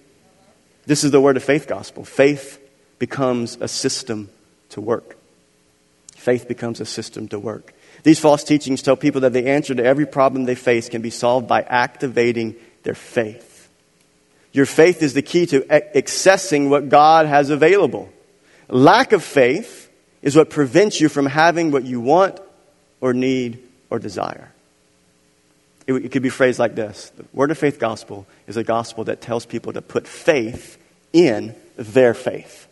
This 0.85 1.03
is 1.03 1.11
the 1.11 1.21
word 1.21 1.37
of 1.37 1.43
faith 1.43 1.67
gospel. 1.67 2.03
Faith 2.03 2.59
becomes 2.99 3.57
a 3.61 3.67
system 3.67 4.29
to 4.69 4.81
work. 4.81 5.17
Faith 6.15 6.47
becomes 6.47 6.81
a 6.81 6.85
system 6.85 7.27
to 7.29 7.39
work. 7.39 7.73
These 8.03 8.19
false 8.19 8.43
teachings 8.43 8.81
tell 8.81 8.95
people 8.95 9.21
that 9.21 9.33
the 9.33 9.47
answer 9.47 9.73
to 9.73 9.83
every 9.83 10.05
problem 10.05 10.45
they 10.45 10.55
face 10.55 10.89
can 10.89 11.01
be 11.01 11.09
solved 11.09 11.47
by 11.47 11.61
activating 11.61 12.55
their 12.83 12.95
faith. 12.95 13.69
Your 14.51 14.65
faith 14.65 15.03
is 15.03 15.13
the 15.13 15.21
key 15.21 15.45
to 15.47 15.61
accessing 15.61 16.69
what 16.69 16.89
God 16.89 17.25
has 17.27 17.49
available. 17.49 18.09
Lack 18.69 19.11
of 19.11 19.23
faith 19.23 19.91
is 20.21 20.35
what 20.35 20.49
prevents 20.49 20.99
you 20.99 21.09
from 21.09 21.25
having 21.25 21.71
what 21.71 21.85
you 21.85 21.99
want 22.01 22.39
or 23.01 23.13
need 23.13 23.59
or 23.89 23.99
desire. 23.99 24.51
It, 25.85 26.11
could 26.11 26.23
be 26.23 26.29
phrased 26.29 26.59
like 26.59 26.75
this 26.75 27.11
The 27.15 27.25
Word 27.33 27.51
of 27.51 27.57
Faith 27.57 27.79
gospel 27.79 28.27
is 28.45 28.57
a 28.57 28.63
gospel 28.63 29.05
that 29.05 29.21
tells 29.21 29.45
people 29.45 29.73
to 29.73 29.81
put 29.81 30.07
faith 30.07 30.77
in 31.13 31.55
their 31.77 32.13
faith. 32.13 32.66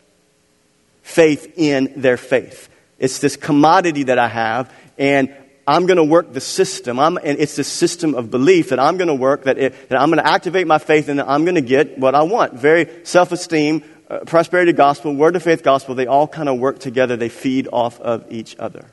Faith 1.06 1.54
in 1.56 1.94
their 1.96 2.18
faith. 2.18 2.68
It's 2.98 3.20
this 3.20 3.38
commodity 3.38 4.04
that 4.06 4.18
I 4.18 4.28
have, 4.28 4.74
and 4.98 5.32
I'm 5.68 5.86
going 5.86 5.98
to 5.98 6.04
work 6.04 6.34
the 6.34 6.42
system. 6.42 7.00
I'm, 7.00 7.18
and 7.18 7.38
it's 7.38 7.56
the 7.56 7.64
system 7.64 8.16
of 8.16 8.32
belief 8.32 8.70
that 8.70 8.80
I'm 8.80 8.98
going 8.98 9.10
to 9.10 9.14
work, 9.14 9.44
that, 9.44 9.60
it, 9.60 9.90
that 9.90 10.02
I'm 10.02 10.10
going 10.10 10.18
to 10.24 10.28
activate 10.28 10.66
my 10.66 10.80
faith, 10.80 11.08
and 11.08 11.20
that 11.20 11.30
I'm 11.30 11.46
going 11.46 11.56
to 11.56 11.62
get 11.62 12.00
what 12.00 12.16
I 12.16 12.24
want. 12.24 12.54
Very 12.54 12.90
self 13.04 13.32
esteem, 13.32 13.84
uh, 14.10 14.22
prosperity 14.26 14.74
gospel, 14.74 15.14
word 15.14 15.36
of 15.36 15.44
faith 15.44 15.62
gospel, 15.62 15.94
they 15.94 16.08
all 16.08 16.28
kind 16.28 16.50
of 16.50 16.58
work 16.58 16.80
together. 16.80 17.16
They 17.16 17.30
feed 17.30 17.68
off 17.72 18.02
of 18.02 18.26
each 18.32 18.56
other. 18.58 18.86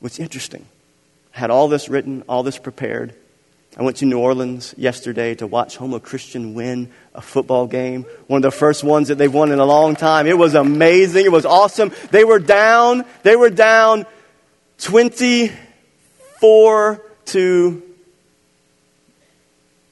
What's 0.00 0.18
interesting, 0.18 0.66
I 1.36 1.38
had 1.38 1.52
all 1.52 1.68
this 1.68 1.88
written, 1.88 2.24
all 2.28 2.42
this 2.42 2.58
prepared. 2.58 3.14
I 3.76 3.82
went 3.82 3.96
to 3.98 4.04
New 4.04 4.18
Orleans 4.18 4.74
yesterday 4.76 5.34
to 5.36 5.48
watch 5.48 5.76
Houma 5.76 5.98
Christian 5.98 6.54
win 6.54 6.92
a 7.12 7.20
football 7.20 7.66
game. 7.66 8.06
One 8.28 8.38
of 8.38 8.42
the 8.42 8.56
first 8.56 8.84
ones 8.84 9.08
that 9.08 9.18
they've 9.18 9.32
won 9.32 9.50
in 9.50 9.58
a 9.58 9.64
long 9.64 9.96
time. 9.96 10.28
It 10.28 10.38
was 10.38 10.54
amazing. 10.54 11.24
It 11.24 11.32
was 11.32 11.44
awesome. 11.44 11.90
They 12.10 12.24
were 12.24 12.38
down. 12.38 13.04
They 13.24 13.34
were 13.34 13.50
down 13.50 14.06
20 14.78 15.50
4 16.44 17.02
to 17.24 17.82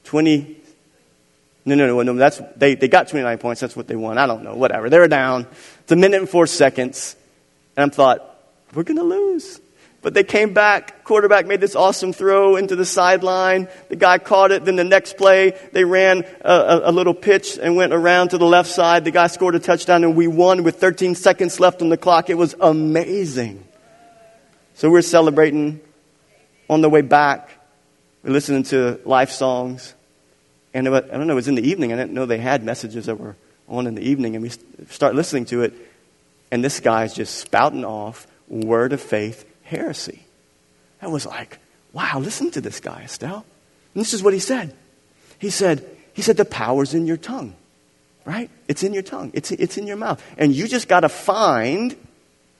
20. 0.03 0.57
No, 1.65 1.75
no, 1.75 1.87
no, 1.87 2.01
no. 2.03 2.13
That's, 2.13 2.39
they, 2.55 2.75
they 2.75 2.87
got 2.87 3.07
29 3.07 3.37
points. 3.39 3.59
That's 3.59 3.75
what 3.75 3.87
they 3.87 3.95
won. 3.95 4.19
I 4.19 4.27
don't 4.27 4.43
know. 4.43 4.55
Whatever. 4.55 4.89
They 4.89 4.99
were 4.99 5.07
down. 5.07 5.47
It's 5.79 5.91
a 5.91 5.95
minute 5.95 6.19
and 6.19 6.29
four 6.29 6.45
seconds. 6.45 7.15
And 7.75 7.91
I 7.91 7.95
thought, 7.95 8.39
we're 8.75 8.83
going 8.83 8.97
to 8.97 9.03
lose. 9.03 9.59
But 10.03 10.13
they 10.13 10.25
came 10.25 10.53
back. 10.53 11.05
Quarterback 11.05 11.47
made 11.47 11.61
this 11.61 11.77
awesome 11.77 12.11
throw 12.11 12.57
into 12.57 12.75
the 12.75 12.85
sideline. 12.85 13.69
The 13.87 13.95
guy 13.95 14.17
caught 14.17 14.51
it. 14.51 14.65
Then 14.65 14.75
the 14.75 14.83
next 14.83 15.15
play, 15.15 15.57
they 15.71 15.85
ran 15.85 16.25
a, 16.41 16.53
a, 16.53 16.89
a, 16.89 16.91
little 16.91 17.13
pitch 17.13 17.57
and 17.57 17.77
went 17.77 17.93
around 17.93 18.29
to 18.29 18.37
the 18.37 18.45
left 18.45 18.69
side. 18.69 19.05
The 19.05 19.11
guy 19.11 19.27
scored 19.27 19.55
a 19.55 19.59
touchdown 19.59 20.03
and 20.03 20.13
we 20.15 20.27
won 20.27 20.63
with 20.63 20.75
13 20.75 21.15
seconds 21.15 21.57
left 21.61 21.81
on 21.81 21.87
the 21.87 21.95
clock. 21.95 22.29
It 22.29 22.33
was 22.33 22.53
amazing. 22.59 23.63
So 24.73 24.89
we're 24.89 25.03
celebrating 25.03 25.79
on 26.69 26.81
the 26.81 26.89
way 26.89 27.01
back, 27.01 27.49
we 28.23 28.29
are 28.29 28.33
listening 28.33 28.63
to 28.63 28.99
life 29.05 29.31
songs. 29.31 29.93
And 30.73 30.91
was, 30.91 31.03
I 31.05 31.17
don't 31.17 31.27
know, 31.27 31.33
it 31.33 31.35
was 31.35 31.47
in 31.47 31.55
the 31.55 31.69
evening. 31.69 31.93
I 31.93 31.95
didn't 31.95 32.11
know 32.11 32.25
they 32.25 32.39
had 32.39 32.61
messages 32.63 33.05
that 33.05 33.15
were 33.15 33.37
on 33.69 33.87
in 33.87 33.95
the 33.95 34.01
evening. 34.01 34.35
And 34.35 34.43
we 34.43 34.51
start 34.89 35.15
listening 35.15 35.45
to 35.45 35.61
it, 35.61 35.73
and 36.51 36.61
this 36.61 36.81
guy's 36.81 37.13
just 37.13 37.35
spouting 37.35 37.85
off 37.85 38.27
word 38.49 38.91
of 38.91 38.99
faith 38.99 39.45
heresy. 39.73 40.23
I 41.01 41.07
was 41.07 41.25
like, 41.25 41.57
wow, 41.91 42.19
listen 42.19 42.51
to 42.51 42.61
this 42.61 42.79
guy, 42.79 43.01
Estelle. 43.03 43.45
And 43.93 44.01
this 44.01 44.13
is 44.13 44.23
what 44.23 44.33
he 44.33 44.39
said. 44.39 44.75
He 45.39 45.49
said, 45.49 45.85
he 46.13 46.21
said, 46.21 46.37
the 46.37 46.45
power's 46.45 46.93
in 46.93 47.07
your 47.07 47.17
tongue, 47.17 47.55
right? 48.23 48.49
It's 48.67 48.83
in 48.83 48.93
your 48.93 49.03
tongue. 49.03 49.31
It's, 49.33 49.51
it's 49.51 49.77
in 49.77 49.87
your 49.87 49.97
mouth. 49.97 50.23
And 50.37 50.53
you 50.55 50.67
just 50.67 50.87
got 50.87 51.01
to 51.01 51.09
find, 51.09 51.95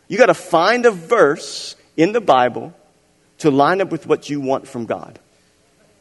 you 0.08 0.18
got 0.18 0.26
to 0.28 0.34
find 0.34 0.86
a 0.86 0.92
verse 0.92 1.76
in 1.96 2.12
the 2.12 2.22
Bible 2.22 2.74
to 3.40 3.52
line 3.52 3.80
up 3.80 3.92
with 3.92 4.08
what 4.08 4.30
you 4.30 4.42
want 4.42 4.68
from 4.68 4.86
God. 4.86 5.20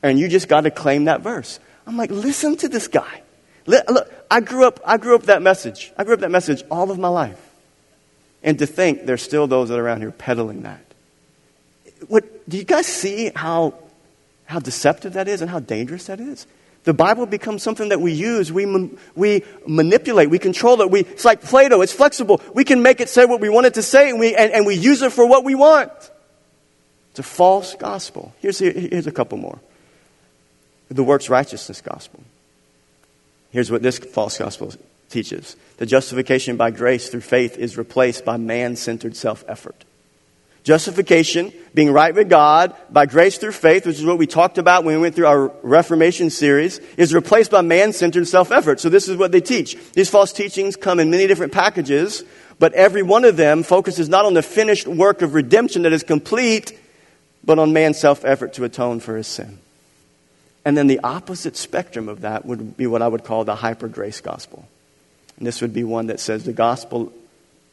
And 0.02 0.18
you 0.18 0.28
just 0.28 0.48
got 0.48 0.62
to 0.62 0.70
claim 0.70 1.04
that 1.04 1.20
verse. 1.20 1.60
I'm 1.86 1.96
like, 1.96 2.10
listen 2.10 2.56
to 2.58 2.68
this 2.68 2.88
guy. 2.88 3.22
Look, 3.66 4.12
I 4.30 4.40
grew 4.40 4.66
up, 4.66 4.80
I 4.84 4.96
grew 4.96 5.14
up 5.14 5.24
that 5.24 5.42
message. 5.42 5.92
I 5.96 6.04
grew 6.04 6.14
up 6.14 6.20
that 6.20 6.30
message 6.30 6.64
all 6.70 6.90
of 6.90 6.98
my 6.98 7.08
life. 7.08 7.40
And 8.42 8.58
to 8.58 8.66
think 8.66 9.06
there's 9.06 9.22
still 9.22 9.46
those 9.46 9.68
that 9.68 9.78
are 9.78 9.84
around 9.84 10.00
here 10.00 10.10
peddling 10.10 10.62
that. 10.62 10.84
What, 12.08 12.48
do 12.48 12.56
you 12.56 12.64
guys 12.64 12.86
see 12.86 13.30
how, 13.34 13.74
how 14.46 14.58
deceptive 14.58 15.14
that 15.14 15.28
is 15.28 15.40
and 15.40 15.50
how 15.50 15.60
dangerous 15.60 16.06
that 16.06 16.20
is. 16.20 16.46
The 16.84 16.92
Bible 16.92 17.26
becomes 17.26 17.62
something 17.62 17.90
that 17.90 18.00
we 18.00 18.12
use, 18.12 18.52
we, 18.52 18.66
we 19.14 19.44
manipulate, 19.66 20.30
we 20.30 20.38
control 20.40 20.80
it. 20.80 20.90
We, 20.90 21.00
it's 21.00 21.24
like 21.24 21.40
Play 21.40 21.68
Doh, 21.68 21.80
it's 21.80 21.92
flexible. 21.92 22.40
We 22.54 22.64
can 22.64 22.82
make 22.82 23.00
it 23.00 23.08
say 23.08 23.24
what 23.24 23.40
we 23.40 23.48
want 23.48 23.66
it 23.66 23.74
to 23.74 23.82
say, 23.82 24.10
and 24.10 24.18
we, 24.18 24.34
and, 24.34 24.52
and 24.52 24.66
we 24.66 24.74
use 24.74 25.00
it 25.02 25.12
for 25.12 25.24
what 25.24 25.44
we 25.44 25.54
want. 25.54 25.92
It's 27.10 27.20
a 27.20 27.22
false 27.22 27.74
gospel. 27.74 28.34
Here's, 28.40 28.58
here's 28.58 29.06
a 29.06 29.12
couple 29.12 29.38
more 29.38 29.60
the 30.88 31.02
works 31.02 31.30
righteousness 31.30 31.80
gospel. 31.80 32.22
Here's 33.50 33.70
what 33.70 33.82
this 33.82 33.98
false 33.98 34.38
gospel 34.38 34.72
teaches 35.08 35.56
the 35.76 35.86
justification 35.86 36.56
by 36.56 36.70
grace 36.70 37.08
through 37.08 37.20
faith 37.20 37.58
is 37.58 37.76
replaced 37.76 38.24
by 38.24 38.36
man 38.36 38.76
centered 38.76 39.16
self 39.16 39.44
effort. 39.46 39.84
Justification, 40.64 41.52
being 41.74 41.90
right 41.90 42.14
with 42.14 42.28
God 42.28 42.76
by 42.88 43.06
grace 43.06 43.36
through 43.36 43.52
faith, 43.52 43.84
which 43.84 43.98
is 43.98 44.04
what 44.04 44.18
we 44.18 44.28
talked 44.28 44.58
about 44.58 44.84
when 44.84 44.94
we 44.94 45.00
went 45.00 45.16
through 45.16 45.26
our 45.26 45.48
Reformation 45.62 46.30
series, 46.30 46.78
is 46.96 47.12
replaced 47.12 47.50
by 47.50 47.62
man 47.62 47.92
centered 47.92 48.28
self 48.28 48.52
effort. 48.52 48.78
So, 48.78 48.88
this 48.88 49.08
is 49.08 49.16
what 49.16 49.32
they 49.32 49.40
teach. 49.40 49.76
These 49.92 50.08
false 50.08 50.32
teachings 50.32 50.76
come 50.76 51.00
in 51.00 51.10
many 51.10 51.26
different 51.26 51.52
packages, 51.52 52.22
but 52.60 52.72
every 52.74 53.02
one 53.02 53.24
of 53.24 53.36
them 53.36 53.64
focuses 53.64 54.08
not 54.08 54.24
on 54.24 54.34
the 54.34 54.42
finished 54.42 54.86
work 54.86 55.22
of 55.22 55.34
redemption 55.34 55.82
that 55.82 55.92
is 55.92 56.04
complete, 56.04 56.78
but 57.44 57.58
on 57.58 57.72
man's 57.72 57.98
self 57.98 58.24
effort 58.24 58.52
to 58.52 58.64
atone 58.64 59.00
for 59.00 59.16
his 59.16 59.26
sin. 59.26 59.58
And 60.64 60.76
then 60.76 60.86
the 60.86 61.00
opposite 61.00 61.56
spectrum 61.56 62.08
of 62.08 62.20
that 62.20 62.46
would 62.46 62.76
be 62.76 62.86
what 62.86 63.02
I 63.02 63.08
would 63.08 63.24
call 63.24 63.44
the 63.44 63.56
hyper 63.56 63.88
grace 63.88 64.20
gospel. 64.20 64.68
And 65.38 65.46
this 65.46 65.60
would 65.60 65.74
be 65.74 65.82
one 65.82 66.06
that 66.06 66.20
says 66.20 66.44
the 66.44 66.52
gospel, 66.52 67.12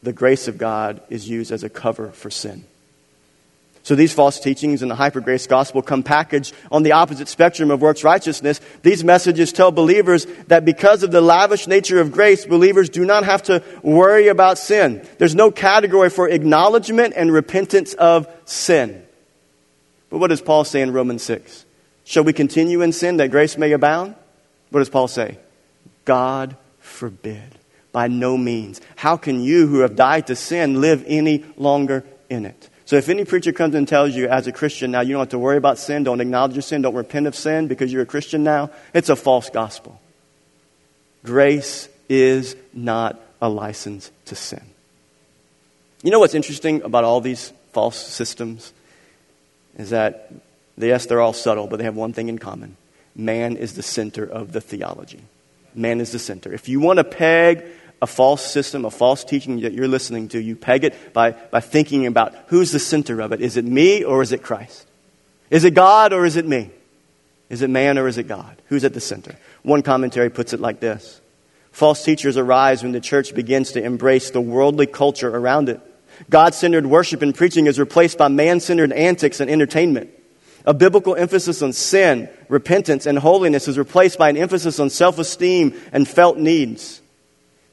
the 0.02 0.12
grace 0.12 0.48
of 0.48 0.58
God, 0.58 1.00
is 1.08 1.28
used 1.28 1.52
as 1.52 1.62
a 1.62 1.68
cover 1.68 2.10
for 2.10 2.30
sin. 2.30 2.64
So 3.90 3.96
these 3.96 4.12
false 4.12 4.38
teachings 4.38 4.84
in 4.84 4.88
the 4.88 4.94
hyper 4.94 5.20
grace 5.20 5.48
gospel 5.48 5.82
come 5.82 6.04
packaged 6.04 6.54
on 6.70 6.84
the 6.84 6.92
opposite 6.92 7.26
spectrum 7.26 7.72
of 7.72 7.80
works 7.80 8.04
righteousness. 8.04 8.60
These 8.82 9.02
messages 9.02 9.52
tell 9.52 9.72
believers 9.72 10.26
that 10.46 10.64
because 10.64 11.02
of 11.02 11.10
the 11.10 11.20
lavish 11.20 11.66
nature 11.66 12.00
of 12.00 12.12
grace, 12.12 12.46
believers 12.46 12.88
do 12.88 13.04
not 13.04 13.24
have 13.24 13.42
to 13.42 13.64
worry 13.82 14.28
about 14.28 14.58
sin. 14.58 15.04
There's 15.18 15.34
no 15.34 15.50
category 15.50 16.08
for 16.08 16.28
acknowledgement 16.28 17.14
and 17.16 17.32
repentance 17.32 17.92
of 17.94 18.28
sin. 18.44 19.04
But 20.08 20.18
what 20.18 20.28
does 20.28 20.40
Paul 20.40 20.62
say 20.62 20.82
in 20.82 20.92
Romans 20.92 21.24
6? 21.24 21.64
Shall 22.04 22.22
we 22.22 22.32
continue 22.32 22.82
in 22.82 22.92
sin 22.92 23.16
that 23.16 23.32
grace 23.32 23.58
may 23.58 23.72
abound? 23.72 24.14
What 24.70 24.82
does 24.82 24.88
Paul 24.88 25.08
say? 25.08 25.36
God 26.04 26.56
forbid. 26.78 27.58
By 27.90 28.06
no 28.06 28.36
means. 28.36 28.80
How 28.94 29.16
can 29.16 29.42
you 29.42 29.66
who 29.66 29.80
have 29.80 29.96
died 29.96 30.28
to 30.28 30.36
sin 30.36 30.80
live 30.80 31.02
any 31.08 31.44
longer 31.56 32.04
in 32.28 32.46
it? 32.46 32.70
So 32.90 32.96
if 32.96 33.08
any 33.08 33.24
preacher 33.24 33.52
comes 33.52 33.76
and 33.76 33.86
tells 33.86 34.16
you 34.16 34.26
as 34.26 34.48
a 34.48 34.52
Christian 34.52 34.90
now 34.90 35.02
you 35.02 35.12
don't 35.12 35.20
have 35.20 35.28
to 35.28 35.38
worry 35.38 35.56
about 35.56 35.78
sin, 35.78 36.02
don't 36.02 36.20
acknowledge 36.20 36.54
your 36.54 36.62
sin, 36.62 36.82
don't 36.82 36.96
repent 36.96 37.28
of 37.28 37.36
sin 37.36 37.68
because 37.68 37.92
you're 37.92 38.02
a 38.02 38.04
Christian 38.04 38.42
now, 38.42 38.70
it's 38.92 39.08
a 39.08 39.14
false 39.14 39.48
gospel. 39.48 40.00
Grace 41.22 41.88
is 42.08 42.56
not 42.72 43.20
a 43.40 43.48
license 43.48 44.10
to 44.24 44.34
sin. 44.34 44.64
You 46.02 46.10
know 46.10 46.18
what's 46.18 46.34
interesting 46.34 46.82
about 46.82 47.04
all 47.04 47.20
these 47.20 47.52
false 47.70 47.96
systems? 47.96 48.72
Is 49.78 49.90
that, 49.90 50.32
yes, 50.76 51.06
they're 51.06 51.20
all 51.20 51.32
subtle, 51.32 51.68
but 51.68 51.76
they 51.76 51.84
have 51.84 51.94
one 51.94 52.12
thing 52.12 52.28
in 52.28 52.40
common 52.40 52.76
man 53.14 53.56
is 53.56 53.74
the 53.74 53.84
center 53.84 54.24
of 54.24 54.50
the 54.50 54.60
theology. 54.60 55.20
Man 55.76 56.00
is 56.00 56.10
the 56.10 56.18
center. 56.18 56.52
If 56.52 56.68
you 56.68 56.80
want 56.80 56.96
to 56.96 57.04
peg 57.04 57.64
a 58.02 58.06
false 58.06 58.44
system, 58.44 58.84
a 58.84 58.90
false 58.90 59.24
teaching 59.24 59.60
that 59.60 59.72
you're 59.72 59.88
listening 59.88 60.28
to, 60.28 60.40
you 60.40 60.56
peg 60.56 60.84
it 60.84 61.12
by, 61.12 61.32
by 61.32 61.60
thinking 61.60 62.06
about 62.06 62.34
who's 62.46 62.72
the 62.72 62.78
center 62.78 63.20
of 63.20 63.32
it. 63.32 63.40
Is 63.40 63.56
it 63.56 63.64
me 63.64 64.04
or 64.04 64.22
is 64.22 64.32
it 64.32 64.42
Christ? 64.42 64.86
Is 65.50 65.64
it 65.64 65.74
God 65.74 66.12
or 66.12 66.24
is 66.24 66.36
it 66.36 66.46
me? 66.46 66.70
Is 67.50 67.62
it 67.62 67.70
man 67.70 67.98
or 67.98 68.08
is 68.08 68.16
it 68.16 68.28
God? 68.28 68.60
Who's 68.66 68.84
at 68.84 68.94
the 68.94 69.00
center? 69.00 69.36
One 69.62 69.82
commentary 69.82 70.30
puts 70.30 70.52
it 70.52 70.60
like 70.60 70.80
this 70.80 71.20
False 71.72 72.04
teachers 72.04 72.36
arise 72.36 72.82
when 72.82 72.92
the 72.92 73.00
church 73.00 73.34
begins 73.34 73.72
to 73.72 73.82
embrace 73.82 74.30
the 74.30 74.40
worldly 74.40 74.86
culture 74.86 75.28
around 75.28 75.68
it. 75.68 75.80
God 76.28 76.54
centered 76.54 76.86
worship 76.86 77.22
and 77.22 77.34
preaching 77.34 77.66
is 77.66 77.78
replaced 77.78 78.18
by 78.18 78.28
man 78.28 78.60
centered 78.60 78.92
antics 78.92 79.40
and 79.40 79.50
entertainment. 79.50 80.10
A 80.66 80.74
biblical 80.74 81.16
emphasis 81.16 81.62
on 81.62 81.72
sin, 81.72 82.28
repentance, 82.48 83.06
and 83.06 83.18
holiness 83.18 83.66
is 83.66 83.78
replaced 83.78 84.18
by 84.18 84.28
an 84.28 84.36
emphasis 84.36 84.78
on 84.78 84.90
self 84.90 85.18
esteem 85.18 85.74
and 85.92 86.06
felt 86.06 86.36
needs. 86.36 87.00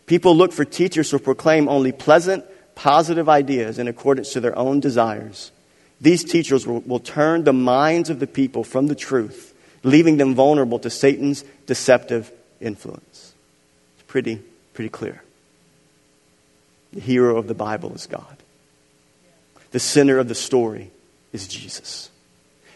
People 0.08 0.36
look 0.36 0.54
for 0.54 0.66
teachers 0.66 1.12
who 1.12 1.20
proclaim 1.20 1.68
only 1.68 1.92
pleasant, 1.92 2.44
positive 2.76 3.30
ideas 3.30 3.78
in 3.78 3.88
accordance 3.88 4.34
to 4.34 4.40
their 4.40 4.58
own 4.58 4.80
desires. 4.80 5.52
These 6.00 6.24
teachers 6.24 6.66
will, 6.66 6.80
will, 6.80 7.00
turn 7.00 7.44
the 7.44 7.54
minds 7.54 8.10
of 8.10 8.20
the 8.20 8.28
people 8.28 8.64
from 8.64 8.88
the 8.88 8.96
truth, 8.96 9.54
leaving 9.84 10.18
them 10.18 10.34
vulnerable 10.34 10.80
to 10.80 10.90
Satan's 10.90 11.44
deceptive 11.66 12.32
influence. 12.62 13.34
It's 13.96 14.04
pretty, 14.08 14.42
pretty 14.74 14.90
clear. 14.90 15.22
The 16.94 17.02
hero 17.02 17.38
of 17.38 17.48
the 17.48 17.54
Bible 17.54 17.94
is 17.94 18.08
God. 18.08 18.38
The 19.72 19.80
center 19.80 20.20
of 20.20 20.30
the 20.30 20.36
story 20.36 20.92
is 21.34 21.48
Jesus. 21.48 22.10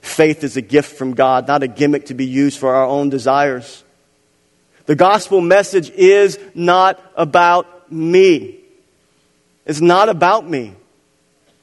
Faith 0.02 0.44
is 0.44 0.58
a 0.58 0.62
gift 0.62 0.98
from 0.98 1.14
God, 1.14 1.48
not 1.48 1.64
a 1.64 1.68
gimmick 1.68 2.08
to 2.08 2.14
be 2.14 2.26
used 2.26 2.60
for 2.60 2.74
our 2.74 2.86
own 2.86 3.10
desires. 3.10 3.84
The 4.86 4.96
gospel 4.96 5.42
message 5.42 5.90
is 5.92 6.40
not 6.54 7.00
about 7.16 7.92
me. 7.92 8.60
It's 9.66 9.82
not 9.82 10.10
about 10.10 10.48
me. 10.48 10.74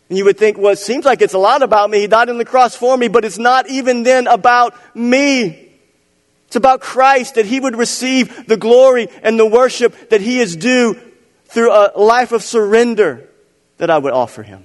And 0.09 0.17
you 0.17 0.25
would 0.25 0.39
think, 0.39 0.57
well, 0.57 0.73
it 0.73 0.79
seems 0.79 1.05
like 1.05 1.21
it's 1.21 1.35
a 1.35 1.39
lot 1.39 1.63
about 1.63 1.91
me. 1.91 2.01
He 2.01 2.07
died 2.07 2.31
on 2.31 2.39
the 2.39 2.45
cross 2.45 2.75
for 2.75 2.97
me, 2.97 3.09
but 3.09 3.25
it's 3.25 3.39
not 3.39 3.69
even 3.69 4.05
then 4.05 4.27
about 4.27 4.75
me. 4.97 5.69
It's 6.47 6.57
about 6.57 6.81
Christ, 6.81 7.35
that 7.35 7.45
He 7.45 7.61
would 7.61 7.77
receive 7.77 8.47
the 8.47 8.57
glory 8.57 9.09
and 9.23 9.39
the 9.39 9.47
worship 9.47 10.09
that 10.09 10.23
He 10.23 10.41
is 10.41 10.57
due 10.57 10.99
through 11.47 11.73
a 11.73 11.93
life 11.97 12.33
of 12.33 12.43
surrender 12.43 13.29
that 13.77 13.91
I 13.91 13.99
would 13.99 14.15
offer 14.15 14.43
Him. 14.43 14.65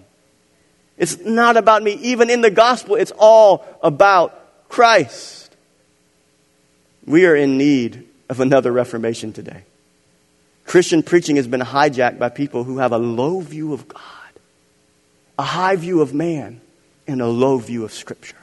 It's 0.98 1.20
not 1.20 1.58
about 1.58 1.84
me. 1.84 1.94
Even 1.94 2.30
in 2.30 2.40
the 2.40 2.52
gospel, 2.52 2.96
it's 2.96 3.12
all 3.18 3.66
about 3.82 4.70
Christ. 4.70 5.54
We 7.06 7.26
are 7.26 7.36
in 7.36 7.58
need 7.58 8.08
of 8.30 8.40
another 8.40 8.72
reformation 8.72 9.34
today. 9.34 9.64
Christian 10.66 11.04
preaching 11.04 11.36
has 11.36 11.48
been 11.48 11.62
hijacked 11.62 12.20
by 12.20 12.30
people 12.30 12.64
who 12.64 12.78
have 12.78 12.92
a 12.92 12.98
low 12.98 13.42
view 13.42 13.74
of 13.74 13.88
God, 13.88 14.02
a 15.38 15.44
high 15.44 15.76
view 15.76 16.02
of 16.02 16.14
man, 16.14 16.62
and 17.08 17.22
a 17.22 17.28
low 17.28 17.58
view 17.58 17.84
of 17.84 17.92
Scripture. 17.92 18.38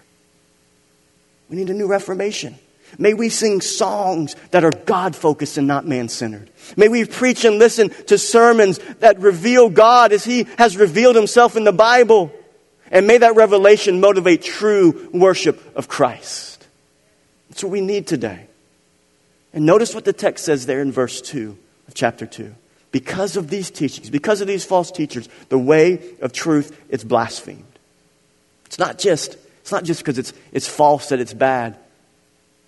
We 1.48 1.56
need 1.56 1.70
a 1.70 1.74
new 1.74 1.88
reformation. 1.88 2.56
May 2.98 3.14
we 3.14 3.28
sing 3.28 3.60
songs 3.60 4.34
that 4.50 4.64
are 4.64 4.72
God 4.72 5.14
focused 5.14 5.56
and 5.58 5.66
not 5.66 5.86
man 5.86 6.08
centered. 6.08 6.50
May 6.76 6.88
we 6.88 7.04
preach 7.04 7.44
and 7.44 7.58
listen 7.58 7.90
to 8.06 8.18
sermons 8.18 8.78
that 8.98 9.18
reveal 9.20 9.68
God 9.70 10.12
as 10.12 10.24
He 10.24 10.46
has 10.58 10.76
revealed 10.76 11.16
Himself 11.16 11.56
in 11.56 11.64
the 11.64 11.72
Bible. 11.72 12.32
And 12.90 13.06
may 13.06 13.18
that 13.18 13.36
revelation 13.36 14.00
motivate 14.00 14.42
true 14.42 15.08
worship 15.12 15.76
of 15.76 15.88
Christ. 15.88 16.66
That's 17.48 17.62
what 17.62 17.70
we 17.70 17.80
need 17.80 18.06
today. 18.06 18.46
And 19.52 19.66
notice 19.66 19.94
what 19.94 20.04
the 20.04 20.12
text 20.12 20.44
says 20.44 20.66
there 20.66 20.80
in 20.80 20.92
verse 20.92 21.20
2 21.20 21.56
of 21.88 21.94
chapter 21.94 22.26
2. 22.26 22.54
Because 22.92 23.36
of 23.36 23.50
these 23.50 23.70
teachings, 23.70 24.10
because 24.10 24.40
of 24.40 24.48
these 24.48 24.64
false 24.64 24.90
teachers, 24.90 25.28
the 25.48 25.58
way 25.58 26.14
of 26.20 26.32
truth 26.32 26.76
is 26.88 27.04
blasphemed. 27.04 27.64
It's 28.66 28.78
not 28.78 28.98
just, 28.98 29.36
it's 29.60 29.72
not 29.72 29.84
just 29.84 30.00
because 30.00 30.18
it's, 30.18 30.32
it's 30.52 30.68
false 30.68 31.08
that 31.10 31.20
it's 31.20 31.34
bad. 31.34 31.76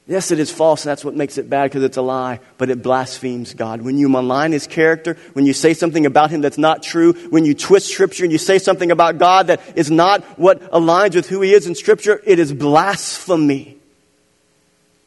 Yes, 0.06 0.32
it 0.32 0.40
is 0.40 0.50
false, 0.50 0.84
and 0.84 0.90
that's 0.90 1.04
what 1.04 1.14
makes 1.14 1.38
it 1.38 1.48
bad 1.48 1.64
because 1.64 1.84
it's 1.84 1.96
a 1.96 2.02
lie, 2.02 2.40
but 2.58 2.70
it 2.70 2.82
blasphemes 2.82 3.54
God. 3.54 3.82
When 3.82 3.98
you 3.98 4.08
malign 4.08 4.50
His 4.50 4.66
character, 4.66 5.16
when 5.32 5.46
you 5.46 5.52
say 5.52 5.74
something 5.74 6.06
about 6.06 6.30
Him 6.30 6.40
that's 6.40 6.58
not 6.58 6.82
true, 6.82 7.12
when 7.30 7.44
you 7.44 7.54
twist 7.54 7.88
Scripture 7.88 8.24
and 8.24 8.32
you 8.32 8.38
say 8.38 8.58
something 8.58 8.90
about 8.90 9.18
God 9.18 9.46
that 9.46 9.60
is 9.76 9.92
not 9.92 10.22
what 10.38 10.60
aligns 10.72 11.14
with 11.14 11.28
who 11.28 11.40
He 11.40 11.54
is 11.54 11.68
in 11.68 11.76
Scripture, 11.76 12.20
it 12.24 12.40
is 12.40 12.52
blasphemy. 12.52 13.76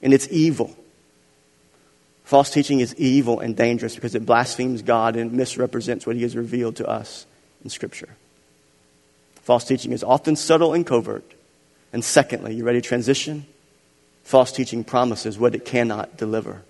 And 0.02 0.14
it's 0.14 0.30
evil. 0.32 0.76
False 2.26 2.50
teaching 2.50 2.80
is 2.80 2.96
evil 2.96 3.40
and 3.40 3.56
dangerous 3.56 3.96
because 3.96 4.16
it 4.16 4.26
blasphemes 4.26 4.82
God 4.82 5.16
and 5.16 5.32
misrepresents 5.32 6.08
what 6.08 6.16
He 6.16 6.24
has 6.24 6.36
revealed 6.36 6.76
to 6.78 6.88
us 6.88 7.26
in 7.64 7.70
Scripture. 7.70 8.10
False 9.44 9.64
teaching 9.64 9.92
is 9.92 10.04
often 10.04 10.36
subtle 10.36 10.74
and 10.74 10.86
covert. 10.86 11.24
And 11.94 12.04
secondly, 12.04 12.56
you 12.56 12.66
ready 12.66 12.82
to 12.82 12.88
transition? 12.88 13.46
False 14.24 14.52
teaching 14.52 14.84
promises 14.84 15.38
what 15.38 15.54
it 15.54 15.66
cannot 15.66 16.18
deliver. 16.18 16.64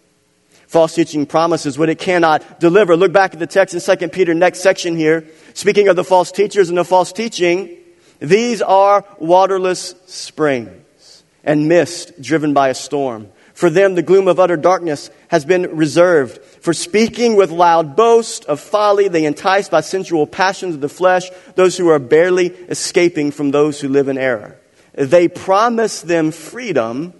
False 0.68 0.94
teaching 0.94 1.26
promises 1.26 1.78
what 1.78 1.88
it 1.88 2.00
cannot 2.00 2.60
deliver. 2.60 2.98
Look 2.98 3.13
back 3.13 3.34
at 3.34 3.39
the 3.39 3.48
text 3.48 3.74
in 3.74 3.98
2 3.98 4.10
Peter, 4.10 4.34
next 4.34 4.60
section 4.60 4.98
here. 4.98 5.26
Speaking 5.54 5.88
of 5.88 5.96
the 5.96 6.04
false 6.04 6.34
teachers 6.34 6.68
and 6.68 6.78
the 6.78 6.84
false 6.84 7.13
teaching, 7.13 7.78
these 8.20 8.62
are 8.62 9.06
waterless 9.20 9.96
springs 10.06 11.24
and 11.46 11.70
mist 11.70 12.22
driven 12.22 12.54
by 12.54 12.68
a 12.68 12.74
storm. 12.74 13.30
For 13.56 13.70
them, 13.70 13.96
the 13.96 14.02
gloom 14.02 14.28
of 14.28 14.38
utter 14.38 14.58
darkness 14.58 15.10
has 15.30 15.46
been 15.46 15.78
reserved. 15.78 16.44
For 16.44 16.74
speaking 16.74 17.38
with 17.38 17.52
loud 17.52 17.96
boast 17.96 18.44
of 18.46 18.60
folly, 18.60 19.08
they 19.08 19.24
entice 19.24 19.70
by 19.70 19.80
sensual 19.80 20.28
passions 20.28 20.76
of 20.76 20.82
the 20.82 20.89
flesh 20.89 21.30
those 21.56 21.78
who 21.78 21.88
are 21.88 21.98
barely 21.98 22.48
escaping 22.48 23.32
from 23.32 23.52
those 23.52 23.80
who 23.80 23.88
live 23.88 24.10
in 24.10 24.18
error 24.18 24.60
They 24.94 25.30
promise 25.30 26.02
them 26.02 26.32
freedom, 26.32 27.13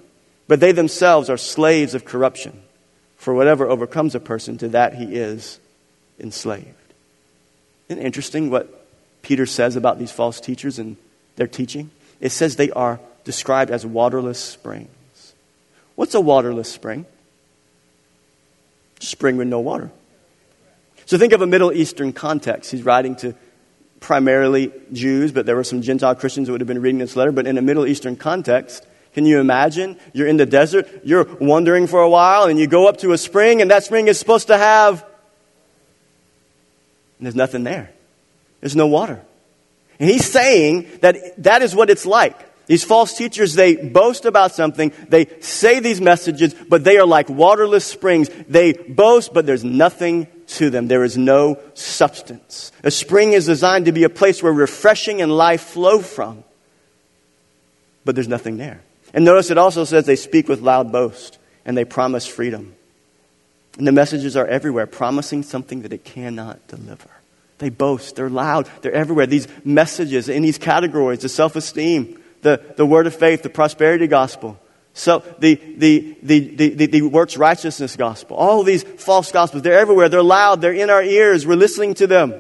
but 0.50 0.60
they 0.60 0.74
themselves 0.74 1.30
are 1.30 1.38
slaves 1.38 1.94
of 1.94 2.04
corruption. 2.04 2.62
For 3.16 3.34
whatever 3.34 3.68
overcomes 3.68 4.14
a 4.14 4.20
person, 4.20 4.58
to 4.58 4.68
that 4.70 4.94
he 4.94 5.16
is 5.16 5.58
enslaved. 6.20 6.68
Isn't 7.88 8.02
it 8.02 8.06
interesting 8.06 8.50
what 8.50 8.86
Peter 9.22 9.46
says 9.46 9.78
about 9.78 10.00
these 10.00 10.12
false 10.12 10.42
teachers 10.42 10.80
and 10.80 10.98
their 11.38 11.48
teaching? 11.48 11.92
It 12.20 12.34
says 12.34 12.58
they 12.58 12.72
are 12.72 13.00
described 13.24 13.72
as 13.72 13.86
waterless 13.86 14.40
springs. 14.40 14.90
What's 15.96 16.14
a 16.14 16.22
waterless 16.22 16.72
spring? 16.72 17.06
Spring 19.00 19.38
with 19.38 19.48
no 19.48 19.60
water. 19.60 19.92
So 21.06 21.18
think 21.18 21.34
of 21.34 21.42
a 21.42 21.48
Middle 21.48 21.72
Eastern 21.72 22.14
context. 22.14 22.72
He's 22.72 22.84
writing 22.84 23.16
to 23.18 23.36
primarily 24.00 24.72
Jews, 24.92 25.32
but 25.32 25.46
there 25.46 25.56
were 25.56 25.64
some 25.64 25.82
Gentile 25.82 26.16
Christians 26.16 26.48
that 26.48 26.52
would 26.52 26.62
have 26.62 26.68
been 26.68 26.82
reading 26.82 27.00
this 27.00 27.16
letter. 27.16 27.32
But 27.32 27.48
in 27.48 27.58
a 27.58 27.62
Middle 27.62 27.86
Eastern 27.86 28.16
context, 28.16 28.86
can 29.14 29.26
you 29.26 29.40
imagine? 29.40 29.98
You're 30.14 30.28
in 30.28 30.38
the 30.38 30.46
desert, 30.46 30.88
you're 31.04 31.26
wandering 31.40 31.88
for 31.88 32.02
a 32.02 32.10
while, 32.10 32.46
and 32.46 32.60
you 32.60 32.68
go 32.68 32.88
up 32.90 32.98
to 32.98 33.14
a 33.14 33.18
spring, 33.18 33.62
and 33.62 33.72
that 33.72 33.84
spring 33.84 34.08
is 34.08 34.20
supposed 34.20 34.48
to 34.48 34.58
have. 34.58 35.02
And 37.20 37.26
there's 37.26 37.36
nothing 37.36 37.64
there. 37.64 37.92
There's 38.60 38.76
no 38.76 38.88
water. 38.88 39.22
And 40.00 40.10
he's 40.10 40.30
saying 40.30 40.90
that 41.02 41.44
that 41.44 41.62
is 41.62 41.74
what 41.74 41.90
it's 41.90 42.06
like. 42.06 42.38
These 42.68 42.84
false 42.84 43.14
teachers, 43.14 43.54
they 43.54 43.76
boast 43.76 44.26
about 44.26 44.54
something, 44.54 44.92
they 45.08 45.28
say 45.40 45.80
these 45.80 46.02
messages, 46.02 46.54
but 46.54 46.84
they 46.84 46.98
are 46.98 47.06
like 47.06 47.30
waterless 47.30 47.86
springs. 47.86 48.30
They 48.48 48.74
boast, 48.74 49.34
but 49.34 49.46
there's 49.46 49.64
nothing 49.64 50.28
to 50.48 50.70
them. 50.70 50.88
There 50.88 51.04
is 51.04 51.18
no 51.18 51.60
substance. 51.76 52.72
A 52.84 52.92
spring 52.92 53.34
is 53.34 53.46
designed 53.46 53.86
to 53.86 53.92
be 53.92 54.04
a 54.04 54.10
place 54.10 54.42
where 54.42 54.54
refreshing 54.54 55.22
and 55.22 55.32
life 55.32 55.62
flow 55.62 56.00
from, 56.00 56.44
but 58.04 58.16
there's 58.16 58.28
nothing 58.28 58.58
there. 58.58 58.82
And 59.14 59.26
notice 59.26 59.52
it 59.52 59.58
also 59.58 59.84
says 59.84 60.06
they 60.06 60.16
speak 60.16 60.50
with 60.50 60.62
loud 60.62 60.92
boast 60.92 61.38
and 61.66 61.78
they 61.78 61.86
promise 61.86 62.26
freedom. 62.26 62.76
And 63.78 63.88
the 63.88 63.92
messages 63.92 64.36
are 64.36 64.48
everywhere, 64.48 64.88
promising 64.88 65.44
something 65.44 65.82
that 65.82 65.94
it 65.94 66.04
cannot 66.04 66.66
deliver. 66.68 67.10
They 67.58 67.70
boast, 67.70 68.16
they're 68.16 68.30
loud, 68.30 68.70
they're 68.82 68.94
everywhere. 68.94 69.26
These 69.26 69.48
messages 69.64 70.30
in 70.30 70.44
these 70.44 70.58
categories 70.58 71.20
the 71.20 71.30
self 71.30 71.56
esteem, 71.56 72.22
the, 72.46 72.62
the 72.78 72.86
word 72.86 73.08
of 73.08 73.16
faith, 73.16 73.42
the 73.42 73.50
prosperity 73.50 74.06
gospel, 74.06 74.60
so 74.94 75.22
the, 75.40 75.56
the, 75.56 76.16
the, 76.24 76.70
the, 76.70 76.86
the, 76.86 77.02
works 77.02 77.36
righteousness 77.36 77.98
gospel, 77.98 78.38
all 78.38 78.64
these 78.64 78.84
false 78.84 79.30
gospels, 79.30 79.62
they're 79.62 79.78
everywhere. 79.78 80.08
They're 80.08 80.24
loud. 80.24 80.62
They're 80.62 80.72
in 80.72 80.90
our 80.90 81.04
ears. 81.04 81.46
We're 81.46 81.58
listening 81.58 81.96
to 81.96 82.08
them. 82.08 82.34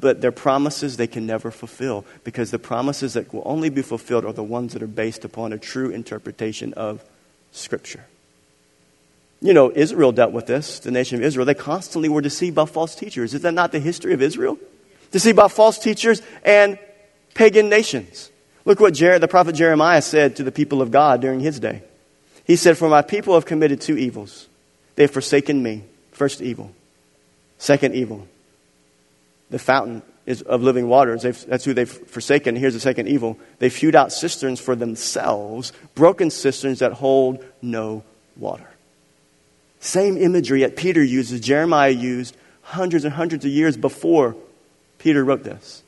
But 0.00 0.20
their 0.20 0.30
promises 0.30 0.96
they 0.96 1.08
can 1.08 1.26
never 1.26 1.50
fulfill 1.50 2.04
because 2.22 2.52
the 2.52 2.60
promises 2.60 3.14
that 3.14 3.34
will 3.34 3.42
only 3.44 3.68
be 3.68 3.82
fulfilled 3.82 4.24
are 4.24 4.32
the 4.32 4.44
ones 4.44 4.74
that 4.74 4.82
are 4.82 4.86
based 4.86 5.24
upon 5.24 5.52
a 5.52 5.58
true 5.58 5.90
interpretation 5.90 6.72
of 6.74 7.04
Scripture. 7.50 8.04
You 9.42 9.54
know, 9.54 9.72
Israel 9.74 10.12
dealt 10.12 10.32
with 10.32 10.46
this, 10.46 10.78
the 10.78 10.92
nation 10.92 11.18
of 11.18 11.24
Israel. 11.24 11.46
They 11.46 11.54
constantly 11.54 12.08
were 12.08 12.22
deceived 12.22 12.54
by 12.54 12.66
false 12.66 12.94
teachers. 12.94 13.34
Is 13.34 13.42
that 13.42 13.52
not 13.52 13.72
the 13.72 13.80
history 13.80 14.14
of 14.14 14.22
Israel? 14.22 14.56
Deceived 15.10 15.36
by 15.36 15.48
false 15.48 15.80
teachers 15.80 16.22
and 16.44 16.78
pagan 17.34 17.68
nations. 17.68 18.30
Look 18.64 18.80
what 18.80 18.94
Jer- 18.94 19.18
the 19.18 19.28
prophet 19.28 19.54
Jeremiah 19.54 20.02
said 20.02 20.36
to 20.36 20.42
the 20.42 20.52
people 20.52 20.80
of 20.80 20.90
God 20.90 21.20
during 21.20 21.40
his 21.40 21.60
day. 21.60 21.82
He 22.44 22.56
said, 22.56 22.78
For 22.78 22.88
my 22.88 23.02
people 23.02 23.34
have 23.34 23.46
committed 23.46 23.80
two 23.80 23.98
evils. 23.98 24.48
They 24.96 25.04
have 25.04 25.10
forsaken 25.10 25.62
me. 25.62 25.84
First 26.12 26.40
evil. 26.40 26.72
Second 27.58 27.94
evil. 27.94 28.26
The 29.50 29.58
fountain 29.58 30.02
is 30.26 30.42
of 30.42 30.62
living 30.62 30.88
waters. 30.88 31.22
They've, 31.22 31.46
that's 31.46 31.64
who 31.64 31.74
they've 31.74 31.90
forsaken. 31.90 32.56
Here's 32.56 32.74
the 32.74 32.80
second 32.80 33.08
evil. 33.08 33.38
They've 33.58 33.74
hewed 33.74 33.94
out 33.94 34.12
cisterns 34.12 34.60
for 34.60 34.74
themselves, 34.74 35.72
broken 35.94 36.30
cisterns 36.30 36.78
that 36.78 36.92
hold 36.92 37.44
no 37.60 38.04
water. 38.36 38.68
Same 39.80 40.16
imagery 40.16 40.62
that 40.62 40.76
Peter 40.76 41.02
uses, 41.02 41.40
Jeremiah 41.40 41.90
used 41.90 42.36
hundreds 42.62 43.04
and 43.04 43.12
hundreds 43.12 43.44
of 43.44 43.50
years 43.50 43.76
before 43.76 44.34
Peter 44.98 45.22
wrote 45.22 45.44
this. 45.44 45.83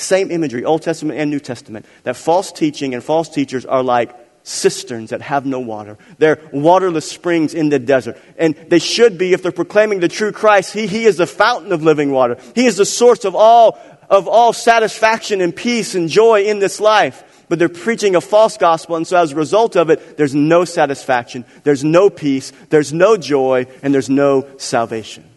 Same 0.00 0.30
imagery, 0.30 0.64
Old 0.64 0.82
Testament 0.82 1.18
and 1.18 1.30
New 1.30 1.40
Testament, 1.40 1.86
that 2.04 2.16
false 2.16 2.52
teaching 2.52 2.94
and 2.94 3.04
false 3.04 3.28
teachers 3.28 3.66
are 3.66 3.82
like 3.82 4.14
cisterns 4.42 5.10
that 5.10 5.20
have 5.20 5.44
no 5.44 5.60
water. 5.60 5.98
They're 6.18 6.40
waterless 6.52 7.10
springs 7.10 7.54
in 7.54 7.68
the 7.68 7.78
desert. 7.78 8.18
And 8.38 8.54
they 8.54 8.78
should 8.78 9.18
be 9.18 9.32
if 9.32 9.42
they're 9.42 9.52
proclaiming 9.52 10.00
the 10.00 10.08
true 10.08 10.32
Christ. 10.32 10.72
He, 10.72 10.86
he 10.86 11.04
is 11.04 11.16
the 11.16 11.26
fountain 11.26 11.72
of 11.72 11.82
living 11.82 12.10
water. 12.10 12.38
He 12.54 12.66
is 12.66 12.76
the 12.76 12.86
source 12.86 13.24
of 13.24 13.34
all, 13.34 13.78
of 14.08 14.26
all 14.26 14.52
satisfaction 14.52 15.40
and 15.40 15.54
peace 15.54 15.94
and 15.94 16.08
joy 16.08 16.44
in 16.44 16.58
this 16.58 16.80
life. 16.80 17.44
But 17.48 17.58
they're 17.58 17.68
preaching 17.68 18.14
a 18.14 18.20
false 18.20 18.56
gospel, 18.56 18.94
and 18.94 19.06
so 19.06 19.16
as 19.16 19.32
a 19.32 19.36
result 19.36 19.76
of 19.76 19.90
it, 19.90 20.16
there's 20.16 20.36
no 20.36 20.64
satisfaction, 20.64 21.44
there's 21.64 21.82
no 21.82 22.08
peace, 22.08 22.52
there's 22.68 22.92
no 22.92 23.16
joy, 23.16 23.66
and 23.82 23.92
there's 23.92 24.08
no 24.08 24.46
salvation. 24.56 25.28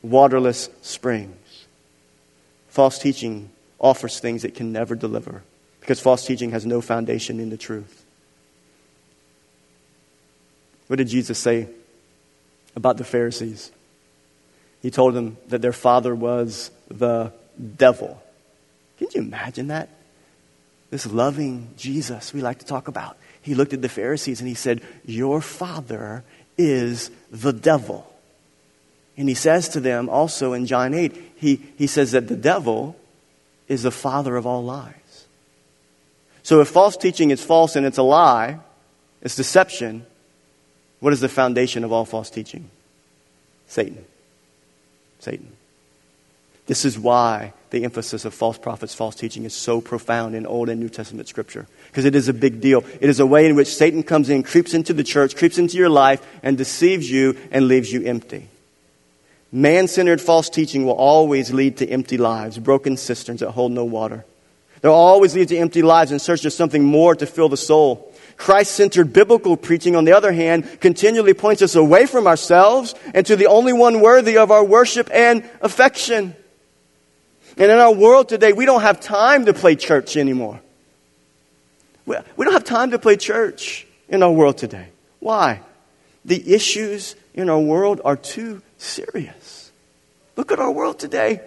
Waterless 0.00 0.70
springs. 0.80 1.66
False 2.68 3.00
teaching 3.00 3.49
offers 3.80 4.20
things 4.20 4.44
it 4.44 4.54
can 4.54 4.72
never 4.72 4.94
deliver 4.94 5.42
because 5.80 5.98
false 5.98 6.26
teaching 6.26 6.50
has 6.50 6.66
no 6.66 6.80
foundation 6.80 7.40
in 7.40 7.50
the 7.50 7.56
truth. 7.56 8.04
What 10.86 10.96
did 10.96 11.08
Jesus 11.08 11.38
say 11.38 11.68
about 12.76 12.96
the 12.96 13.04
Pharisees? 13.04 13.72
He 14.82 14.90
told 14.90 15.14
them 15.14 15.36
that 15.48 15.62
their 15.62 15.72
father 15.72 16.14
was 16.14 16.70
the 16.88 17.32
devil. 17.76 18.22
Can 18.98 19.08
you 19.14 19.20
imagine 19.22 19.68
that? 19.68 19.88
This 20.90 21.06
loving 21.06 21.70
Jesus 21.76 22.34
we 22.34 22.40
like 22.40 22.58
to 22.58 22.66
talk 22.66 22.88
about. 22.88 23.16
He 23.42 23.54
looked 23.54 23.72
at 23.72 23.82
the 23.82 23.88
Pharisees 23.88 24.40
and 24.40 24.48
he 24.48 24.54
said, 24.54 24.82
Your 25.04 25.40
father 25.40 26.24
is 26.58 27.10
the 27.30 27.52
devil. 27.52 28.06
And 29.16 29.28
he 29.28 29.34
says 29.34 29.68
to 29.70 29.80
them 29.80 30.08
also 30.08 30.52
in 30.52 30.66
John 30.66 30.94
8, 30.94 31.34
he, 31.36 31.56
he 31.76 31.86
says 31.86 32.12
that 32.12 32.28
the 32.28 32.36
devil 32.36 32.96
is 33.70 33.84
the 33.84 33.90
father 33.92 34.36
of 34.36 34.46
all 34.46 34.64
lies. 34.64 35.26
So 36.42 36.60
if 36.60 36.68
false 36.68 36.96
teaching 36.96 37.30
is 37.30 37.42
false 37.42 37.76
and 37.76 37.86
it's 37.86 37.98
a 37.98 38.02
lie, 38.02 38.58
it's 39.22 39.36
deception, 39.36 40.04
what 40.98 41.12
is 41.12 41.20
the 41.20 41.28
foundation 41.28 41.84
of 41.84 41.92
all 41.92 42.04
false 42.04 42.30
teaching? 42.30 42.68
Satan. 43.68 44.04
Satan. 45.20 45.52
This 46.66 46.84
is 46.84 46.98
why 46.98 47.52
the 47.70 47.84
emphasis 47.84 48.24
of 48.24 48.34
false 48.34 48.58
prophets, 48.58 48.92
false 48.92 49.14
teaching 49.14 49.44
is 49.44 49.54
so 49.54 49.80
profound 49.80 50.34
in 50.34 50.46
Old 50.46 50.68
and 50.68 50.80
New 50.80 50.88
Testament 50.88 51.28
scripture. 51.28 51.68
Because 51.86 52.04
it 52.04 52.16
is 52.16 52.28
a 52.28 52.34
big 52.34 52.60
deal. 52.60 52.84
It 53.00 53.08
is 53.08 53.20
a 53.20 53.26
way 53.26 53.46
in 53.46 53.54
which 53.54 53.72
Satan 53.72 54.02
comes 54.02 54.30
in, 54.30 54.42
creeps 54.42 54.74
into 54.74 54.92
the 54.92 55.04
church, 55.04 55.36
creeps 55.36 55.58
into 55.58 55.76
your 55.76 55.88
life, 55.88 56.26
and 56.42 56.58
deceives 56.58 57.08
you 57.08 57.36
and 57.52 57.68
leaves 57.68 57.92
you 57.92 58.04
empty. 58.04 58.48
Man 59.52 59.88
centered 59.88 60.20
false 60.20 60.48
teaching 60.48 60.86
will 60.86 60.92
always 60.92 61.52
lead 61.52 61.78
to 61.78 61.88
empty 61.88 62.16
lives, 62.16 62.58
broken 62.58 62.96
cisterns 62.96 63.40
that 63.40 63.50
hold 63.50 63.72
no 63.72 63.84
water. 63.84 64.24
They'll 64.80 64.92
always 64.92 65.34
lead 65.34 65.48
to 65.48 65.58
empty 65.58 65.82
lives 65.82 66.12
in 66.12 66.18
search 66.18 66.44
of 66.44 66.52
something 66.52 66.82
more 66.82 67.14
to 67.14 67.26
fill 67.26 67.48
the 67.48 67.56
soul. 67.56 68.14
Christ 68.36 68.72
centered 68.72 69.12
biblical 69.12 69.56
preaching, 69.56 69.96
on 69.96 70.04
the 70.04 70.12
other 70.12 70.32
hand, 70.32 70.80
continually 70.80 71.34
points 71.34 71.60
us 71.60 71.74
away 71.74 72.06
from 72.06 72.26
ourselves 72.26 72.94
and 73.12 73.26
to 73.26 73.36
the 73.36 73.46
only 73.46 73.74
one 73.74 74.00
worthy 74.00 74.38
of 74.38 74.50
our 74.50 74.64
worship 74.64 75.10
and 75.12 75.48
affection. 75.60 76.34
And 77.58 77.70
in 77.70 77.78
our 77.78 77.92
world 77.92 78.28
today, 78.30 78.52
we 78.52 78.64
don't 78.64 78.80
have 78.80 79.00
time 79.00 79.44
to 79.46 79.52
play 79.52 79.74
church 79.74 80.16
anymore. 80.16 80.60
We 82.06 82.44
don't 82.44 82.54
have 82.54 82.64
time 82.64 82.92
to 82.92 82.98
play 82.98 83.16
church 83.16 83.86
in 84.08 84.22
our 84.22 84.32
world 84.32 84.56
today. 84.56 84.88
Why? 85.18 85.60
The 86.24 86.54
issues 86.54 87.16
in 87.34 87.50
our 87.50 87.60
world 87.60 88.00
are 88.04 88.16
too 88.16 88.62
serious. 88.80 89.70
Look 90.36 90.52
at 90.52 90.58
our 90.58 90.70
world 90.70 90.98
today. 90.98 91.40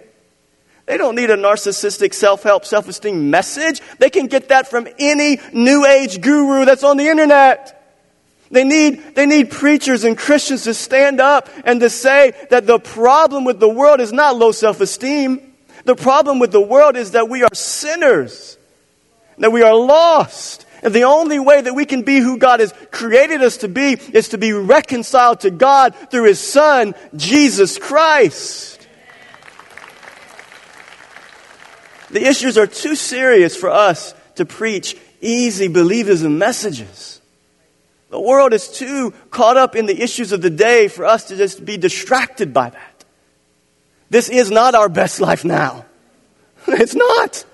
They 0.86 0.98
don't 0.98 1.14
need 1.14 1.30
a 1.30 1.36
narcissistic 1.36 2.12
self 2.12 2.42
help, 2.42 2.64
self 2.64 2.88
esteem 2.88 3.30
message. 3.30 3.80
They 3.98 4.10
can 4.10 4.26
get 4.26 4.48
that 4.48 4.68
from 4.68 4.86
any 4.98 5.40
new 5.52 5.86
age 5.86 6.20
guru 6.20 6.64
that's 6.64 6.84
on 6.84 6.96
the 6.96 7.06
internet. 7.06 7.80
They 8.50 8.64
need, 8.64 9.14
they 9.14 9.26
need 9.26 9.50
preachers 9.50 10.04
and 10.04 10.16
Christians 10.16 10.64
to 10.64 10.74
stand 10.74 11.20
up 11.20 11.48
and 11.64 11.80
to 11.80 11.90
say 11.90 12.32
that 12.50 12.66
the 12.66 12.78
problem 12.78 13.44
with 13.44 13.58
the 13.58 13.68
world 13.68 14.00
is 14.00 14.12
not 14.12 14.36
low 14.36 14.52
self 14.52 14.80
esteem. 14.80 15.54
The 15.84 15.96
problem 15.96 16.38
with 16.38 16.52
the 16.52 16.60
world 16.60 16.96
is 16.96 17.12
that 17.12 17.28
we 17.28 17.42
are 17.42 17.54
sinners, 17.54 18.58
that 19.38 19.52
we 19.52 19.62
are 19.62 19.74
lost, 19.74 20.63
and 20.84 20.94
the 20.94 21.04
only 21.04 21.38
way 21.38 21.62
that 21.62 21.74
we 21.74 21.86
can 21.86 22.02
be 22.02 22.18
who 22.18 22.36
God 22.36 22.60
has 22.60 22.74
created 22.90 23.42
us 23.42 23.56
to 23.58 23.68
be 23.68 23.92
is 24.12 24.28
to 24.28 24.38
be 24.38 24.52
reconciled 24.52 25.40
to 25.40 25.50
God 25.50 25.94
through 26.10 26.26
His 26.26 26.38
Son, 26.38 26.94
Jesus 27.16 27.78
Christ. 27.78 28.86
The 32.10 32.26
issues 32.26 32.58
are 32.58 32.66
too 32.66 32.96
serious 32.96 33.56
for 33.56 33.70
us 33.70 34.14
to 34.34 34.44
preach 34.44 34.94
easy 35.22 35.70
believism 35.70 36.36
messages. 36.36 37.22
The 38.10 38.20
world 38.20 38.52
is 38.52 38.68
too 38.68 39.12
caught 39.30 39.56
up 39.56 39.74
in 39.74 39.86
the 39.86 40.02
issues 40.02 40.32
of 40.32 40.42
the 40.42 40.50
day 40.50 40.88
for 40.88 41.06
us 41.06 41.28
to 41.28 41.36
just 41.36 41.64
be 41.64 41.78
distracted 41.78 42.52
by 42.52 42.70
that. 42.70 43.04
This 44.10 44.28
is 44.28 44.50
not 44.50 44.74
our 44.74 44.90
best 44.90 45.18
life 45.18 45.46
now. 45.46 45.86
It's 46.68 46.94
not. 46.94 47.44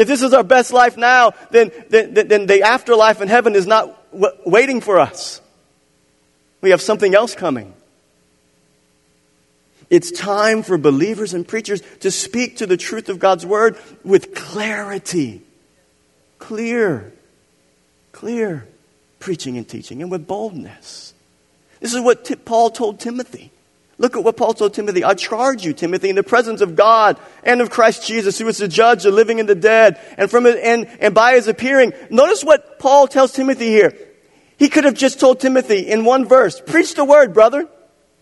If 0.00 0.08
this 0.08 0.22
is 0.22 0.32
our 0.32 0.42
best 0.42 0.72
life 0.72 0.96
now, 0.96 1.32
then, 1.50 1.70
then, 1.90 2.14
then 2.14 2.46
the 2.46 2.62
afterlife 2.62 3.20
in 3.20 3.28
heaven 3.28 3.54
is 3.54 3.66
not 3.66 4.10
w- 4.12 4.32
waiting 4.46 4.80
for 4.80 4.98
us. 4.98 5.42
We 6.62 6.70
have 6.70 6.80
something 6.80 7.14
else 7.14 7.34
coming. 7.34 7.74
It's 9.90 10.10
time 10.10 10.62
for 10.62 10.78
believers 10.78 11.34
and 11.34 11.46
preachers 11.46 11.82
to 12.00 12.10
speak 12.10 12.56
to 12.58 12.66
the 12.66 12.78
truth 12.78 13.10
of 13.10 13.18
God's 13.18 13.44
word 13.44 13.76
with 14.02 14.34
clarity. 14.34 15.42
Clear, 16.38 17.12
clear 18.12 18.66
preaching 19.18 19.58
and 19.58 19.68
teaching, 19.68 20.00
and 20.00 20.10
with 20.10 20.26
boldness. 20.26 21.12
This 21.80 21.92
is 21.92 22.00
what 22.00 22.46
Paul 22.46 22.70
told 22.70 23.00
Timothy. 23.00 23.52
Look 24.00 24.16
at 24.16 24.24
what 24.24 24.38
Paul 24.38 24.54
told 24.54 24.72
Timothy. 24.72 25.04
I 25.04 25.12
charge 25.12 25.62
you, 25.62 25.74
Timothy, 25.74 26.08
in 26.08 26.16
the 26.16 26.22
presence 26.22 26.62
of 26.62 26.74
God 26.74 27.20
and 27.44 27.60
of 27.60 27.68
Christ 27.68 28.06
Jesus, 28.06 28.38
who 28.38 28.48
is 28.48 28.56
the 28.56 28.66
judge, 28.66 29.04
of 29.04 29.12
the 29.12 29.16
living 29.16 29.40
and 29.40 29.48
the 29.48 29.54
dead, 29.54 30.00
and 30.16 30.30
from 30.30 30.46
and, 30.46 30.86
and 31.00 31.14
by 31.14 31.34
his 31.34 31.48
appearing. 31.48 31.92
Notice 32.08 32.42
what 32.42 32.78
Paul 32.78 33.08
tells 33.08 33.32
Timothy 33.32 33.66
here. 33.66 33.92
He 34.58 34.70
could 34.70 34.84
have 34.84 34.94
just 34.94 35.20
told 35.20 35.38
Timothy 35.38 35.80
in 35.80 36.06
one 36.06 36.24
verse, 36.24 36.62
preach 36.66 36.94
the 36.94 37.04
word, 37.04 37.34
brother. 37.34 37.68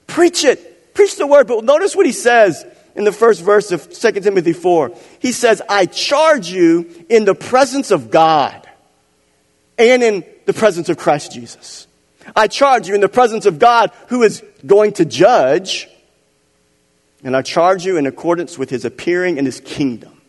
Preach 0.08 0.44
it. 0.44 0.94
Preach 0.94 1.14
the 1.14 1.28
word. 1.28 1.46
But 1.46 1.62
notice 1.62 1.94
what 1.94 2.06
he 2.06 2.12
says 2.12 2.66
in 2.96 3.04
the 3.04 3.12
first 3.12 3.40
verse 3.40 3.70
of 3.70 3.88
2 3.88 4.12
Timothy 4.20 4.54
4. 4.54 4.90
He 5.20 5.30
says, 5.30 5.62
I 5.68 5.86
charge 5.86 6.50
you 6.50 7.06
in 7.08 7.24
the 7.24 7.36
presence 7.36 7.92
of 7.92 8.10
God 8.10 8.68
and 9.78 10.02
in 10.02 10.24
the 10.44 10.52
presence 10.52 10.88
of 10.88 10.98
Christ 10.98 11.30
Jesus. 11.30 11.87
I 12.34 12.46
charge 12.48 12.88
you 12.88 12.94
in 12.94 13.00
the 13.00 13.08
presence 13.08 13.46
of 13.46 13.58
God 13.58 13.90
who 14.08 14.22
is 14.22 14.42
going 14.64 14.92
to 14.94 15.04
judge. 15.04 15.88
And 17.24 17.36
I 17.36 17.42
charge 17.42 17.84
you 17.84 17.96
in 17.96 18.06
accordance 18.06 18.58
with 18.58 18.70
his 18.70 18.84
appearing 18.84 19.38
in 19.38 19.44
his 19.44 19.60
kingdom. 19.60 20.20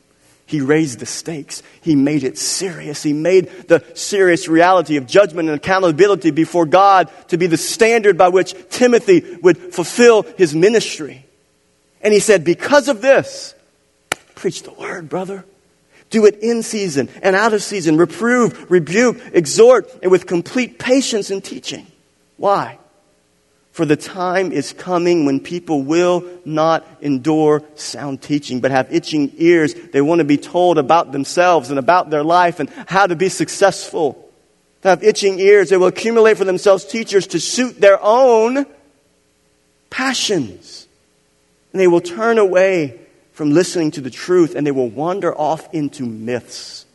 He 0.49 0.61
raised 0.61 0.97
the 0.97 1.05
stakes. 1.05 1.61
He 1.81 1.95
made 1.95 2.23
it 2.23 2.35
serious. 2.35 3.03
He 3.03 3.13
made 3.13 3.67
the 3.67 3.83
serious 3.93 4.47
reality 4.47 4.97
of 4.97 5.05
judgment 5.05 5.47
and 5.47 5.59
accountability 5.59 6.31
before 6.31 6.65
God 6.65 7.11
to 7.27 7.37
be 7.37 7.45
the 7.45 7.55
standard 7.55 8.17
by 8.17 8.29
which 8.29 8.55
Timothy 8.71 9.37
would 9.43 9.57
fulfill 9.75 10.23
his 10.23 10.55
ministry. 10.55 11.23
And 12.01 12.11
he 12.11 12.19
said, 12.19 12.43
Because 12.43 12.87
of 12.87 12.99
this, 12.99 13.53
preach 14.33 14.63
the 14.63 14.73
word, 14.73 15.07
brother. 15.07 15.45
Do 16.09 16.25
it 16.25 16.39
in 16.41 16.63
season 16.63 17.09
and 17.21 17.35
out 17.35 17.53
of 17.53 17.61
season. 17.61 17.97
Reprove, 17.97 18.69
rebuke, 18.71 19.21
exhort, 19.33 19.89
and 20.01 20.11
with 20.11 20.25
complete 20.25 20.79
patience 20.79 21.29
in 21.29 21.41
teaching. 21.41 21.85
Why? 22.37 22.79
For 23.71 23.85
the 23.85 23.95
time 23.95 24.51
is 24.51 24.73
coming 24.73 25.25
when 25.25 25.39
people 25.39 25.83
will 25.83 26.25
not 26.43 26.85
endure 27.01 27.63
sound 27.75 28.21
teaching, 28.21 28.59
but 28.59 28.71
have 28.71 28.91
itching 28.93 29.31
ears. 29.37 29.73
They 29.73 30.01
want 30.01 30.19
to 30.19 30.25
be 30.25 30.37
told 30.37 30.77
about 30.77 31.11
themselves 31.11 31.69
and 31.69 31.77
about 31.77 32.09
their 32.09 32.23
life 32.23 32.59
and 32.59 32.69
how 32.87 33.07
to 33.07 33.15
be 33.15 33.29
successful. 33.29 34.29
They 34.81 34.89
have 34.89 35.03
itching 35.03 35.39
ears. 35.39 35.69
They 35.69 35.77
will 35.77 35.87
accumulate 35.87 36.37
for 36.37 36.45
themselves 36.45 36.85
teachers 36.85 37.27
to 37.27 37.39
suit 37.39 37.79
their 37.79 37.99
own 38.01 38.65
passions. 39.89 40.87
And 41.71 41.79
they 41.79 41.87
will 41.87 42.01
turn 42.01 42.37
away 42.37 42.99
from 43.39 43.51
listening 43.51 43.89
to 43.89 44.01
the 44.01 44.09
truth 44.09 44.53
and 44.53 44.67
they 44.67 44.71
will 44.71 44.89
wander 44.89 45.33
off 45.33 45.73
into 45.73 46.05
myths. 46.05 46.85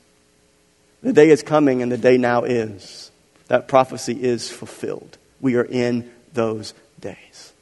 The 1.02 1.14
day 1.14 1.30
is 1.30 1.42
coming 1.42 1.80
and 1.80 1.90
the 1.90 1.96
day 1.96 2.18
now 2.18 2.44
is. 2.44 3.10
That 3.46 3.66
prophecy 3.66 4.22
is 4.22 4.50
fulfilled. 4.50 5.16
We 5.40 5.56
are 5.56 5.64
in 5.64 6.12
those 6.34 6.74
days. 7.00 7.54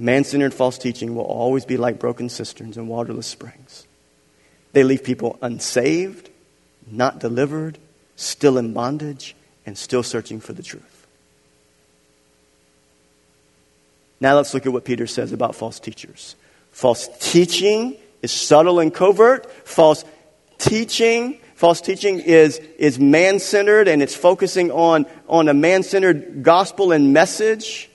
Man 0.00 0.24
centered 0.24 0.52
false 0.52 0.78
teaching 0.78 1.14
will 1.14 1.22
always 1.22 1.64
be 1.64 1.76
like 1.76 2.00
broken 2.00 2.28
cisterns 2.28 2.76
and 2.76 2.88
waterless 2.88 3.28
springs. 3.28 3.86
They 4.72 4.82
leave 4.82 5.04
people 5.04 5.38
unsaved, 5.40 6.28
not 6.90 7.20
delivered, 7.20 7.78
still 8.16 8.58
in 8.58 8.72
bondage, 8.72 9.36
and 9.64 9.78
still 9.78 10.02
searching 10.02 10.40
for 10.40 10.54
the 10.54 10.64
truth. 10.64 11.06
Now 14.20 14.34
let's 14.34 14.52
look 14.54 14.66
at 14.66 14.72
what 14.72 14.84
Peter 14.84 15.06
says 15.06 15.32
about 15.32 15.54
false 15.54 15.78
teachers. 15.78 16.34
False 16.72 17.08
teaching 17.20 17.96
is 18.22 18.32
subtle 18.32 18.80
and 18.80 18.92
covert. 18.92 19.50
False 19.66 20.04
teaching 20.58 21.38
False 21.62 21.80
teaching 21.80 22.18
is, 22.18 22.58
is 22.76 22.98
man 22.98 23.38
centered 23.38 23.86
and 23.86 24.02
it's 24.02 24.16
focusing 24.16 24.72
on, 24.72 25.06
on 25.28 25.48
a 25.48 25.54
man 25.54 25.84
centered 25.84 26.42
gospel 26.42 26.90
and 26.90 27.12
message. 27.12 27.88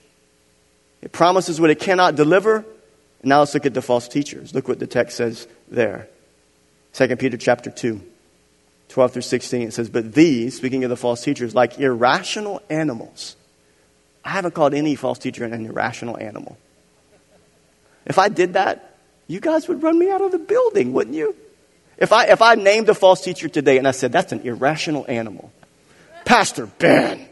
It 1.02 1.12
promises 1.12 1.60
what 1.60 1.68
it 1.68 1.78
cannot 1.78 2.14
deliver. 2.14 2.64
And 3.20 3.28
now 3.28 3.40
let's 3.40 3.52
look 3.52 3.66
at 3.66 3.74
the 3.74 3.82
false 3.82 4.08
teachers. 4.08 4.54
Look 4.54 4.68
what 4.68 4.78
the 4.78 4.86
text 4.86 5.18
says 5.18 5.46
there. 5.70 6.08
2 6.94 7.14
Peter 7.16 7.36
chapter 7.36 7.70
2, 7.70 8.00
12 8.88 9.12
through 9.12 9.20
16. 9.20 9.68
It 9.68 9.74
says, 9.74 9.90
But 9.90 10.14
these, 10.14 10.56
speaking 10.56 10.82
of 10.84 10.88
the 10.88 10.96
false 10.96 11.22
teachers, 11.22 11.54
like 11.54 11.78
irrational 11.78 12.62
animals. 12.70 13.36
I 14.24 14.30
haven't 14.30 14.54
called 14.54 14.72
any 14.72 14.94
false 14.94 15.18
teacher 15.18 15.44
an 15.44 15.66
irrational 15.66 16.16
animal. 16.16 16.56
If 18.08 18.18
I 18.18 18.28
did 18.28 18.54
that, 18.54 18.96
you 19.26 19.38
guys 19.38 19.68
would 19.68 19.82
run 19.82 19.98
me 19.98 20.10
out 20.10 20.22
of 20.22 20.32
the 20.32 20.38
building, 20.38 20.92
wouldn't 20.92 21.14
you? 21.14 21.36
If 21.98 22.12
I, 22.12 22.26
if 22.26 22.40
I 22.40 22.54
named 22.54 22.88
a 22.88 22.94
false 22.94 23.20
teacher 23.20 23.48
today 23.48 23.76
and 23.76 23.86
I 23.86 23.90
said, 23.90 24.10
that's 24.10 24.32
an 24.32 24.40
irrational 24.40 25.04
animal, 25.08 25.52
Pastor 26.24 26.66
Ben, 26.66 27.28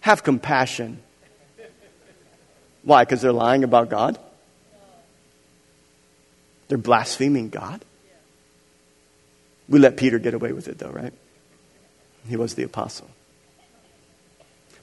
have 0.00 0.22
compassion. 0.22 1.02
Why? 2.82 3.04
Because 3.04 3.20
they're 3.20 3.32
lying 3.32 3.64
about 3.64 3.90
God? 3.90 4.18
They're 6.68 6.78
blaspheming 6.78 7.48
God? 7.48 7.84
We 9.68 9.80
let 9.80 9.96
Peter 9.96 10.20
get 10.20 10.34
away 10.34 10.52
with 10.52 10.68
it, 10.68 10.78
though, 10.78 10.90
right? 10.90 11.12
He 12.28 12.36
was 12.36 12.54
the 12.54 12.62
apostle. 12.62 13.08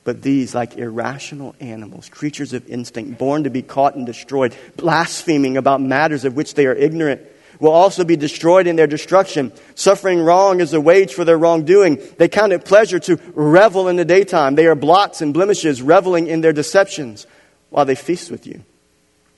But 0.03 0.21
these, 0.21 0.53
like 0.53 0.77
irrational 0.77 1.55
animals, 1.59 2.09
creatures 2.09 2.53
of 2.53 2.67
instinct, 2.67 3.17
born 3.17 3.45
to 3.45 3.49
be 3.49 3.61
caught 3.61 3.95
and 3.95 4.05
destroyed, 4.05 4.55
blaspheming 4.75 5.55
about 5.55 5.81
matters 5.81 6.25
of 6.25 6.35
which 6.35 6.55
they 6.55 6.65
are 6.65 6.73
ignorant, 6.73 7.21
will 7.59 7.71
also 7.71 8.03
be 8.03 8.17
destroyed 8.17 8.67
in 8.67 8.75
their 8.75 8.87
destruction. 8.87 9.53
Suffering 9.75 10.19
wrong 10.19 10.59
as 10.59 10.73
a 10.73 10.81
wage 10.81 11.13
for 11.13 11.23
their 11.23 11.37
wrongdoing. 11.37 12.01
They 12.17 12.27
count 12.27 12.51
it 12.51 12.65
pleasure 12.65 12.99
to 12.99 13.17
revel 13.33 13.87
in 13.87 13.95
the 13.95 14.03
daytime. 14.03 14.55
They 14.55 14.67
are 14.67 14.75
blots 14.75 15.21
and 15.21 15.33
blemishes, 15.33 15.81
reveling 15.81 16.27
in 16.27 16.41
their 16.41 16.51
deceptions 16.51 17.25
while 17.69 17.85
they 17.85 17.95
feast 17.95 18.29
with 18.29 18.45
you. 18.45 18.61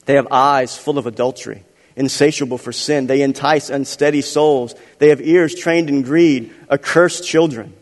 They 0.06 0.15
have 0.15 0.28
eyes 0.32 0.75
full 0.75 0.97
of 0.97 1.06
adultery, 1.06 1.63
insatiable 1.95 2.58
for 2.58 2.71
sin. 2.71 3.06
They 3.06 3.21
entice 3.21 3.69
unsteady 3.69 4.21
souls. 4.21 4.73
They 4.97 5.10
have 5.10 5.21
ears 5.21 5.54
trained 5.54 5.89
in 5.89 6.01
greed, 6.01 6.51
accursed 6.71 7.28
children. 7.28 7.73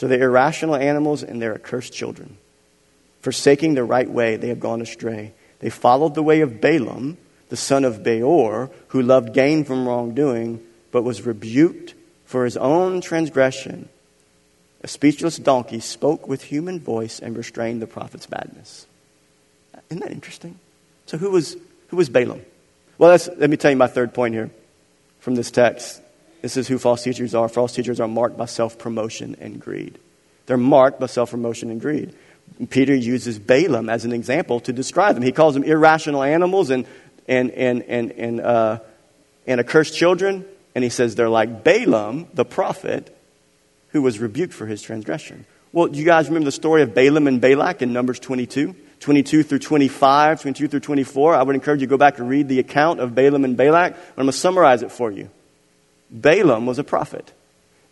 So 0.00 0.08
they're 0.08 0.22
irrational 0.22 0.76
animals 0.76 1.22
and 1.22 1.42
they're 1.42 1.54
accursed 1.54 1.92
children. 1.92 2.38
Forsaking 3.20 3.74
the 3.74 3.84
right 3.84 4.08
way, 4.10 4.36
they 4.36 4.48
have 4.48 4.58
gone 4.58 4.80
astray. 4.80 5.34
They 5.58 5.68
followed 5.68 6.14
the 6.14 6.22
way 6.22 6.40
of 6.40 6.58
Balaam, 6.58 7.18
the 7.50 7.56
son 7.58 7.84
of 7.84 8.02
Beor, 8.02 8.70
who 8.88 9.02
loved 9.02 9.34
gain 9.34 9.62
from 9.62 9.86
wrongdoing, 9.86 10.64
but 10.90 11.02
was 11.02 11.26
rebuked 11.26 11.92
for 12.24 12.46
his 12.46 12.56
own 12.56 13.02
transgression. 13.02 13.90
A 14.82 14.88
speechless 14.88 15.36
donkey 15.36 15.80
spoke 15.80 16.26
with 16.26 16.44
human 16.44 16.80
voice 16.80 17.20
and 17.20 17.36
restrained 17.36 17.82
the 17.82 17.86
prophet's 17.86 18.30
madness. 18.30 18.86
Isn't 19.90 20.00
that 20.00 20.12
interesting? 20.12 20.58
So 21.04 21.18
who 21.18 21.30
was, 21.30 21.58
who 21.88 21.98
was 21.98 22.08
Balaam? 22.08 22.40
Well, 22.96 23.10
let 23.10 23.50
me 23.50 23.58
tell 23.58 23.70
you 23.70 23.76
my 23.76 23.86
third 23.86 24.14
point 24.14 24.32
here 24.32 24.48
from 25.18 25.34
this 25.34 25.50
text. 25.50 26.00
This 26.42 26.56
is 26.56 26.68
who 26.68 26.78
false 26.78 27.02
teachers 27.02 27.34
are. 27.34 27.48
False 27.48 27.74
teachers 27.74 28.00
are 28.00 28.08
marked 28.08 28.36
by 28.36 28.46
self 28.46 28.78
promotion 28.78 29.36
and 29.40 29.60
greed. 29.60 29.98
They're 30.46 30.56
marked 30.56 31.00
by 31.00 31.06
self 31.06 31.30
promotion 31.30 31.70
and 31.70 31.80
greed. 31.80 32.14
Peter 32.70 32.94
uses 32.94 33.38
Balaam 33.38 33.88
as 33.88 34.04
an 34.04 34.12
example 34.12 34.60
to 34.60 34.72
describe 34.72 35.14
them. 35.14 35.22
He 35.22 35.32
calls 35.32 35.54
them 35.54 35.62
irrational 35.62 36.22
animals 36.22 36.70
and, 36.70 36.86
and, 37.28 37.50
and, 37.52 37.82
and, 37.82 38.12
and, 38.12 38.40
uh, 38.40 38.80
and 39.46 39.60
accursed 39.60 39.96
children. 39.96 40.44
And 40.74 40.84
he 40.84 40.90
says 40.90 41.14
they're 41.14 41.28
like 41.28 41.64
Balaam, 41.64 42.28
the 42.34 42.44
prophet, 42.44 43.16
who 43.88 44.02
was 44.02 44.18
rebuked 44.18 44.52
for 44.52 44.66
his 44.66 44.82
transgression. 44.82 45.46
Well, 45.72 45.86
do 45.86 45.98
you 45.98 46.04
guys 46.04 46.28
remember 46.28 46.46
the 46.46 46.52
story 46.52 46.82
of 46.82 46.94
Balaam 46.94 47.26
and 47.26 47.40
Balak 47.40 47.82
in 47.82 47.92
Numbers 47.92 48.18
22? 48.18 48.74
22 49.00 49.42
through 49.44 49.58
25, 49.58 50.42
22 50.42 50.68
through 50.68 50.80
24. 50.80 51.34
I 51.34 51.42
would 51.42 51.54
encourage 51.54 51.80
you 51.80 51.86
to 51.86 51.90
go 51.90 51.96
back 51.96 52.18
and 52.18 52.28
read 52.28 52.48
the 52.48 52.58
account 52.58 53.00
of 53.00 53.14
Balaam 53.14 53.44
and 53.44 53.56
Balak. 53.56 53.94
I'm 53.94 54.14
going 54.16 54.26
to 54.26 54.32
summarize 54.32 54.82
it 54.82 54.92
for 54.92 55.10
you. 55.10 55.30
Balaam 56.10 56.66
was 56.66 56.78
a 56.78 56.84
prophet. 56.84 57.32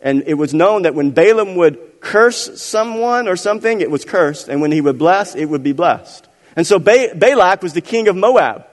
And 0.01 0.25
it 0.27 0.35
was 0.35 0.55
known 0.55 0.83
that 0.83 0.95
when 0.95 1.11
Balaam 1.11 1.57
would 1.57 2.01
curse 2.01 2.61
someone 2.61 3.27
or 3.27 3.37
something, 3.37 3.81
it 3.81 3.91
was 3.91 4.05
cursed. 4.05 4.49
And 4.49 4.61
when 4.61 4.73
he 4.73 4.81
would 4.81 4.99
bless, 4.99 5.35
it 5.35 5.47
would 5.47 5.63
be 5.63 5.73
blessed. 5.73 6.29
And 6.55 6.67
so 6.67 6.79
ba- 6.79 7.13
Balak 7.15 7.63
was 7.63 7.73
the 7.73 7.81
king 7.81 8.09
of 8.09 8.17
Moab. 8.17 8.67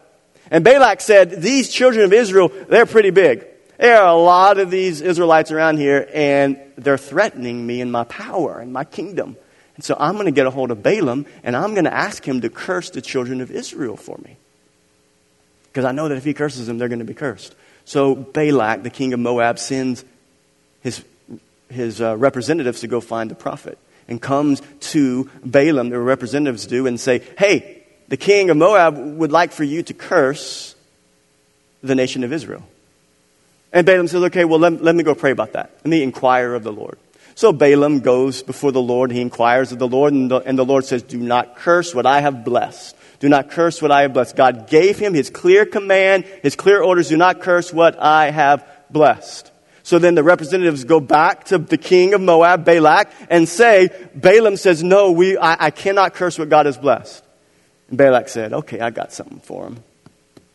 And 0.52 0.64
Balak 0.64 1.02
said, 1.02 1.42
These 1.42 1.70
children 1.70 2.06
of 2.06 2.14
Israel, 2.14 2.52
they're 2.68 2.86
pretty 2.86 3.10
big. 3.10 3.46
There 3.78 4.02
are 4.02 4.08
a 4.08 4.20
lot 4.20 4.58
of 4.58 4.72
these 4.72 5.02
Israelites 5.02 5.52
around 5.52 5.78
here, 5.78 6.08
and 6.14 6.60
they're 6.78 6.98
threatening 6.98 7.66
me 7.66 7.82
and 7.82 7.92
my 7.92 8.06
power 8.06 8.60
and 8.60 8.72
my 8.72 8.86
kingdom. 8.86 9.36
And 9.76 9.84
so 9.84 9.98
I'm 10.00 10.14
going 10.14 10.26
to 10.26 10.32
get 10.32 10.46
a 10.46 10.52
hold 10.52 10.72
of 10.72 10.82
Balaam, 10.82 11.26
and 11.44 11.56
I'm 11.56 11.74
going 11.74 11.86
to 11.86 11.94
ask 11.94 12.26
him 12.26 12.42
to 12.42 12.50
curse 12.50 12.92
the 12.92 13.02
children 13.02 13.42
of 13.42 13.52
Israel 13.52 13.98
for 13.98 14.18
me. 14.24 14.38
Because 15.66 15.84
I 15.84 15.92
know 15.92 16.08
that 16.08 16.18
if 16.18 16.24
he 16.24 16.34
curses 16.34 16.68
them, 16.68 16.78
they're 16.78 16.88
going 16.88 17.00
to 17.00 17.06
be 17.06 17.14
cursed. 17.14 17.54
So 17.86 18.16
Balak, 18.16 18.84
the 18.84 18.90
king 18.90 19.14
of 19.14 19.20
Moab, 19.20 19.60
sends 19.60 20.04
his, 20.82 21.04
his 21.70 22.02
uh, 22.02 22.18
representatives 22.18 22.82
to 22.82 22.88
go 22.88 23.00
find 23.00 23.32
the 23.32 23.36
prophet 23.36 23.78
and 24.08 24.22
comes 24.22 24.62
to 24.80 25.30
Balaam, 25.44 25.90
the 25.90 26.00
representatives 26.00 26.66
do, 26.66 26.88
and 26.88 27.00
say, 27.00 27.24
Hey, 27.38 27.84
the 28.08 28.18
king 28.18 28.50
of 28.50 28.58
Moab 28.58 28.98
would 28.98 29.32
like 29.32 29.52
for 29.52 29.64
you 29.64 29.84
to 29.84 29.94
curse 29.94 30.76
the 31.82 31.96
nation 31.96 32.24
of 32.24 32.34
Israel. 32.34 32.64
And 33.72 33.86
Balaam 33.86 34.08
says, 34.08 34.24
Okay, 34.24 34.46
well, 34.46 34.60
let, 34.60 34.84
let 34.84 34.96
me 34.96 35.04
go 35.04 35.16
pray 35.16 35.32
about 35.32 35.54
that. 35.54 35.72
Let 35.78 35.88
me 35.88 36.04
inquire 36.04 36.54
of 36.54 36.64
the 36.64 36.74
Lord. 36.74 36.98
So 37.36 37.52
Balaam 37.52 38.00
goes 38.00 38.44
before 38.44 38.72
the 38.72 38.82
Lord. 38.82 39.12
He 39.12 39.22
inquires 39.22 39.72
of 39.72 39.80
the 39.80 39.88
Lord, 39.88 40.14
and 40.14 40.32
the, 40.32 40.38
and 40.38 40.58
the 40.58 40.66
Lord 40.66 40.86
says, 40.86 41.04
Do 41.04 41.18
not 41.18 41.58
curse 41.58 41.94
what 41.94 42.06
I 42.06 42.22
have 42.22 42.46
blessed. 42.46 42.96
Do 43.20 43.30
not 43.30 43.50
curse 43.50 43.82
what 43.82 43.92
I 43.92 44.04
have 44.04 44.14
blessed. 44.14 44.36
God 44.36 44.68
gave 44.68 45.00
him 45.00 45.14
his 45.14 45.30
clear 45.30 45.66
command, 45.66 46.26
his 46.44 46.56
clear 46.56 46.82
orders 46.82 47.10
do 47.10 47.18
not 47.18 47.42
curse 47.42 47.72
what 47.72 47.98
I 48.00 48.32
have 48.32 48.68
blessed. 48.90 49.52
So 49.84 50.00
then 50.00 50.16
the 50.16 50.24
representatives 50.24 50.84
go 50.84 51.00
back 51.00 51.46
to 51.46 51.60
the 51.60 51.78
king 51.78 52.16
of 52.16 52.22
Moab, 52.22 52.66
Balak, 52.66 53.12
and 53.30 53.48
say, 53.48 53.90
Balaam 54.16 54.58
says, 54.58 54.84
No, 54.84 55.12
we, 55.12 55.38
I, 55.38 55.66
I 55.66 55.70
cannot 55.70 56.16
curse 56.16 56.40
what 56.40 56.50
God 56.50 56.66
has 56.66 56.76
blessed. 56.76 57.24
And 57.90 57.98
Balak 57.98 58.28
said, 58.28 58.52
Okay, 58.52 58.80
I 58.80 58.90
got 58.90 59.14
something 59.14 59.40
for 59.42 59.68
him. 59.68 59.84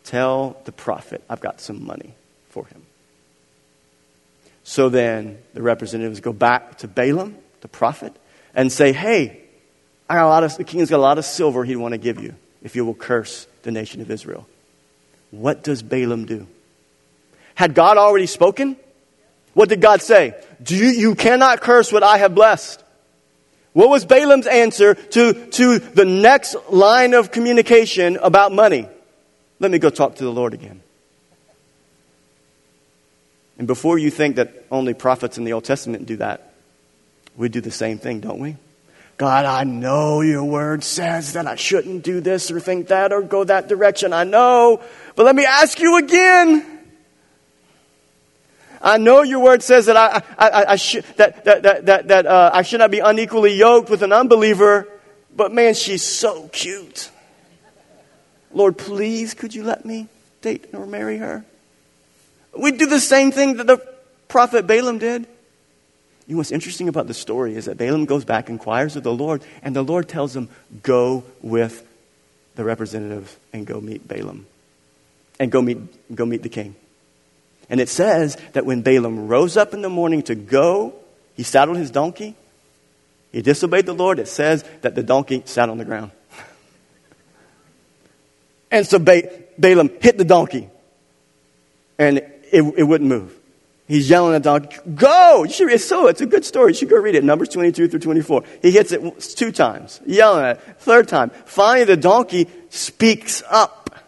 Tell 0.02 0.60
the 0.64 0.72
prophet 0.72 1.22
I've 1.30 1.40
got 1.40 1.60
some 1.60 1.86
money 1.86 2.12
for 2.48 2.66
him. 2.66 2.82
So 4.64 4.88
then 4.88 5.38
the 5.54 5.62
representatives 5.62 6.18
go 6.18 6.32
back 6.32 6.78
to 6.78 6.88
Balaam, 6.88 7.36
the 7.60 7.68
prophet, 7.68 8.12
and 8.52 8.72
say, 8.72 8.92
Hey, 8.92 9.42
I 10.08 10.14
got 10.14 10.24
a 10.24 10.28
lot 10.28 10.42
of, 10.42 10.56
the 10.56 10.64
king's 10.64 10.90
got 10.90 10.96
a 10.96 11.06
lot 11.06 11.18
of 11.18 11.24
silver 11.24 11.64
he'd 11.64 11.76
want 11.76 11.92
to 11.92 11.98
give 11.98 12.20
you 12.20 12.34
if 12.62 12.76
you 12.76 12.84
will 12.84 12.94
curse 12.94 13.46
the 13.62 13.70
nation 13.70 14.00
of 14.00 14.10
Israel. 14.10 14.46
What 15.30 15.62
does 15.62 15.82
Balaam 15.82 16.26
do? 16.26 16.46
Had 17.54 17.74
God 17.74 17.96
already 17.96 18.26
spoken? 18.26 18.76
What 19.54 19.68
did 19.68 19.80
God 19.80 20.02
say? 20.02 20.34
Do 20.62 20.76
you, 20.76 20.86
you 20.86 21.14
cannot 21.14 21.60
curse 21.60 21.92
what 21.92 22.02
I 22.02 22.18
have 22.18 22.34
blessed. 22.34 22.82
What 23.72 23.88
was 23.88 24.04
Balaam's 24.04 24.46
answer 24.46 24.94
to, 24.94 25.46
to 25.50 25.78
the 25.78 26.04
next 26.04 26.56
line 26.70 27.14
of 27.14 27.30
communication 27.30 28.16
about 28.16 28.52
money? 28.52 28.88
Let 29.60 29.70
me 29.70 29.78
go 29.78 29.90
talk 29.90 30.16
to 30.16 30.24
the 30.24 30.32
Lord 30.32 30.54
again. 30.54 30.80
And 33.58 33.66
before 33.66 33.98
you 33.98 34.10
think 34.10 34.36
that 34.36 34.64
only 34.70 34.94
prophets 34.94 35.36
in 35.36 35.44
the 35.44 35.52
Old 35.52 35.64
Testament 35.64 36.06
do 36.06 36.16
that, 36.16 36.54
we 37.36 37.48
do 37.48 37.60
the 37.60 37.70
same 37.70 37.98
thing, 37.98 38.20
don't 38.20 38.40
we? 38.40 38.56
God, 39.20 39.44
I 39.44 39.64
know 39.64 40.22
your 40.22 40.44
word 40.44 40.82
says 40.82 41.34
that 41.34 41.46
I 41.46 41.54
shouldn't 41.54 42.02
do 42.02 42.22
this 42.22 42.50
or 42.50 42.58
think 42.58 42.88
that 42.88 43.12
or 43.12 43.20
go 43.20 43.44
that 43.44 43.68
direction. 43.68 44.14
I 44.14 44.24
know. 44.24 44.80
But 45.14 45.26
let 45.26 45.36
me 45.36 45.44
ask 45.44 45.78
you 45.78 45.98
again. 45.98 46.64
I 48.80 48.96
know 48.96 49.20
your 49.20 49.40
word 49.40 49.62
says 49.62 49.84
that 49.84 49.96
I, 49.98 50.22
I, 50.38 50.48
I, 50.48 50.72
I 50.72 50.76
should, 50.76 51.04
that, 51.18 51.44
that, 51.44 51.62
that, 51.64 51.84
that, 51.84 52.08
that 52.08 52.24
uh, 52.24 52.50
I 52.54 52.62
should 52.62 52.78
not 52.78 52.90
be 52.90 53.00
unequally 53.00 53.52
yoked 53.52 53.90
with 53.90 54.02
an 54.02 54.10
unbeliever, 54.10 54.88
but 55.36 55.52
man, 55.52 55.74
she's 55.74 56.02
so 56.02 56.48
cute. 56.48 57.10
Lord, 58.54 58.78
please, 58.78 59.34
could 59.34 59.54
you 59.54 59.64
let 59.64 59.84
me 59.84 60.08
date 60.40 60.68
or 60.72 60.86
marry 60.86 61.18
her? 61.18 61.44
We 62.58 62.72
do 62.72 62.86
the 62.86 62.98
same 62.98 63.32
thing 63.32 63.58
that 63.58 63.66
the 63.66 63.86
prophet 64.28 64.66
Balaam 64.66 64.96
did. 64.96 65.26
You 66.30 66.36
know 66.36 66.38
what's 66.38 66.52
interesting 66.52 66.88
about 66.88 67.08
the 67.08 67.12
story 67.12 67.56
is 67.56 67.64
that 67.64 67.76
Balaam 67.76 68.04
goes 68.04 68.24
back, 68.24 68.48
inquires 68.48 68.94
of 68.94 69.02
the 69.02 69.12
Lord, 69.12 69.42
and 69.64 69.74
the 69.74 69.82
Lord 69.82 70.08
tells 70.08 70.36
him, 70.36 70.48
Go 70.80 71.24
with 71.42 71.84
the 72.54 72.62
representative 72.62 73.36
and 73.52 73.66
go 73.66 73.80
meet 73.80 74.06
Balaam. 74.06 74.46
And 75.40 75.50
go 75.50 75.60
meet, 75.60 76.14
go 76.14 76.24
meet 76.24 76.44
the 76.44 76.48
king. 76.48 76.76
And 77.68 77.80
it 77.80 77.88
says 77.88 78.36
that 78.52 78.64
when 78.64 78.82
Balaam 78.82 79.26
rose 79.26 79.56
up 79.56 79.74
in 79.74 79.82
the 79.82 79.88
morning 79.88 80.22
to 80.22 80.36
go, 80.36 80.94
he 81.34 81.42
saddled 81.42 81.78
his 81.78 81.90
donkey. 81.90 82.36
He 83.32 83.42
disobeyed 83.42 83.86
the 83.86 83.92
Lord. 83.92 84.20
It 84.20 84.28
says 84.28 84.64
that 84.82 84.94
the 84.94 85.02
donkey 85.02 85.42
sat 85.46 85.68
on 85.68 85.78
the 85.78 85.84
ground. 85.84 86.12
and 88.70 88.86
so 88.86 89.00
ba- 89.00 89.28
Balaam 89.58 89.90
hit 90.00 90.16
the 90.16 90.24
donkey, 90.24 90.68
and 91.98 92.18
it, 92.18 92.52
it 92.52 92.84
wouldn't 92.84 93.10
move. 93.10 93.36
He's 93.90 94.08
yelling 94.08 94.36
at 94.36 94.44
the 94.44 94.50
donkey, 94.50 94.76
go! 94.94 95.42
You 95.42 95.50
should, 95.50 95.72
it's 95.72 95.84
so, 95.84 96.06
it's 96.06 96.20
a 96.20 96.26
good 96.26 96.44
story. 96.44 96.70
You 96.70 96.74
should 96.76 96.90
go 96.90 96.96
read 96.96 97.16
it. 97.16 97.24
Numbers 97.24 97.48
22 97.48 97.88
through 97.88 97.98
24. 97.98 98.44
He 98.62 98.70
hits 98.70 98.92
it 98.92 99.20
two 99.34 99.50
times, 99.50 100.00
yelling 100.06 100.44
at 100.44 100.58
it. 100.58 100.62
Third 100.78 101.08
time. 101.08 101.30
Finally, 101.44 101.86
the 101.86 101.96
donkey 101.96 102.48
speaks 102.68 103.42
up 103.50 103.98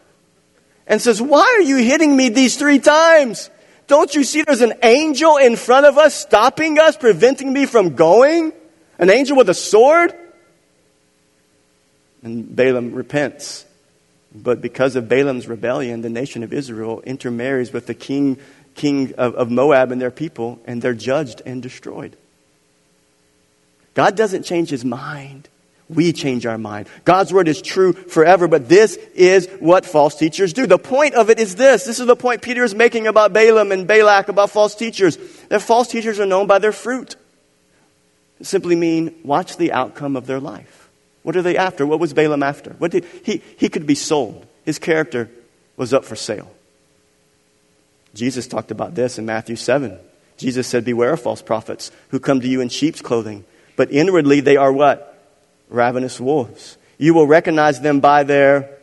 and 0.86 1.02
says, 1.02 1.20
why 1.20 1.56
are 1.58 1.62
you 1.62 1.78
hitting 1.78 2.16
me 2.16 2.28
these 2.28 2.56
three 2.56 2.78
times? 2.78 3.50
Don't 3.88 4.14
you 4.14 4.22
see 4.22 4.42
there's 4.42 4.60
an 4.60 4.74
angel 4.84 5.36
in 5.38 5.56
front 5.56 5.84
of 5.84 5.98
us 5.98 6.14
stopping 6.14 6.78
us, 6.78 6.96
preventing 6.96 7.52
me 7.52 7.66
from 7.66 7.96
going? 7.96 8.52
An 9.00 9.10
angel 9.10 9.36
with 9.36 9.48
a 9.48 9.54
sword? 9.54 10.14
And 12.22 12.54
Balaam 12.54 12.94
repents. 12.94 13.66
But 14.32 14.62
because 14.62 14.94
of 14.94 15.08
Balaam's 15.08 15.48
rebellion, 15.48 16.02
the 16.02 16.08
nation 16.08 16.44
of 16.44 16.52
Israel 16.52 17.02
intermarries 17.04 17.72
with 17.72 17.88
the 17.88 17.94
king 17.94 18.38
king 18.74 19.14
of, 19.14 19.34
of 19.34 19.50
Moab 19.50 19.92
and 19.92 20.00
their 20.00 20.10
people, 20.10 20.60
and 20.66 20.80
they're 20.80 20.94
judged 20.94 21.42
and 21.44 21.62
destroyed. 21.62 22.16
God 23.94 24.16
doesn't 24.16 24.44
change 24.44 24.70
his 24.70 24.84
mind. 24.84 25.48
We 25.88 26.12
change 26.12 26.46
our 26.46 26.56
mind. 26.56 26.88
God's 27.04 27.32
word 27.32 27.48
is 27.48 27.60
true 27.60 27.92
forever, 27.92 28.48
but 28.48 28.68
this 28.68 28.96
is 29.14 29.46
what 29.60 29.84
false 29.84 30.14
teachers 30.16 30.54
do. 30.54 30.66
The 30.66 30.78
point 30.78 31.14
of 31.14 31.28
it 31.28 31.38
is 31.38 31.56
this. 31.56 31.84
This 31.84 32.00
is 32.00 32.06
the 32.06 32.16
point 32.16 32.40
Peter 32.40 32.64
is 32.64 32.74
making 32.74 33.06
about 33.06 33.32
Balaam 33.32 33.72
and 33.72 33.86
Balak, 33.86 34.28
about 34.28 34.50
false 34.50 34.74
teachers. 34.74 35.18
That 35.48 35.60
false 35.60 35.88
teachers 35.88 36.18
are 36.18 36.26
known 36.26 36.46
by 36.46 36.58
their 36.58 36.72
fruit. 36.72 37.16
It 38.40 38.46
simply 38.46 38.74
mean, 38.74 39.14
watch 39.22 39.56
the 39.56 39.72
outcome 39.72 40.16
of 40.16 40.26
their 40.26 40.40
life. 40.40 40.88
What 41.22 41.36
are 41.36 41.42
they 41.42 41.56
after? 41.56 41.86
What 41.86 42.00
was 42.00 42.14
Balaam 42.14 42.42
after? 42.42 42.70
What 42.78 42.92
did, 42.92 43.04
he, 43.24 43.42
he 43.58 43.68
could 43.68 43.86
be 43.86 43.94
sold. 43.94 44.46
His 44.64 44.78
character 44.78 45.30
was 45.76 45.92
up 45.92 46.04
for 46.04 46.16
sale. 46.16 46.51
Jesus 48.14 48.46
talked 48.46 48.70
about 48.70 48.94
this 48.94 49.18
in 49.18 49.26
Matthew 49.26 49.56
7. 49.56 49.98
Jesus 50.36 50.66
said, 50.66 50.84
Beware 50.84 51.14
of 51.14 51.20
false 51.20 51.42
prophets 51.42 51.90
who 52.08 52.20
come 52.20 52.40
to 52.40 52.48
you 52.48 52.60
in 52.60 52.68
sheep's 52.68 53.00
clothing, 53.00 53.44
but 53.76 53.90
inwardly 53.90 54.40
they 54.40 54.56
are 54.56 54.72
what? 54.72 55.08
Ravenous 55.68 56.20
wolves. 56.20 56.76
You 56.98 57.14
will 57.14 57.26
recognize 57.26 57.80
them 57.80 58.00
by 58.00 58.24
their 58.24 58.78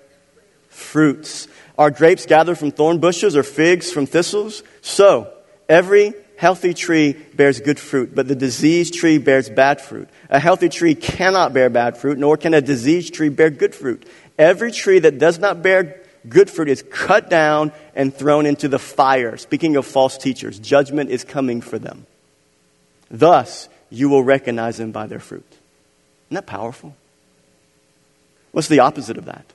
fruits. 0.70 1.48
Are 1.78 1.92
grapes 1.92 2.26
gathered 2.26 2.58
from 2.58 2.72
thorn 2.72 3.00
bushes 3.00 3.36
or 3.36 3.44
figs 3.44 3.92
from 3.92 4.06
thistles? 4.06 4.64
So, 4.82 5.32
every 5.68 6.14
healthy 6.38 6.74
tree 6.74 7.14
bears 7.36 7.60
good 7.60 7.80
fruit, 7.80 8.16
but 8.16 8.28
the 8.28 8.36
diseased 8.36 8.94
tree 8.94 9.18
bears 9.18 9.50
bad 9.50 9.82
fruit. 9.82 10.10
A 10.30 10.40
healthy 10.40 10.70
tree 10.70 10.96
cannot 10.96 11.54
bear 11.54 11.70
bad 11.70 11.98
fruit, 11.98 12.18
nor 12.18 12.38
can 12.38 12.54
a 12.54 12.62
diseased 12.62 13.14
tree 13.14 13.30
bear 13.30 13.50
good 13.50 13.76
fruit. 13.76 14.08
Every 14.38 14.72
tree 14.72 15.00
that 15.00 15.20
does 15.20 15.38
not 15.38 15.62
bear 15.62 15.99
good 16.28 16.50
fruit 16.50 16.70
is 16.70 16.84
cut 16.90 17.30
down 17.30 17.72
and 17.96 18.14
thrown 18.14 18.46
into 18.46 18.68
the 18.68 18.80
fire. 18.80 19.38
Speaking 19.38 19.76
of 19.76 19.86
false 19.86 20.18
teachers, 20.18 20.60
judgment 20.60 21.10
is 21.10 21.24
coming 21.24 21.62
for 21.62 21.80
them. 21.80 22.06
Thus, 23.10 23.70
you 23.90 24.10
will 24.10 24.24
recognize 24.24 24.78
them 24.78 24.92
by 24.92 25.08
their 25.08 25.20
fruit. 25.20 25.46
Isn't 26.28 26.36
that 26.36 26.46
powerful? 26.46 26.96
What's 28.52 28.68
the 28.68 28.80
opposite 28.80 29.18
of 29.18 29.26
that? 29.26 29.46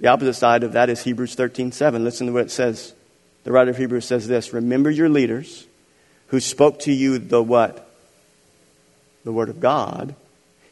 The 0.00 0.08
opposite 0.08 0.34
side 0.34 0.64
of 0.64 0.72
that 0.72 0.90
is 0.90 1.02
Hebrews 1.02 1.34
13 1.34 1.72
7. 1.72 2.04
Listen 2.04 2.26
to 2.26 2.32
what 2.32 2.42
it 2.42 2.50
says. 2.50 2.94
The 3.44 3.52
writer 3.52 3.70
of 3.70 3.76
Hebrews 3.76 4.04
says 4.04 4.26
this 4.26 4.52
Remember 4.52 4.90
your 4.90 5.08
leaders 5.08 5.66
who 6.28 6.40
spoke 6.40 6.80
to 6.80 6.92
you 6.92 7.18
the 7.18 7.42
what? 7.42 7.88
The 9.24 9.32
Word 9.32 9.48
of 9.48 9.60
God. 9.60 10.14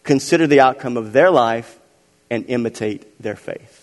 Consider 0.02 0.46
the 0.46 0.60
outcome 0.60 0.96
of 0.96 1.12
their 1.12 1.30
life 1.30 1.78
and 2.30 2.44
imitate 2.48 3.22
their 3.22 3.36
faith. 3.36 3.81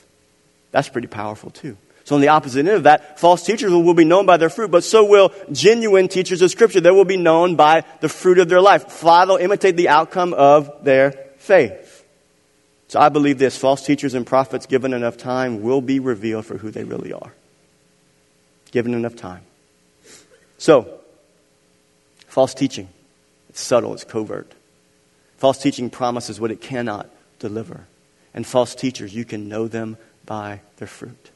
That's 0.72 0.90
pretty 0.90 1.08
powerful 1.08 1.50
too. 1.50 1.78
So 2.04 2.16
on 2.16 2.22
the 2.22 2.30
opposite 2.30 2.60
end 2.60 2.70
of 2.70 2.84
that, 2.84 3.20
false 3.20 3.44
teachers 3.44 3.72
will 3.72 3.94
be 3.94 4.04
known 4.04 4.26
by 4.26 4.38
their 4.38 4.50
fruit, 4.50 4.72
but 4.72 4.84
so 4.84 5.06
will 5.06 5.32
genuine 5.52 6.08
teachers 6.08 6.42
of 6.42 6.50
scripture. 6.50 6.82
They 6.82 6.90
will 6.90 7.06
be 7.06 7.18
known 7.18 7.56
by 7.56 7.84
the 8.02 8.10
fruit 8.10 8.40
of 8.40 8.50
their 8.50 8.62
life. 8.62 8.86
Follow, 8.92 9.38
imitate 9.38 9.78
the 9.78 9.90
outcome 9.90 10.34
of 10.34 10.84
their 10.84 11.12
faith. 11.38 12.04
So 12.88 13.00
I 13.00 13.10
believe 13.10 13.38
this, 13.38 13.56
false 13.56 13.86
teachers 13.86 14.16
and 14.16 14.26
prophets, 14.26 14.66
given 14.66 14.94
enough 14.94 15.18
time, 15.18 15.62
will 15.62 15.82
be 15.82 16.00
revealed 16.00 16.48
for 16.48 16.58
who 16.58 16.72
they 16.72 16.84
really 16.84 17.14
are. 17.14 17.32
Given 18.72 18.96
enough 18.96 19.16
time. 19.16 19.44
So, 20.58 21.00
false 22.26 22.56
teaching. 22.56 22.90
It's 23.50 23.62
subtle, 23.62 23.94
it's 23.94 24.04
covert. 24.04 24.52
False 25.38 25.62
teaching 25.62 25.92
promises 25.92 26.40
what 26.40 26.50
it 26.50 26.60
cannot 26.60 27.08
deliver. 27.38 27.86
And 28.34 28.48
false 28.48 28.74
teachers, 28.74 29.14
you 29.14 29.26
can 29.26 29.48
know 29.48 29.68
them 29.68 29.98
by 30.30 30.62
their 30.78 30.88
fruit. 30.88 31.32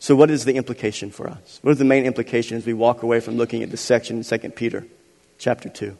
So, 0.00 0.16
what 0.16 0.28
is 0.28 0.44
the 0.44 0.56
implication 0.56 1.10
for 1.12 1.30
us? 1.30 1.60
What 1.62 1.70
are 1.70 1.76
the 1.76 1.84
main 1.84 2.04
implications 2.04 2.64
as 2.64 2.66
we 2.66 2.74
walk 2.74 3.02
away 3.04 3.20
from 3.20 3.36
looking 3.36 3.62
at 3.62 3.70
this 3.70 3.80
section 3.80 4.18
in 4.18 4.24
2 4.24 4.50
Peter 4.50 4.84
chapter 5.38 5.68
2? 5.68 5.96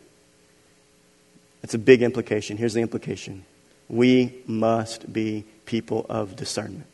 It's 1.62 1.74
a 1.74 1.78
big 1.78 2.02
implication. 2.02 2.56
Here's 2.58 2.74
the 2.74 2.82
implication 2.82 3.44
we 3.88 4.34
must 4.46 5.10
be 5.10 5.44
people 5.64 6.04
of 6.10 6.36
discernment. 6.36 6.88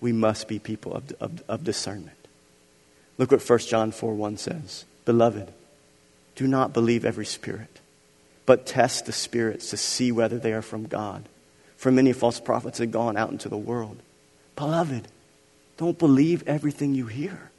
we 0.00 0.12
must 0.12 0.48
be 0.48 0.58
people 0.58 0.94
of, 0.94 1.12
of, 1.20 1.42
of 1.48 1.62
discernment. 1.62 2.16
Look 3.18 3.30
what 3.30 3.48
1 3.48 3.58
John 3.60 3.92
4 3.92 4.14
1 4.14 4.36
says 4.38 4.84
Beloved, 5.04 5.52
do 6.34 6.46
not 6.48 6.72
believe 6.72 7.04
every 7.04 7.26
spirit, 7.26 7.80
but 8.46 8.66
test 8.66 9.04
the 9.04 9.12
spirits 9.12 9.70
to 9.70 9.76
see 9.76 10.10
whether 10.10 10.38
they 10.38 10.54
are 10.54 10.62
from 10.62 10.86
God. 10.86 11.28
For 11.76 11.92
many 11.92 12.12
false 12.12 12.40
prophets 12.40 12.78
have 12.78 12.90
gone 12.90 13.16
out 13.16 13.30
into 13.30 13.48
the 13.48 13.56
world. 13.56 13.98
Beloved, 14.56 15.08
don't 15.76 15.98
believe 15.98 16.46
everything 16.46 16.94
you 16.94 17.06
hear. 17.06 17.50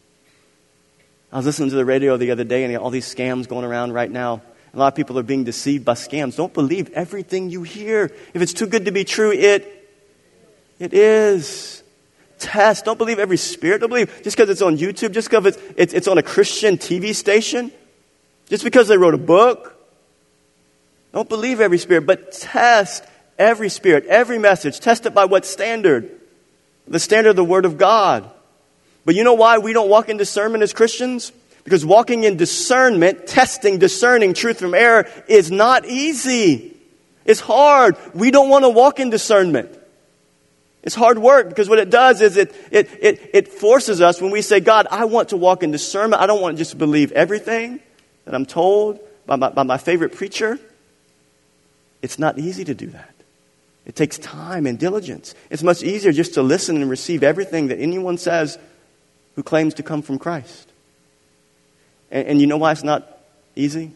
I 1.31 1.37
was 1.37 1.45
listening 1.45 1.69
to 1.71 1.75
the 1.75 1.85
radio 1.85 2.15
the 2.17 2.31
other 2.31 2.43
day, 2.43 2.63
and 2.63 2.77
all 2.77 2.91
these 2.91 3.11
scams 3.13 3.47
going 3.47 3.65
around 3.65 3.93
right 3.93 4.09
now. 4.09 4.41
A 4.73 4.77
lot 4.77 4.87
of 4.87 4.95
people 4.95 5.17
are 5.19 5.23
being 5.23 5.43
deceived 5.43 5.85
by 5.85 5.93
scams. 5.93 6.35
Don't 6.35 6.53
believe 6.53 6.91
everything 6.93 7.49
you 7.49 7.63
hear. 7.63 8.11
If 8.33 8.41
it's 8.41 8.53
too 8.53 8.67
good 8.67 8.85
to 8.85 8.91
be 8.91 9.03
true, 9.03 9.31
it, 9.31 9.89
it 10.79 10.93
is. 10.93 11.83
Test. 12.39 12.85
Don't 12.85 12.97
believe 12.97 13.19
every 13.19 13.37
spirit. 13.37 13.79
Don't 13.79 13.89
believe 13.89 14.09
just 14.23 14.35
because 14.35 14.49
it's 14.49 14.61
on 14.61 14.77
YouTube, 14.77 15.11
just 15.11 15.29
because 15.29 15.45
it's, 15.45 15.57
it's, 15.77 15.93
it's 15.93 16.07
on 16.07 16.17
a 16.17 16.23
Christian 16.23 16.77
TV 16.77 17.15
station, 17.15 17.71
just 18.49 18.63
because 18.63 18.87
they 18.87 18.97
wrote 18.97 19.13
a 19.13 19.19
book. 19.19 19.75
Don't 21.13 21.29
believe 21.29 21.61
every 21.61 21.77
spirit, 21.77 22.05
but 22.05 22.31
test 22.31 23.03
every 23.37 23.69
spirit, 23.69 24.05
every 24.05 24.39
message. 24.39 24.79
Test 24.79 25.05
it 25.05 25.13
by 25.13 25.25
what 25.25 25.45
standard? 25.45 26.19
The 26.87 26.99
standard 26.99 27.31
of 27.31 27.35
the 27.35 27.43
Word 27.43 27.65
of 27.65 27.77
God. 27.77 28.29
But 29.05 29.15
you 29.15 29.23
know 29.23 29.33
why 29.33 29.57
we 29.57 29.73
don't 29.73 29.89
walk 29.89 30.09
in 30.09 30.17
discernment 30.17 30.63
as 30.63 30.73
Christians? 30.73 31.31
Because 31.63 31.85
walking 31.85 32.23
in 32.23 32.37
discernment, 32.37 33.27
testing, 33.27 33.79
discerning 33.79 34.33
truth 34.33 34.59
from 34.59 34.73
error 34.73 35.07
is 35.27 35.49
not 35.49 35.85
easy. 35.85 36.75
It's 37.25 37.39
hard. 37.39 37.95
We 38.13 38.31
don't 38.31 38.49
want 38.49 38.65
to 38.65 38.69
walk 38.69 38.99
in 38.99 39.09
discernment. 39.09 39.79
It's 40.83 40.95
hard 40.95 41.17
work 41.17 41.47
because 41.47 41.69
what 41.69 41.79
it 41.79 41.89
does 41.89 42.19
is 42.19 42.35
it, 42.35 42.53
it, 42.69 42.89
it, 43.01 43.29
it 43.33 43.47
forces 43.47 44.01
us 44.01 44.21
when 44.21 44.31
we 44.31 44.41
say, 44.41 44.59
God, 44.59 44.87
I 44.91 45.05
want 45.05 45.29
to 45.29 45.37
walk 45.37 45.63
in 45.63 45.71
discernment. 45.71 46.21
I 46.21 46.27
don't 46.27 46.41
want 46.41 46.57
to 46.57 46.61
just 46.61 46.77
believe 46.77 47.13
everything 47.13 47.79
that 48.25 48.35
I'm 48.35 48.45
told 48.45 48.99
by 49.25 49.37
my, 49.37 49.49
by 49.49 49.63
my 49.63 49.77
favorite 49.77 50.11
preacher. 50.11 50.59
It's 52.01 52.19
not 52.19 52.37
easy 52.37 52.65
to 52.65 52.73
do 52.73 52.87
that. 52.87 53.12
It 53.85 53.95
takes 53.95 54.17
time 54.17 54.65
and 54.65 54.79
diligence. 54.79 55.35
It's 55.49 55.63
much 55.63 55.83
easier 55.83 56.11
just 56.11 56.35
to 56.35 56.41
listen 56.41 56.77
and 56.77 56.89
receive 56.89 57.23
everything 57.23 57.67
that 57.67 57.79
anyone 57.79 58.17
says 58.17 58.57
who 59.35 59.43
claims 59.43 59.73
to 59.75 59.83
come 59.83 60.01
from 60.01 60.19
Christ. 60.19 60.71
And, 62.09 62.27
and 62.27 62.41
you 62.41 62.47
know 62.47 62.57
why 62.57 62.71
it's 62.71 62.83
not 62.83 63.19
easy? 63.55 63.91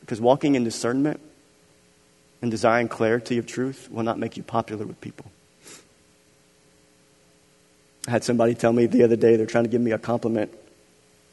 Because 0.00 0.20
walking 0.20 0.54
in 0.54 0.64
discernment 0.64 1.20
and 2.42 2.50
desiring 2.50 2.88
clarity 2.88 3.38
of 3.38 3.46
truth 3.46 3.88
will 3.90 4.02
not 4.02 4.18
make 4.18 4.36
you 4.36 4.42
popular 4.42 4.84
with 4.84 5.00
people. 5.00 5.26
I 8.06 8.10
had 8.10 8.24
somebody 8.24 8.54
tell 8.54 8.72
me 8.72 8.84
the 8.84 9.04
other 9.04 9.16
day 9.16 9.36
they're 9.36 9.46
trying 9.46 9.64
to 9.64 9.70
give 9.70 9.80
me 9.80 9.92
a 9.92 9.98
compliment 9.98 10.52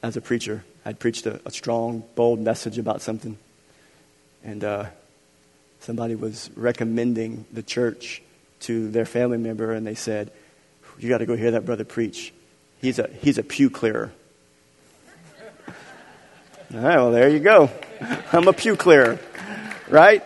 as 0.01 0.15
a 0.15 0.21
preacher. 0.21 0.63
I'd 0.85 0.99
preached 0.99 1.25
a, 1.25 1.41
a 1.45 1.51
strong, 1.51 2.03
bold 2.15 2.39
message 2.39 2.77
about 2.77 3.01
something. 3.01 3.37
And 4.43 4.63
uh, 4.63 4.85
somebody 5.81 6.15
was 6.15 6.49
recommending 6.55 7.45
the 7.51 7.63
church 7.63 8.21
to 8.61 8.89
their 8.91 9.05
family 9.05 9.37
member, 9.37 9.71
and 9.73 9.85
they 9.85 9.95
said, 9.95 10.31
You 10.99 11.09
got 11.09 11.17
to 11.17 11.25
go 11.25 11.35
hear 11.35 11.51
that 11.51 11.65
brother 11.65 11.83
preach. 11.83 12.33
He's 12.79 12.99
a, 12.99 13.09
he's 13.21 13.37
a 13.37 13.43
pew 13.43 13.69
clearer. 13.69 14.11
All 15.67 16.79
right, 16.79 16.95
well, 16.95 17.11
there 17.11 17.29
you 17.29 17.39
go. 17.39 17.69
I'm 18.31 18.47
a 18.47 18.53
pew 18.53 18.75
clearer, 18.75 19.19
right? 19.89 20.23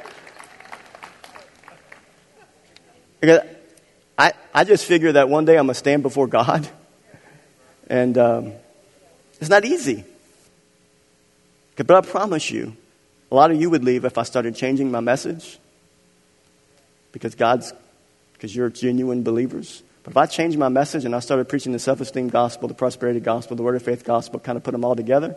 I, 4.17 4.33
I 4.53 4.63
just 4.63 4.85
figure 4.85 5.13
that 5.13 5.29
one 5.29 5.45
day 5.45 5.57
I'm 5.57 5.65
going 5.65 5.73
to 5.73 5.79
stand 5.79 6.03
before 6.03 6.27
God, 6.27 6.67
and 7.87 8.17
um, 8.17 8.53
it's 9.39 9.49
not 9.49 9.65
easy. 9.65 10.03
But 11.77 11.91
I 11.91 12.01
promise 12.01 12.51
you, 12.51 12.75
a 13.31 13.35
lot 13.35 13.51
of 13.51 13.59
you 13.59 13.69
would 13.69 13.83
leave 13.83 14.05
if 14.05 14.17
I 14.17 14.23
started 14.23 14.55
changing 14.55 14.91
my 14.91 14.99
message 14.99 15.57
because 17.11 17.35
God's, 17.35 17.73
because 18.33 18.55
you're 18.55 18.69
genuine 18.69 19.23
believers. 19.23 19.83
But 20.03 20.11
if 20.11 20.17
I 20.17 20.25
changed 20.25 20.57
my 20.57 20.69
message 20.69 21.05
and 21.05 21.15
I 21.15 21.19
started 21.19 21.49
preaching 21.49 21.71
the 21.71 21.79
self 21.79 22.01
esteem 22.01 22.29
gospel, 22.29 22.67
the 22.67 22.75
prosperity 22.75 23.19
gospel, 23.19 23.55
the 23.55 23.63
word 23.63 23.75
of 23.75 23.81
faith 23.81 24.03
gospel, 24.03 24.39
kind 24.39 24.57
of 24.57 24.63
put 24.63 24.71
them 24.71 24.85
all 24.85 24.95
together, 24.95 25.35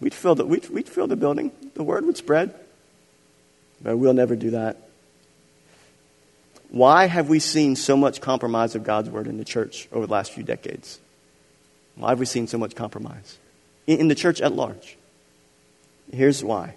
we'd 0.00 0.14
fill 0.14 0.34
the, 0.34 0.44
we'd, 0.44 0.68
we'd 0.70 0.88
fill 0.88 1.06
the 1.06 1.16
building. 1.16 1.50
The 1.74 1.82
word 1.82 2.06
would 2.06 2.16
spread. 2.16 2.54
But 3.82 3.96
we'll 3.96 4.14
never 4.14 4.36
do 4.36 4.50
that. 4.50 4.88
Why 6.68 7.06
have 7.06 7.28
we 7.28 7.38
seen 7.38 7.76
so 7.76 7.96
much 7.96 8.20
compromise 8.20 8.74
of 8.74 8.84
God's 8.84 9.10
word 9.10 9.26
in 9.26 9.38
the 9.38 9.44
church 9.44 9.88
over 9.92 10.06
the 10.06 10.12
last 10.12 10.32
few 10.32 10.42
decades? 10.42 11.00
Why 11.96 12.10
have 12.10 12.18
we 12.18 12.26
seen 12.26 12.46
so 12.46 12.58
much 12.58 12.74
compromise? 12.74 13.38
In 13.86 14.08
the 14.08 14.14
church 14.14 14.40
at 14.40 14.52
large. 14.52 14.96
Here's 16.12 16.42
why 16.42 16.76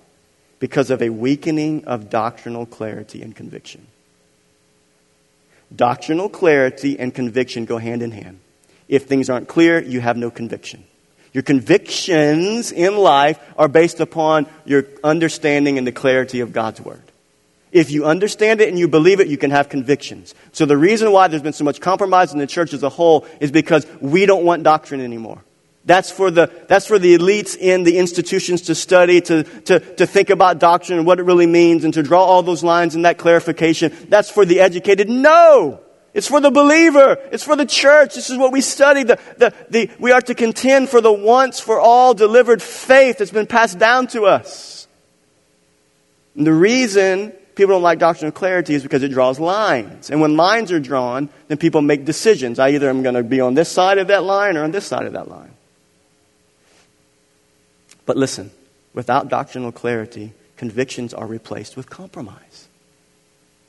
because 0.59 0.89
of 0.89 1.01
a 1.01 1.09
weakening 1.09 1.85
of 1.85 2.09
doctrinal 2.09 2.65
clarity 2.65 3.21
and 3.21 3.35
conviction. 3.35 3.87
Doctrinal 5.75 6.29
clarity 6.29 6.97
and 6.97 7.13
conviction 7.13 7.65
go 7.65 7.77
hand 7.77 8.01
in 8.01 8.11
hand. 8.11 8.39
If 8.87 9.05
things 9.05 9.29
aren't 9.29 9.47
clear, 9.47 9.81
you 9.81 9.99
have 9.99 10.17
no 10.17 10.31
conviction. 10.31 10.83
Your 11.33 11.43
convictions 11.43 12.71
in 12.71 12.97
life 12.97 13.39
are 13.57 13.67
based 13.67 13.99
upon 13.99 14.47
your 14.65 14.85
understanding 15.03 15.77
and 15.77 15.85
the 15.85 15.91
clarity 15.91 16.39
of 16.39 16.53
God's 16.53 16.81
Word. 16.81 17.03
If 17.71 17.91
you 17.91 18.05
understand 18.05 18.61
it 18.61 18.69
and 18.69 18.79
you 18.79 18.87
believe 18.87 19.19
it, 19.19 19.27
you 19.27 19.37
can 19.37 19.51
have 19.51 19.67
convictions. 19.67 20.33
So 20.53 20.65
the 20.65 20.77
reason 20.77 21.11
why 21.11 21.27
there's 21.27 21.41
been 21.41 21.53
so 21.53 21.65
much 21.65 21.81
compromise 21.81 22.31
in 22.31 22.39
the 22.39 22.47
church 22.47 22.73
as 22.73 22.81
a 22.81 22.89
whole 22.89 23.27
is 23.41 23.51
because 23.51 23.85
we 23.99 24.25
don't 24.25 24.45
want 24.45 24.63
doctrine 24.63 25.01
anymore. 25.01 25.43
That's 25.87 26.11
for 26.11 26.29
the, 26.29 26.51
that's 26.67 26.85
for 26.85 26.99
the 26.99 27.17
elites 27.17 27.55
in 27.55 27.83
the 27.83 27.97
institutions 27.97 28.63
to 28.63 28.75
study, 28.75 29.21
to, 29.21 29.43
to, 29.43 29.79
to 29.79 30.05
think 30.05 30.29
about 30.29 30.59
doctrine 30.59 30.97
and 30.97 31.07
what 31.07 31.17
it 31.17 31.23
really 31.23 31.47
means, 31.47 31.85
and 31.85 31.93
to 31.93 32.03
draw 32.03 32.25
all 32.25 32.43
those 32.43 32.61
lines 32.61 32.93
and 32.93 33.05
that 33.05 33.17
clarification. 33.17 33.95
That's 34.09 34.29
for 34.29 34.43
the 34.43 34.59
educated. 34.59 35.09
No! 35.09 35.79
It's 36.13 36.27
for 36.27 36.41
the 36.41 36.51
believer. 36.51 37.17
It's 37.31 37.45
for 37.45 37.55
the 37.55 37.65
church. 37.65 38.15
This 38.15 38.29
is 38.29 38.37
what 38.37 38.51
we 38.51 38.59
study. 38.59 39.03
The, 39.03 39.17
the, 39.37 39.53
the, 39.69 39.89
we 39.97 40.11
are 40.11 40.19
to 40.23 40.35
contend 40.35 40.89
for 40.89 40.99
the 40.99 41.13
once 41.13 41.61
for 41.61 41.79
all 41.79 42.13
delivered 42.13 42.61
faith 42.61 43.19
that's 43.19 43.31
been 43.31 43.47
passed 43.47 43.79
down 43.79 44.07
to 44.07 44.25
us. 44.25 44.89
And 46.35 46.45
the 46.45 46.53
reason 46.53 47.31
people 47.55 47.75
don't 47.75 47.81
like 47.81 47.99
doctrinal 47.99 48.33
clarity 48.33 48.73
is 48.73 48.83
because 48.83 49.03
it 49.03 49.11
draws 49.11 49.39
lines. 49.39 50.09
And 50.09 50.19
when 50.19 50.35
lines 50.35 50.69
are 50.73 50.81
drawn, 50.81 51.29
then 51.47 51.57
people 51.57 51.81
make 51.81 52.03
decisions. 52.03 52.59
I 52.59 52.71
either 52.71 52.89
am 52.89 53.03
going 53.03 53.15
to 53.15 53.23
be 53.23 53.39
on 53.39 53.53
this 53.53 53.71
side 53.71 53.99
of 53.99 54.07
that 54.07 54.23
line 54.23 54.57
or 54.57 54.65
on 54.65 54.71
this 54.71 54.85
side 54.85 55.05
of 55.05 55.13
that 55.13 55.29
line. 55.29 55.53
But 58.07 58.17
listen, 58.17 58.49
without 58.93 59.27
doctrinal 59.29 59.71
clarity, 59.71 60.33
convictions 60.55 61.13
are 61.13 61.27
replaced 61.27 61.77
with 61.77 61.91
compromise. 61.91 62.67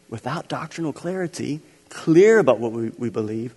Without 0.09 0.49
doctrinal 0.49 0.95
clarity, 0.95 1.61
clear 1.91 2.39
about 2.39 2.61
what 2.61 2.73
we, 2.73 2.89
we 2.97 3.11
believe, 3.11 3.55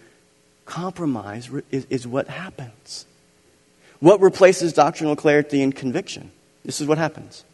compromise 0.65 1.49
is, 1.71 1.85
is 1.89 2.05
what 2.05 2.27
happens. 2.27 3.05
What 3.99 4.19
replaces 4.19 4.73
doctrinal 4.73 5.15
clarity 5.15 5.61
and 5.61 5.73
conviction? 5.73 6.31
This 6.65 6.81
is 6.81 6.87
what 6.87 6.97
happens 6.97 7.45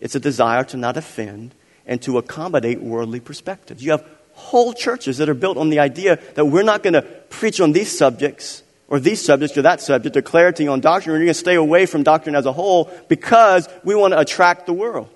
it's 0.00 0.14
a 0.14 0.20
desire 0.20 0.64
to 0.64 0.76
not 0.76 0.98
offend 0.98 1.54
and 1.86 2.02
to 2.02 2.18
accommodate 2.18 2.82
worldly 2.82 3.20
perspectives. 3.20 3.82
You 3.82 3.92
have 3.92 4.06
whole 4.34 4.74
churches 4.74 5.16
that 5.18 5.30
are 5.30 5.34
built 5.34 5.56
on 5.56 5.70
the 5.70 5.78
idea 5.78 6.18
that 6.34 6.44
we're 6.44 6.62
not 6.62 6.82
going 6.82 6.92
to 6.92 7.02
preach 7.02 7.58
on 7.60 7.72
these 7.72 7.96
subjects 7.96 8.63
or 8.94 9.00
these 9.00 9.24
subjects 9.24 9.58
or 9.58 9.62
that 9.62 9.80
subject 9.80 10.16
or 10.16 10.22
clarity 10.22 10.68
on 10.68 10.78
doctrine. 10.78 11.14
We're 11.14 11.18
going 11.18 11.26
to 11.26 11.34
stay 11.34 11.56
away 11.56 11.84
from 11.84 12.04
doctrine 12.04 12.36
as 12.36 12.46
a 12.46 12.52
whole 12.52 12.88
because 13.08 13.68
we 13.82 13.96
want 13.96 14.12
to 14.12 14.20
attract 14.20 14.66
the 14.66 14.72
world. 14.72 15.08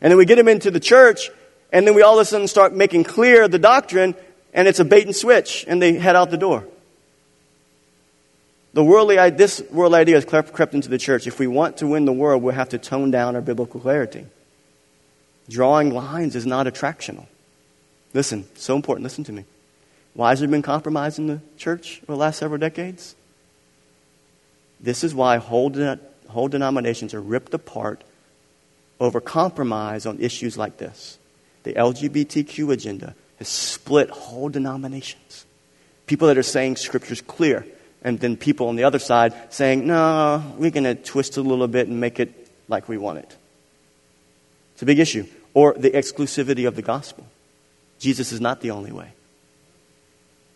And 0.00 0.12
then 0.12 0.16
we 0.16 0.24
get 0.24 0.36
them 0.36 0.46
into 0.46 0.70
the 0.70 0.78
church, 0.78 1.28
and 1.72 1.88
then 1.88 1.96
we 1.96 2.02
all 2.02 2.14
of 2.14 2.22
a 2.22 2.24
sudden 2.24 2.46
start 2.46 2.72
making 2.72 3.02
clear 3.02 3.48
the 3.48 3.58
doctrine, 3.58 4.14
and 4.52 4.68
it's 4.68 4.78
a 4.78 4.84
bait 4.84 5.06
and 5.06 5.16
switch, 5.16 5.64
and 5.66 5.82
they 5.82 5.94
head 5.94 6.14
out 6.14 6.30
the 6.30 6.36
door. 6.36 6.68
The 8.74 8.84
worldly, 8.84 9.16
this 9.30 9.60
world 9.72 9.92
idea 9.92 10.14
has 10.14 10.24
crept 10.24 10.74
into 10.74 10.88
the 10.88 10.98
church. 10.98 11.26
If 11.26 11.40
we 11.40 11.48
want 11.48 11.78
to 11.78 11.88
win 11.88 12.04
the 12.04 12.12
world, 12.12 12.44
we'll 12.44 12.54
have 12.54 12.68
to 12.68 12.78
tone 12.78 13.10
down 13.10 13.34
our 13.34 13.42
biblical 13.42 13.80
clarity. 13.80 14.24
Drawing 15.48 15.92
lines 15.92 16.36
is 16.36 16.46
not 16.46 16.66
attractional. 16.66 17.26
Listen, 18.12 18.46
so 18.54 18.76
important. 18.76 19.02
Listen 19.02 19.24
to 19.24 19.32
me. 19.32 19.46
Why 20.14 20.30
has 20.30 20.40
there 20.40 20.48
been 20.48 20.62
compromise 20.62 21.18
in 21.18 21.26
the 21.26 21.40
church 21.56 22.00
over 22.04 22.12
the 22.12 22.18
last 22.18 22.38
several 22.38 22.58
decades? 22.58 23.14
This 24.80 25.02
is 25.02 25.14
why 25.14 25.38
whole, 25.38 25.70
de- 25.70 25.98
whole 26.28 26.48
denominations 26.48 27.14
are 27.14 27.20
ripped 27.20 27.52
apart 27.54 28.04
over 29.00 29.20
compromise 29.20 30.06
on 30.06 30.20
issues 30.20 30.56
like 30.56 30.76
this. 30.78 31.18
The 31.64 31.74
LGBTQ 31.74 32.72
agenda 32.72 33.14
has 33.38 33.48
split 33.48 34.10
whole 34.10 34.48
denominations. 34.48 35.46
People 36.06 36.28
that 36.28 36.38
are 36.38 36.42
saying 36.42 36.76
Scripture's 36.76 37.22
clear, 37.22 37.66
and 38.02 38.20
then 38.20 38.36
people 38.36 38.68
on 38.68 38.76
the 38.76 38.84
other 38.84 38.98
side 38.98 39.34
saying, 39.50 39.86
no, 39.86 40.54
we're 40.58 40.70
going 40.70 40.84
to 40.84 40.94
twist 40.94 41.38
it 41.38 41.40
a 41.40 41.42
little 41.42 41.66
bit 41.66 41.88
and 41.88 41.98
make 41.98 42.20
it 42.20 42.48
like 42.68 42.88
we 42.88 42.98
want 42.98 43.18
it. 43.18 43.36
It's 44.74 44.82
a 44.82 44.86
big 44.86 44.98
issue. 44.98 45.26
Or 45.54 45.74
the 45.74 45.90
exclusivity 45.90 46.68
of 46.68 46.76
the 46.76 46.82
gospel. 46.82 47.26
Jesus 47.98 48.32
is 48.32 48.40
not 48.40 48.60
the 48.60 48.72
only 48.72 48.92
way. 48.92 49.13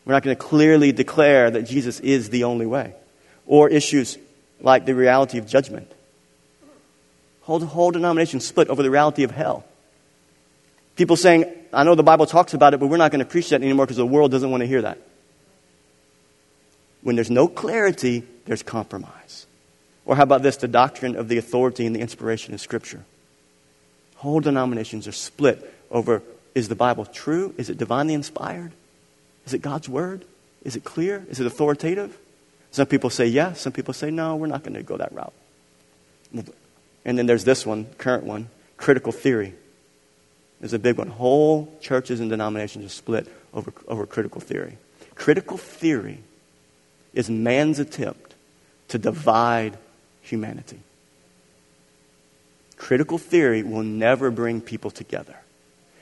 We're 0.05 0.15
not 0.15 0.23
going 0.23 0.37
to 0.37 0.43
clearly 0.43 0.93
declare 0.93 1.51
that 1.51 1.63
Jesus 1.63 2.01
is 2.01 2.31
the 2.31 2.45
only 2.45 2.67
way. 2.67 2.95
Or 3.47 3.69
issues 3.69 4.19
like 4.61 4.87
the 4.87 4.95
reality 4.95 5.39
of 5.39 5.47
judgment. 5.47 5.91
Whole, 7.43 7.61
whole 7.61 7.91
denomination 7.91 8.41
split 8.41 8.69
over 8.69 8.83
the 8.83 8.91
reality 8.91 9.23
of 9.23 9.31
hell. 9.31 9.65
People 10.97 11.17
saying, 11.17 11.45
I 11.73 11.85
know 11.85 11.95
the 11.95 12.03
Bible 12.03 12.27
talks 12.27 12.55
about 12.55 12.75
it, 12.75 12.81
but 12.81 12.89
we're 12.89 12.97
not 12.97 13.11
going 13.11 13.21
to 13.21 13.31
preach 13.31 13.51
that 13.51 13.63
anymore 13.63 13.87
because 13.87 13.97
the 13.97 14.07
world 14.07 14.31
doesn't 14.31 14.51
want 14.51 14.63
to 14.63 14.67
hear 14.67 14.83
that. 14.83 14.99
When 17.03 17.15
there's 17.15 17.31
no 17.31 17.47
clarity, 17.47 18.25
there's 18.47 18.63
compromise. 18.63 19.47
Or 20.05 20.17
how 20.17 20.23
about 20.23 20.43
this 20.43 20.57
the 20.57 20.69
doctrine 20.69 21.17
of 21.17 21.29
the 21.29 21.39
authority 21.39 21.87
and 21.87 21.95
the 21.95 22.01
inspiration 22.01 22.55
of 22.55 22.61
Scripture? 22.61 23.05
Whole 24.17 24.41
denominations 24.41 25.07
are 25.07 25.13
split 25.13 25.73
over 25.91 26.23
is 26.55 26.69
the 26.69 26.75
Bible 26.75 27.05
true? 27.05 27.55
Is 27.57 27.71
it 27.71 27.79
divinely 27.79 28.15
inspired? 28.15 28.73
Is 29.49 29.55
it 29.55 29.63
God's 29.63 29.89
word? 29.89 30.27
Is 30.63 30.77
it 30.77 30.85
clear? 30.85 31.25
Is 31.31 31.41
it 31.41 31.47
authoritative? 31.47 32.19
Some 32.71 32.87
people 32.87 33.09
say 33.09 33.25
yes, 33.25 33.63
some 33.63 33.73
people 33.73 33.95
say 33.95 34.11
no, 34.11 34.37
we're 34.37 34.47
not 34.47 34.63
going 34.63 34.75
to 34.75 34.83
go 34.83 34.99
that 34.99 35.11
route. 35.11 35.33
And 36.35 37.19
then 37.19 37.25
there's 37.25 37.45
this 37.45 37.65
one, 37.65 37.87
current 37.97 38.25
one, 38.25 38.51
critical 38.77 39.11
theory. 39.11 39.55
There's 40.61 40.75
a 40.75 40.79
big 40.79 40.99
one. 40.99 41.09
Whole 41.09 41.75
churches 41.81 42.21
and 42.21 42.29
denominations 42.29 42.85
are 42.85 42.91
split 42.91 43.27
over, 43.55 43.73
over 43.87 44.05
critical 44.05 44.43
theory. 44.43 44.77
Critical 45.15 45.57
theory 45.57 46.19
is 47.15 47.31
man's 47.31 47.79
attempt 47.79 48.35
to 48.89 48.99
divide 48.99 49.79
humanity. 50.21 50.81
Critical 52.77 53.17
theory 53.17 53.63
will 53.63 53.83
never 53.83 54.31
bring 54.31 54.61
people 54.61 54.91
together. 54.91 55.37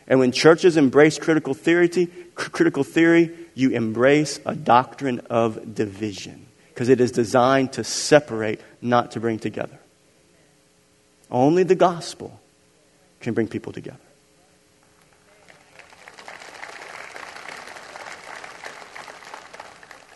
And 0.09 0.20
when 0.20 0.32
churches 0.32 0.76
embrace 0.76 1.18
critical 1.18 1.54
theory, 1.54 1.88
critical 2.34 2.84
theory, 2.84 3.36
you 3.54 3.70
embrace 3.70 4.38
a 4.46 4.54
doctrine 4.54 5.20
of 5.30 5.74
division 5.74 6.46
because 6.68 6.88
it 6.88 7.00
is 7.00 7.11
designed 7.11 7.72
to 7.72 7.84
separate, 7.84 8.61
not 8.80 9.12
to 9.12 9.20
bring 9.20 9.38
together. 9.38 9.78
Only 11.30 11.64
the 11.64 11.74
gospel 11.74 12.38
can 13.20 13.34
bring 13.34 13.48
people 13.48 13.72
together. 13.72 13.98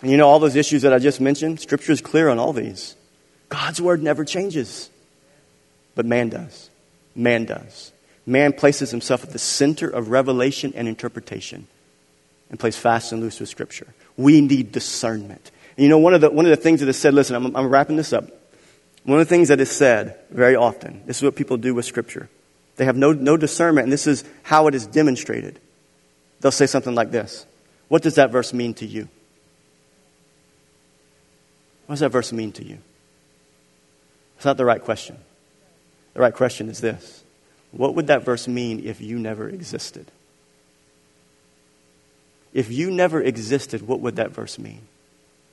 And 0.02 0.10
you 0.10 0.16
know, 0.16 0.28
all 0.28 0.38
those 0.38 0.56
issues 0.56 0.82
that 0.82 0.92
I 0.92 0.98
just 0.98 1.20
mentioned, 1.20 1.60
Scripture 1.60 1.92
is 1.92 2.00
clear 2.00 2.28
on 2.28 2.38
all 2.38 2.52
these. 2.52 2.94
God's 3.48 3.82
word 3.82 4.02
never 4.02 4.24
changes, 4.24 4.88
but 5.94 6.06
man 6.06 6.28
does. 6.28 6.70
Man 7.16 7.44
does 7.44 7.92
man 8.30 8.52
places 8.52 8.90
himself 8.90 9.24
at 9.24 9.30
the 9.30 9.38
center 9.38 9.88
of 9.88 10.08
revelation 10.08 10.72
and 10.74 10.88
interpretation 10.88 11.66
and 12.48 12.58
plays 12.58 12.76
fast 12.76 13.12
and 13.12 13.20
loose 13.20 13.40
with 13.40 13.48
Scripture. 13.48 13.88
We 14.16 14.40
need 14.40 14.72
discernment. 14.72 15.50
And 15.76 15.84
you 15.84 15.88
know, 15.88 15.98
one 15.98 16.14
of 16.14 16.20
the, 16.20 16.30
one 16.30 16.46
of 16.46 16.50
the 16.50 16.56
things 16.56 16.80
that 16.80 16.88
is 16.88 16.98
said, 16.98 17.14
listen, 17.14 17.36
I'm, 17.36 17.56
I'm 17.56 17.68
wrapping 17.68 17.96
this 17.96 18.12
up. 18.12 18.24
One 19.04 19.20
of 19.20 19.26
the 19.26 19.34
things 19.34 19.48
that 19.48 19.60
is 19.60 19.70
said 19.70 20.18
very 20.30 20.56
often, 20.56 21.02
this 21.06 21.18
is 21.18 21.22
what 21.22 21.36
people 21.36 21.56
do 21.56 21.74
with 21.74 21.84
Scripture. 21.84 22.28
They 22.76 22.84
have 22.84 22.96
no, 22.96 23.12
no 23.12 23.36
discernment, 23.36 23.84
and 23.84 23.92
this 23.92 24.06
is 24.06 24.24
how 24.42 24.66
it 24.66 24.74
is 24.74 24.86
demonstrated. 24.86 25.58
They'll 26.40 26.52
say 26.52 26.66
something 26.66 26.94
like 26.94 27.10
this 27.10 27.46
What 27.88 28.02
does 28.02 28.14
that 28.14 28.30
verse 28.30 28.52
mean 28.52 28.74
to 28.74 28.86
you? 28.86 29.08
What 31.86 31.94
does 31.94 32.00
that 32.00 32.10
verse 32.10 32.32
mean 32.32 32.52
to 32.52 32.64
you? 32.64 32.78
It's 34.36 34.44
not 34.44 34.56
the 34.56 34.64
right 34.64 34.82
question. 34.82 35.18
The 36.14 36.20
right 36.20 36.34
question 36.34 36.68
is 36.68 36.80
this 36.80 37.24
what 37.72 37.94
would 37.94 38.08
that 38.08 38.24
verse 38.24 38.48
mean 38.48 38.86
if 38.86 39.00
you 39.00 39.18
never 39.18 39.48
existed? 39.48 40.10
If 42.52 42.70
you 42.70 42.90
never 42.90 43.22
existed, 43.22 43.86
what 43.86 44.00
would 44.00 44.16
that 44.16 44.30
verse 44.30 44.58
mean? 44.58 44.80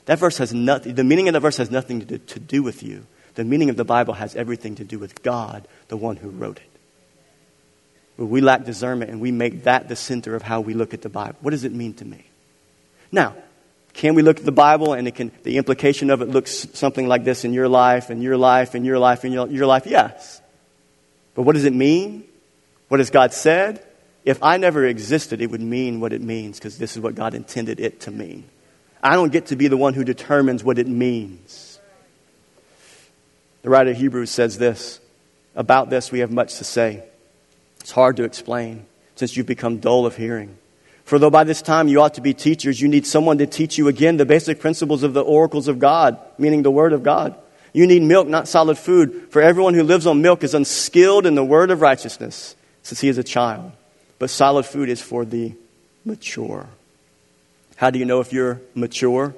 That 0.05 0.19
verse 0.19 0.37
has 0.37 0.53
nothing, 0.53 0.95
the 0.95 1.03
meaning 1.03 1.27
of 1.27 1.33
the 1.33 1.39
verse 1.39 1.57
has 1.57 1.69
nothing 1.69 1.99
to 1.99 2.05
do, 2.05 2.17
to 2.17 2.39
do 2.39 2.63
with 2.63 2.81
you. 2.81 3.05
The 3.35 3.43
meaning 3.43 3.69
of 3.69 3.77
the 3.77 3.85
Bible 3.85 4.15
has 4.15 4.35
everything 4.35 4.75
to 4.75 4.83
do 4.83 4.97
with 4.97 5.21
God, 5.21 5.67
the 5.89 5.97
one 5.97 6.15
who 6.15 6.29
wrote 6.29 6.57
it. 6.57 6.69
But 8.17 8.25
we 8.25 8.41
lack 8.41 8.63
discernment 8.63 9.11
and 9.11 9.21
we 9.21 9.31
make 9.31 9.65
that 9.65 9.89
the 9.89 9.95
center 9.95 10.35
of 10.35 10.41
how 10.41 10.61
we 10.61 10.73
look 10.73 10.95
at 10.95 11.03
the 11.03 11.09
Bible. 11.09 11.37
What 11.41 11.51
does 11.51 11.65
it 11.65 11.71
mean 11.71 11.93
to 11.95 12.05
me? 12.05 12.25
Now, 13.11 13.35
can 13.93 14.15
we 14.15 14.23
look 14.23 14.39
at 14.39 14.45
the 14.45 14.51
Bible 14.51 14.93
and 14.93 15.07
it 15.07 15.15
can, 15.15 15.31
the 15.43 15.57
implication 15.57 16.09
of 16.09 16.21
it 16.21 16.29
looks 16.29 16.67
something 16.73 17.07
like 17.07 17.23
this 17.23 17.45
in 17.45 17.53
your 17.53 17.67
life, 17.67 18.09
and 18.09 18.23
your 18.23 18.37
life, 18.37 18.73
and 18.73 18.85
your 18.85 18.97
life, 18.97 19.23
and 19.23 19.33
your, 19.33 19.47
your 19.47 19.65
life? 19.67 19.85
Yes. 19.85 20.41
But 21.37 21.43
what 21.43 21.53
does 21.53 21.65
it 21.65 21.73
mean? 21.73 22.23
What 22.87 22.99
has 22.99 23.11
God 23.11 23.31
said? 23.31 23.85
If 24.25 24.41
I 24.41 24.57
never 24.57 24.83
existed, 24.87 25.39
it 25.39 25.51
would 25.51 25.61
mean 25.61 25.99
what 25.99 26.11
it 26.11 26.19
means 26.19 26.57
because 26.57 26.79
this 26.79 26.97
is 26.97 26.99
what 26.99 27.13
God 27.13 27.35
intended 27.35 27.79
it 27.79 28.01
to 28.01 28.11
mean. 28.11 28.45
I 29.03 29.13
don't 29.13 29.31
get 29.31 29.45
to 29.47 29.55
be 29.55 29.67
the 29.67 29.77
one 29.77 29.93
who 29.93 30.03
determines 30.03 30.63
what 30.63 30.79
it 30.79 30.87
means. 30.87 31.79
The 33.61 33.69
writer 33.69 33.91
of 33.91 33.97
Hebrews 33.97 34.31
says 34.31 34.57
this 34.57 34.99
About 35.55 35.91
this, 35.91 36.11
we 36.11 36.19
have 36.19 36.31
much 36.31 36.55
to 36.55 36.63
say. 36.63 37.03
It's 37.81 37.91
hard 37.91 38.17
to 38.17 38.23
explain 38.23 38.87
since 39.15 39.37
you've 39.37 39.45
become 39.45 39.77
dull 39.77 40.07
of 40.07 40.17
hearing. 40.17 40.57
For 41.03 41.19
though 41.19 41.29
by 41.29 41.43
this 41.43 41.61
time 41.61 41.87
you 41.87 42.01
ought 42.01 42.15
to 42.15 42.21
be 42.21 42.33
teachers, 42.33 42.81
you 42.81 42.87
need 42.87 43.05
someone 43.05 43.37
to 43.37 43.45
teach 43.45 43.77
you 43.77 43.89
again 43.89 44.17
the 44.17 44.25
basic 44.25 44.59
principles 44.59 45.03
of 45.03 45.13
the 45.13 45.21
oracles 45.21 45.67
of 45.67 45.77
God, 45.77 46.19
meaning 46.39 46.63
the 46.63 46.71
Word 46.71 46.93
of 46.93 47.03
God. 47.03 47.35
You 47.77 47.85
need 47.85 48.01
milk, 48.01 48.27
not 48.27 48.47
solid 48.47 48.75
food. 48.75 49.27
For 49.29 49.39
everyone 49.39 49.75
who 49.75 49.83
lives 49.83 50.07
on 50.07 50.19
milk 50.19 50.43
is 50.43 50.55
unskilled 50.55 51.27
in 51.27 51.35
the 51.35 51.45
word 51.45 51.69
of 51.69 51.79
righteousness, 51.79 52.55
since 52.81 53.01
he 53.01 53.07
is 53.07 53.19
a 53.19 53.23
child. 53.23 53.71
But 54.17 54.31
solid 54.31 54.65
food 54.65 54.89
is 54.89 54.99
for 54.99 55.25
the 55.25 55.53
mature. 56.03 56.65
How 57.75 57.91
do 57.91 57.99
you 57.99 58.05
know 58.05 58.19
if 58.19 58.33
you're 58.33 58.61
mature? 58.73 59.35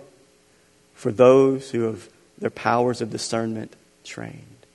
For 0.94 1.12
those 1.12 1.72
who 1.72 1.82
have 1.82 2.08
their 2.38 2.50
powers 2.50 3.02
of 3.02 3.10
discernment 3.10 3.76
trained. 4.06 4.66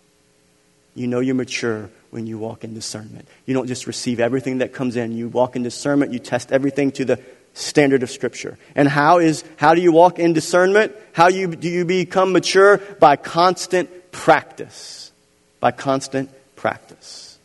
You 0.94 1.06
know 1.06 1.20
you're 1.20 1.34
mature 1.34 1.88
when 2.10 2.26
you 2.26 2.36
walk 2.36 2.64
in 2.64 2.74
discernment. 2.74 3.26
You 3.46 3.54
don't 3.54 3.66
just 3.66 3.86
receive 3.86 4.20
everything 4.20 4.58
that 4.58 4.74
comes 4.74 4.94
in. 4.94 5.12
You 5.12 5.28
walk 5.28 5.56
in 5.56 5.62
discernment, 5.62 6.12
you 6.12 6.18
test 6.18 6.52
everything 6.52 6.92
to 6.92 7.06
the 7.06 7.18
standard 7.54 8.02
of 8.02 8.10
Scripture. 8.10 8.58
And 8.74 8.88
how, 8.88 9.18
is, 9.18 9.44
how 9.56 9.74
do 9.74 9.80
you 9.80 9.92
walk 9.92 10.18
in 10.18 10.32
discernment? 10.32 10.94
How 11.12 11.28
you, 11.28 11.54
do 11.54 11.68
you 11.68 11.84
become 11.84 12.32
mature? 12.32 12.78
By 12.78 13.16
constant 13.16 14.12
practice. 14.12 15.12
By 15.60 15.70
constant 15.70 16.30
practice. 16.56 17.38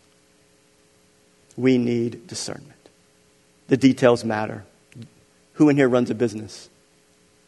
We 1.55 1.77
need 1.77 2.27
discernment. 2.27 2.73
The 3.67 3.77
details 3.77 4.25
matter. 4.25 4.65
Who 5.53 5.69
in 5.69 5.77
here 5.77 5.87
runs 5.89 6.09
a 6.09 6.15
business? 6.15 6.69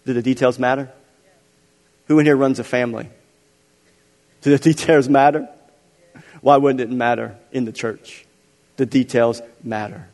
Do 0.06 0.14
the 0.14 0.22
details 0.22 0.60
matter? 0.60 0.92
Who 2.08 2.20
in 2.20 2.26
here 2.26 2.36
runs 2.36 2.60
a 2.60 2.64
family? 2.64 3.10
Do 4.42 4.56
the 4.56 4.60
details 4.72 5.10
matter? 5.10 5.50
Why 6.42 6.58
wouldn't 6.58 6.82
it 6.82 6.92
matter 6.92 7.38
in 7.52 7.66
the 7.66 7.72
church? 7.72 8.26
The 8.78 8.86
details 8.86 9.42
matter. 9.64 10.08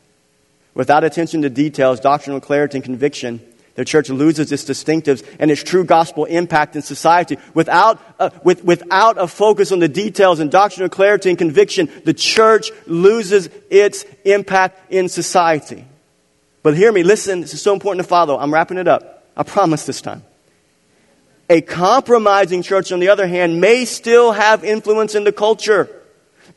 Without 0.78 1.02
attention 1.02 1.42
to 1.42 1.50
details, 1.50 1.98
doctrinal 1.98 2.40
clarity, 2.40 2.76
and 2.76 2.84
conviction, 2.84 3.40
the 3.74 3.84
church 3.84 4.10
loses 4.10 4.52
its 4.52 4.64
distinctives 4.64 5.26
and 5.40 5.50
its 5.50 5.64
true 5.64 5.82
gospel 5.82 6.24
impact 6.24 6.76
in 6.76 6.82
society. 6.82 7.36
Without 7.52 8.00
a, 8.20 8.30
with, 8.44 8.62
without 8.62 9.18
a 9.18 9.26
focus 9.26 9.72
on 9.72 9.80
the 9.80 9.88
details 9.88 10.38
and 10.38 10.52
doctrinal 10.52 10.88
clarity 10.88 11.30
and 11.30 11.36
conviction, 11.36 11.90
the 12.04 12.14
church 12.14 12.70
loses 12.86 13.48
its 13.70 14.04
impact 14.24 14.92
in 14.92 15.08
society. 15.08 15.84
But 16.62 16.76
hear 16.76 16.92
me, 16.92 17.02
listen, 17.02 17.40
this 17.40 17.54
is 17.54 17.60
so 17.60 17.72
important 17.72 18.04
to 18.04 18.08
follow. 18.08 18.38
I'm 18.38 18.54
wrapping 18.54 18.78
it 18.78 18.86
up. 18.86 19.24
I 19.36 19.42
promise 19.42 19.84
this 19.84 20.00
time. 20.00 20.22
A 21.50 21.60
compromising 21.60 22.62
church, 22.62 22.92
on 22.92 23.00
the 23.00 23.08
other 23.08 23.26
hand, 23.26 23.60
may 23.60 23.84
still 23.84 24.30
have 24.30 24.62
influence 24.62 25.16
in 25.16 25.24
the 25.24 25.32
culture. 25.32 25.90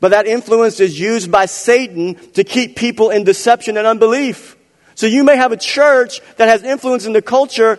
But 0.02 0.10
that 0.10 0.26
influence 0.26 0.80
is 0.80 0.98
used 0.98 1.30
by 1.30 1.46
Satan 1.46 2.16
to 2.32 2.42
keep 2.42 2.74
people 2.74 3.10
in 3.10 3.22
deception 3.22 3.76
and 3.76 3.86
unbelief. 3.86 4.56
So 4.96 5.06
you 5.06 5.22
may 5.22 5.36
have 5.36 5.52
a 5.52 5.56
church 5.56 6.20
that 6.38 6.48
has 6.48 6.64
influence 6.64 7.06
in 7.06 7.12
the 7.12 7.22
culture, 7.22 7.78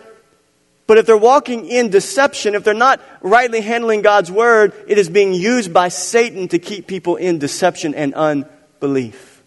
but 0.86 0.96
if 0.96 1.04
they're 1.04 1.18
walking 1.18 1.66
in 1.66 1.90
deception, 1.90 2.54
if 2.54 2.64
they're 2.64 2.72
not 2.72 3.02
rightly 3.20 3.60
handling 3.60 4.00
God's 4.00 4.32
word, 4.32 4.72
it 4.88 4.96
is 4.96 5.10
being 5.10 5.34
used 5.34 5.74
by 5.74 5.88
Satan 5.88 6.48
to 6.48 6.58
keep 6.58 6.86
people 6.86 7.16
in 7.16 7.38
deception 7.38 7.94
and 7.94 8.14
unbelief. 8.14 9.42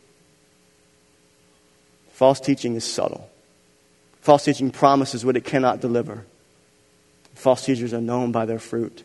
False 2.12 2.40
teaching 2.40 2.76
is 2.76 2.84
subtle. 2.84 3.28
False 4.22 4.46
teaching 4.46 4.70
promises 4.70 5.26
what 5.26 5.36
it 5.36 5.46
cannot 5.46 5.82
deliver. 5.82 6.26
False 7.34 7.66
teachers 7.66 7.92
are 7.96 8.02
known 8.02 8.32
by 8.32 8.46
their 8.46 8.60
fruit. 8.60 9.04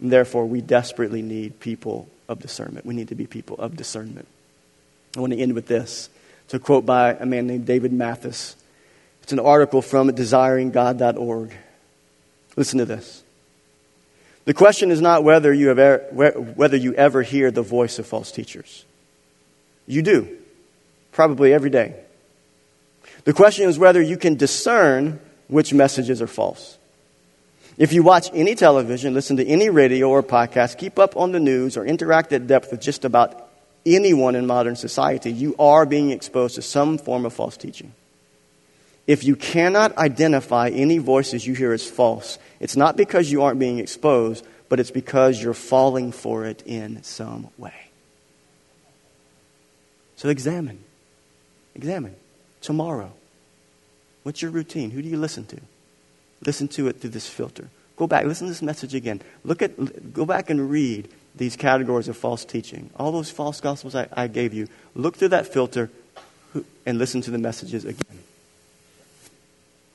And 0.00 0.12
therefore, 0.12 0.46
we 0.46 0.60
desperately 0.60 1.22
need 1.22 1.58
people 1.58 2.08
of 2.32 2.40
discernment. 2.40 2.84
We 2.84 2.94
need 2.94 3.08
to 3.08 3.14
be 3.14 3.26
people 3.26 3.56
of 3.58 3.76
discernment. 3.76 4.26
I 5.16 5.20
want 5.20 5.32
to 5.32 5.38
end 5.38 5.54
with 5.54 5.66
this. 5.66 6.08
It's 6.44 6.54
a 6.54 6.58
quote 6.58 6.84
by 6.84 7.12
a 7.12 7.26
man 7.26 7.46
named 7.46 7.66
David 7.66 7.92
Mathis. 7.92 8.56
It's 9.22 9.32
an 9.32 9.38
article 9.38 9.82
from 9.82 10.10
desiringgod.org. 10.10 11.52
Listen 12.56 12.78
to 12.78 12.84
this. 12.84 13.22
The 14.44 14.54
question 14.54 14.90
is 14.90 15.00
not 15.00 15.22
whether 15.22 15.52
you, 15.52 15.68
have 15.68 15.78
er, 15.78 15.98
whether 16.10 16.76
you 16.76 16.94
ever 16.94 17.22
hear 17.22 17.50
the 17.50 17.62
voice 17.62 17.98
of 17.98 18.06
false 18.06 18.32
teachers. 18.32 18.84
You 19.86 20.02
do, 20.02 20.36
probably 21.12 21.52
every 21.52 21.70
day. 21.70 21.94
The 23.24 23.32
question 23.32 23.68
is 23.68 23.78
whether 23.78 24.02
you 24.02 24.16
can 24.16 24.34
discern 24.34 25.20
which 25.46 25.72
messages 25.72 26.20
are 26.20 26.26
false. 26.26 26.76
If 27.78 27.92
you 27.92 28.02
watch 28.02 28.28
any 28.34 28.54
television, 28.54 29.14
listen 29.14 29.38
to 29.38 29.46
any 29.46 29.70
radio 29.70 30.10
or 30.10 30.22
podcast, 30.22 30.78
keep 30.78 30.98
up 30.98 31.16
on 31.16 31.32
the 31.32 31.40
news, 31.40 31.76
or 31.76 31.86
interact 31.86 32.32
at 32.32 32.46
depth 32.46 32.70
with 32.70 32.80
just 32.80 33.04
about 33.04 33.48
anyone 33.86 34.34
in 34.34 34.46
modern 34.46 34.76
society, 34.76 35.32
you 35.32 35.56
are 35.58 35.86
being 35.86 36.10
exposed 36.10 36.56
to 36.56 36.62
some 36.62 36.98
form 36.98 37.24
of 37.24 37.32
false 37.32 37.56
teaching. 37.56 37.92
If 39.06 39.24
you 39.24 39.34
cannot 39.34 39.96
identify 39.98 40.68
any 40.68 40.98
voices 40.98 41.46
you 41.46 41.54
hear 41.54 41.72
as 41.72 41.88
false, 41.88 42.38
it's 42.60 42.76
not 42.76 42.96
because 42.96 43.32
you 43.32 43.42
aren't 43.42 43.58
being 43.58 43.78
exposed, 43.78 44.46
but 44.68 44.78
it's 44.78 44.92
because 44.92 45.42
you're 45.42 45.54
falling 45.54 46.12
for 46.12 46.44
it 46.44 46.62
in 46.66 47.02
some 47.02 47.48
way. 47.58 47.74
So 50.16 50.28
examine. 50.28 50.84
Examine. 51.74 52.14
Tomorrow. 52.60 53.12
What's 54.22 54.40
your 54.40 54.52
routine? 54.52 54.92
Who 54.92 55.02
do 55.02 55.08
you 55.08 55.16
listen 55.16 55.46
to? 55.46 55.60
Listen 56.44 56.68
to 56.68 56.88
it 56.88 57.00
through 57.00 57.10
this 57.10 57.28
filter. 57.28 57.68
Go 57.96 58.06
back, 58.06 58.24
listen 58.24 58.46
to 58.46 58.52
this 58.52 58.62
message 58.62 58.94
again. 58.94 59.20
Look 59.44 59.62
at, 59.62 60.12
go 60.12 60.24
back 60.24 60.50
and 60.50 60.70
read 60.70 61.08
these 61.36 61.56
categories 61.56 62.08
of 62.08 62.16
false 62.16 62.44
teaching. 62.44 62.90
All 62.96 63.12
those 63.12 63.30
false 63.30 63.60
gospels 63.60 63.94
I, 63.94 64.08
I 64.12 64.26
gave 64.26 64.52
you. 64.52 64.68
Look 64.94 65.16
through 65.16 65.28
that 65.28 65.46
filter 65.46 65.90
and 66.84 66.98
listen 66.98 67.20
to 67.22 67.30
the 67.30 67.38
messages 67.38 67.84
again. 67.84 68.18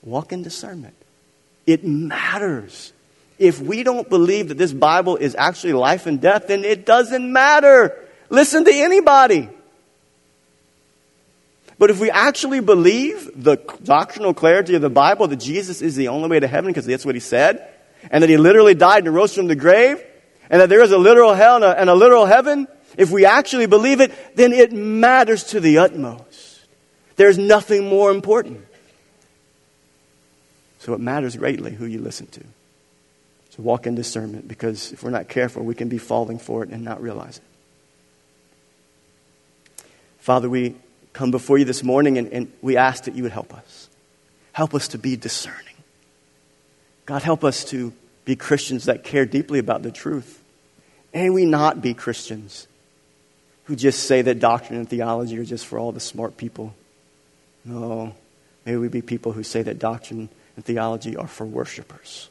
Walk 0.03 0.31
in 0.31 0.41
discernment. 0.41 0.95
It 1.65 1.83
matters. 1.83 2.93
If 3.37 3.59
we 3.59 3.83
don't 3.83 4.09
believe 4.09 4.47
that 4.49 4.57
this 4.57 4.73
Bible 4.73 5.17
is 5.17 5.35
actually 5.35 5.73
life 5.73 6.05
and 6.07 6.21
death, 6.21 6.47
then 6.47 6.63
it 6.63 6.85
doesn't 6.85 7.31
matter. 7.31 7.93
Listen 8.29 8.63
to 8.65 8.73
anybody. 8.73 9.49
But 11.79 11.89
if 11.89 11.99
we 11.99 12.09
actually 12.09 12.59
believe 12.59 13.29
the 13.35 13.57
doctrinal 13.83 14.33
clarity 14.33 14.75
of 14.75 14.81
the 14.81 14.89
Bible 14.89 15.27
that 15.27 15.37
Jesus 15.37 15.81
is 15.81 15.95
the 15.95 16.07
only 16.07 16.27
way 16.27 16.39
to 16.39 16.47
heaven 16.47 16.69
because 16.69 16.85
that's 16.85 17.05
what 17.05 17.15
he 17.15 17.21
said, 17.21 17.67
and 18.09 18.23
that 18.23 18.29
he 18.29 18.37
literally 18.37 18.73
died 18.73 19.05
and 19.05 19.13
rose 19.13 19.35
from 19.35 19.47
the 19.47 19.55
grave, 19.55 20.03
and 20.49 20.61
that 20.61 20.69
there 20.69 20.81
is 20.81 20.91
a 20.91 20.97
literal 20.97 21.33
hell 21.33 21.57
and 21.57 21.63
a, 21.63 21.79
and 21.79 21.89
a 21.89 21.95
literal 21.95 22.25
heaven, 22.25 22.67
if 22.97 23.11
we 23.11 23.25
actually 23.25 23.67
believe 23.67 24.01
it, 24.01 24.11
then 24.35 24.53
it 24.53 24.71
matters 24.71 25.43
to 25.45 25.59
the 25.59 25.77
utmost. 25.79 26.65
There's 27.15 27.37
nothing 27.37 27.87
more 27.87 28.11
important. 28.11 28.65
So 30.79 30.93
it 30.93 30.99
matters 30.99 31.35
greatly 31.35 31.73
who 31.73 31.85
you 31.85 31.99
listen 31.99 32.27
to. 32.27 32.43
So 33.51 33.63
walk 33.63 33.87
in 33.87 33.95
discernment 33.95 34.47
because 34.47 34.93
if 34.93 35.03
we're 35.03 35.09
not 35.09 35.27
careful, 35.27 35.63
we 35.63 35.75
can 35.75 35.89
be 35.89 35.97
falling 35.97 36.39
for 36.39 36.63
it 36.63 36.69
and 36.69 36.83
not 36.83 37.01
realize 37.01 37.37
it. 37.37 37.43
Father, 40.19 40.49
we 40.49 40.75
come 41.17 41.31
before 41.31 41.57
you 41.57 41.65
this 41.65 41.83
morning 41.83 42.19
and, 42.19 42.31
and 42.31 42.53
we 42.61 42.77
ask 42.77 43.05
that 43.05 43.15
you 43.15 43.23
would 43.23 43.31
help 43.31 43.51
us. 43.51 43.89
Help 44.53 44.75
us 44.75 44.89
to 44.89 44.99
be 44.99 45.15
discerning. 45.15 45.73
God, 47.07 47.23
help 47.23 47.43
us 47.43 47.65
to 47.65 47.91
be 48.23 48.35
Christians 48.35 48.85
that 48.85 49.03
care 49.03 49.25
deeply 49.25 49.57
about 49.57 49.81
the 49.81 49.89
truth. 49.89 50.43
May 51.15 51.31
we 51.31 51.45
not 51.45 51.81
be 51.81 51.95
Christians 51.95 52.67
who 53.63 53.75
just 53.75 54.03
say 54.03 54.21
that 54.21 54.39
doctrine 54.39 54.77
and 54.77 54.87
theology 54.87 55.39
are 55.39 55.43
just 55.43 55.65
for 55.65 55.79
all 55.79 55.91
the 55.91 55.99
smart 55.99 56.37
people. 56.37 56.75
No. 57.65 58.13
May 58.63 58.77
we 58.77 58.87
be 58.87 59.01
people 59.01 59.31
who 59.31 59.41
say 59.41 59.63
that 59.63 59.79
doctrine 59.79 60.29
and 60.55 60.63
theology 60.63 61.15
are 61.15 61.27
for 61.27 61.45
worshipers. 61.45 62.29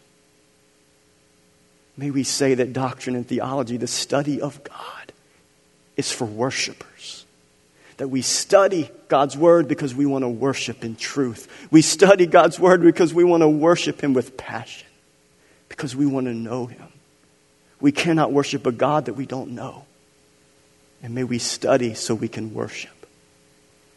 May 1.97 2.12
we 2.12 2.22
say 2.22 2.55
that 2.55 2.72
doctrine 2.72 3.16
and 3.16 3.26
theology, 3.26 3.78
the 3.78 3.89
study 3.89 4.41
of 4.41 4.62
God, 4.62 5.12
is 5.97 6.12
for 6.12 6.24
worshipers 6.24 7.26
that 7.97 8.09
we 8.09 8.22
study 8.22 8.90
God's 9.09 9.36
Word 9.36 9.68
because 9.68 9.94
we 9.94 10.07
want 10.07 10.22
to 10.22 10.28
worship 10.28 10.84
in 10.84 10.97
truth. 10.97 11.49
We 11.70 11.82
study 11.82 12.26
God's 12.26 12.59
Word 12.61 12.82
because 12.82 13.14
we 13.14 13.24
want 13.24 13.42
to 13.42 13.49
worship 13.49 14.03
Him 14.03 14.12
with 14.12 14.36
passion, 14.36 14.88
because 15.68 15.97
we 15.97 16.07
want 16.07 16.26
to 16.26 16.34
know 16.34 16.66
Him. 16.66 16.88
We 17.80 17.92
cannot 17.92 18.32
worship 18.32 18.66
a 18.66 18.72
God 18.72 19.07
that 19.07 19.14
we 19.14 19.26
don't 19.26 19.51
know. 19.51 19.84
And 21.03 21.14
may 21.14 21.24
we 21.24 21.38
study 21.38 21.94
so 21.94 22.14
we 22.14 22.28
can 22.28 22.55
worship. 22.55 22.90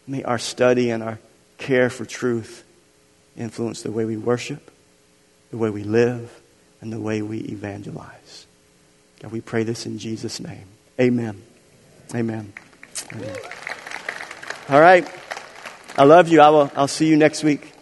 May 0.05 0.23
our 0.23 0.39
study 0.39 0.89
and 0.91 1.01
our 1.01 1.19
care 1.57 1.89
for 1.89 2.05
truth 2.05 2.63
influence 3.37 3.81
the 3.81 3.91
way 3.91 4.05
we 4.05 4.17
worship, 4.17 4.71
the 5.51 5.57
way 5.57 5.69
we 5.69 5.83
live, 5.83 6.41
and 6.81 6.91
the 6.91 6.99
way 6.99 7.21
we 7.21 7.39
evangelize. 7.39 8.45
God, 9.21 9.31
we 9.31 9.41
pray 9.41 9.63
this 9.63 9.85
in 9.85 9.97
Jesus' 9.97 10.39
name. 10.39 10.65
Amen. 10.99 11.41
Amen. 12.13 12.53
Amen. 13.13 13.35
All 14.69 14.79
right. 14.79 15.07
I 15.97 16.03
love 16.03 16.27
you. 16.27 16.41
I 16.41 16.49
will, 16.49 16.71
I'll 16.75 16.87
see 16.87 17.07
you 17.07 17.17
next 17.17 17.43
week. 17.43 17.73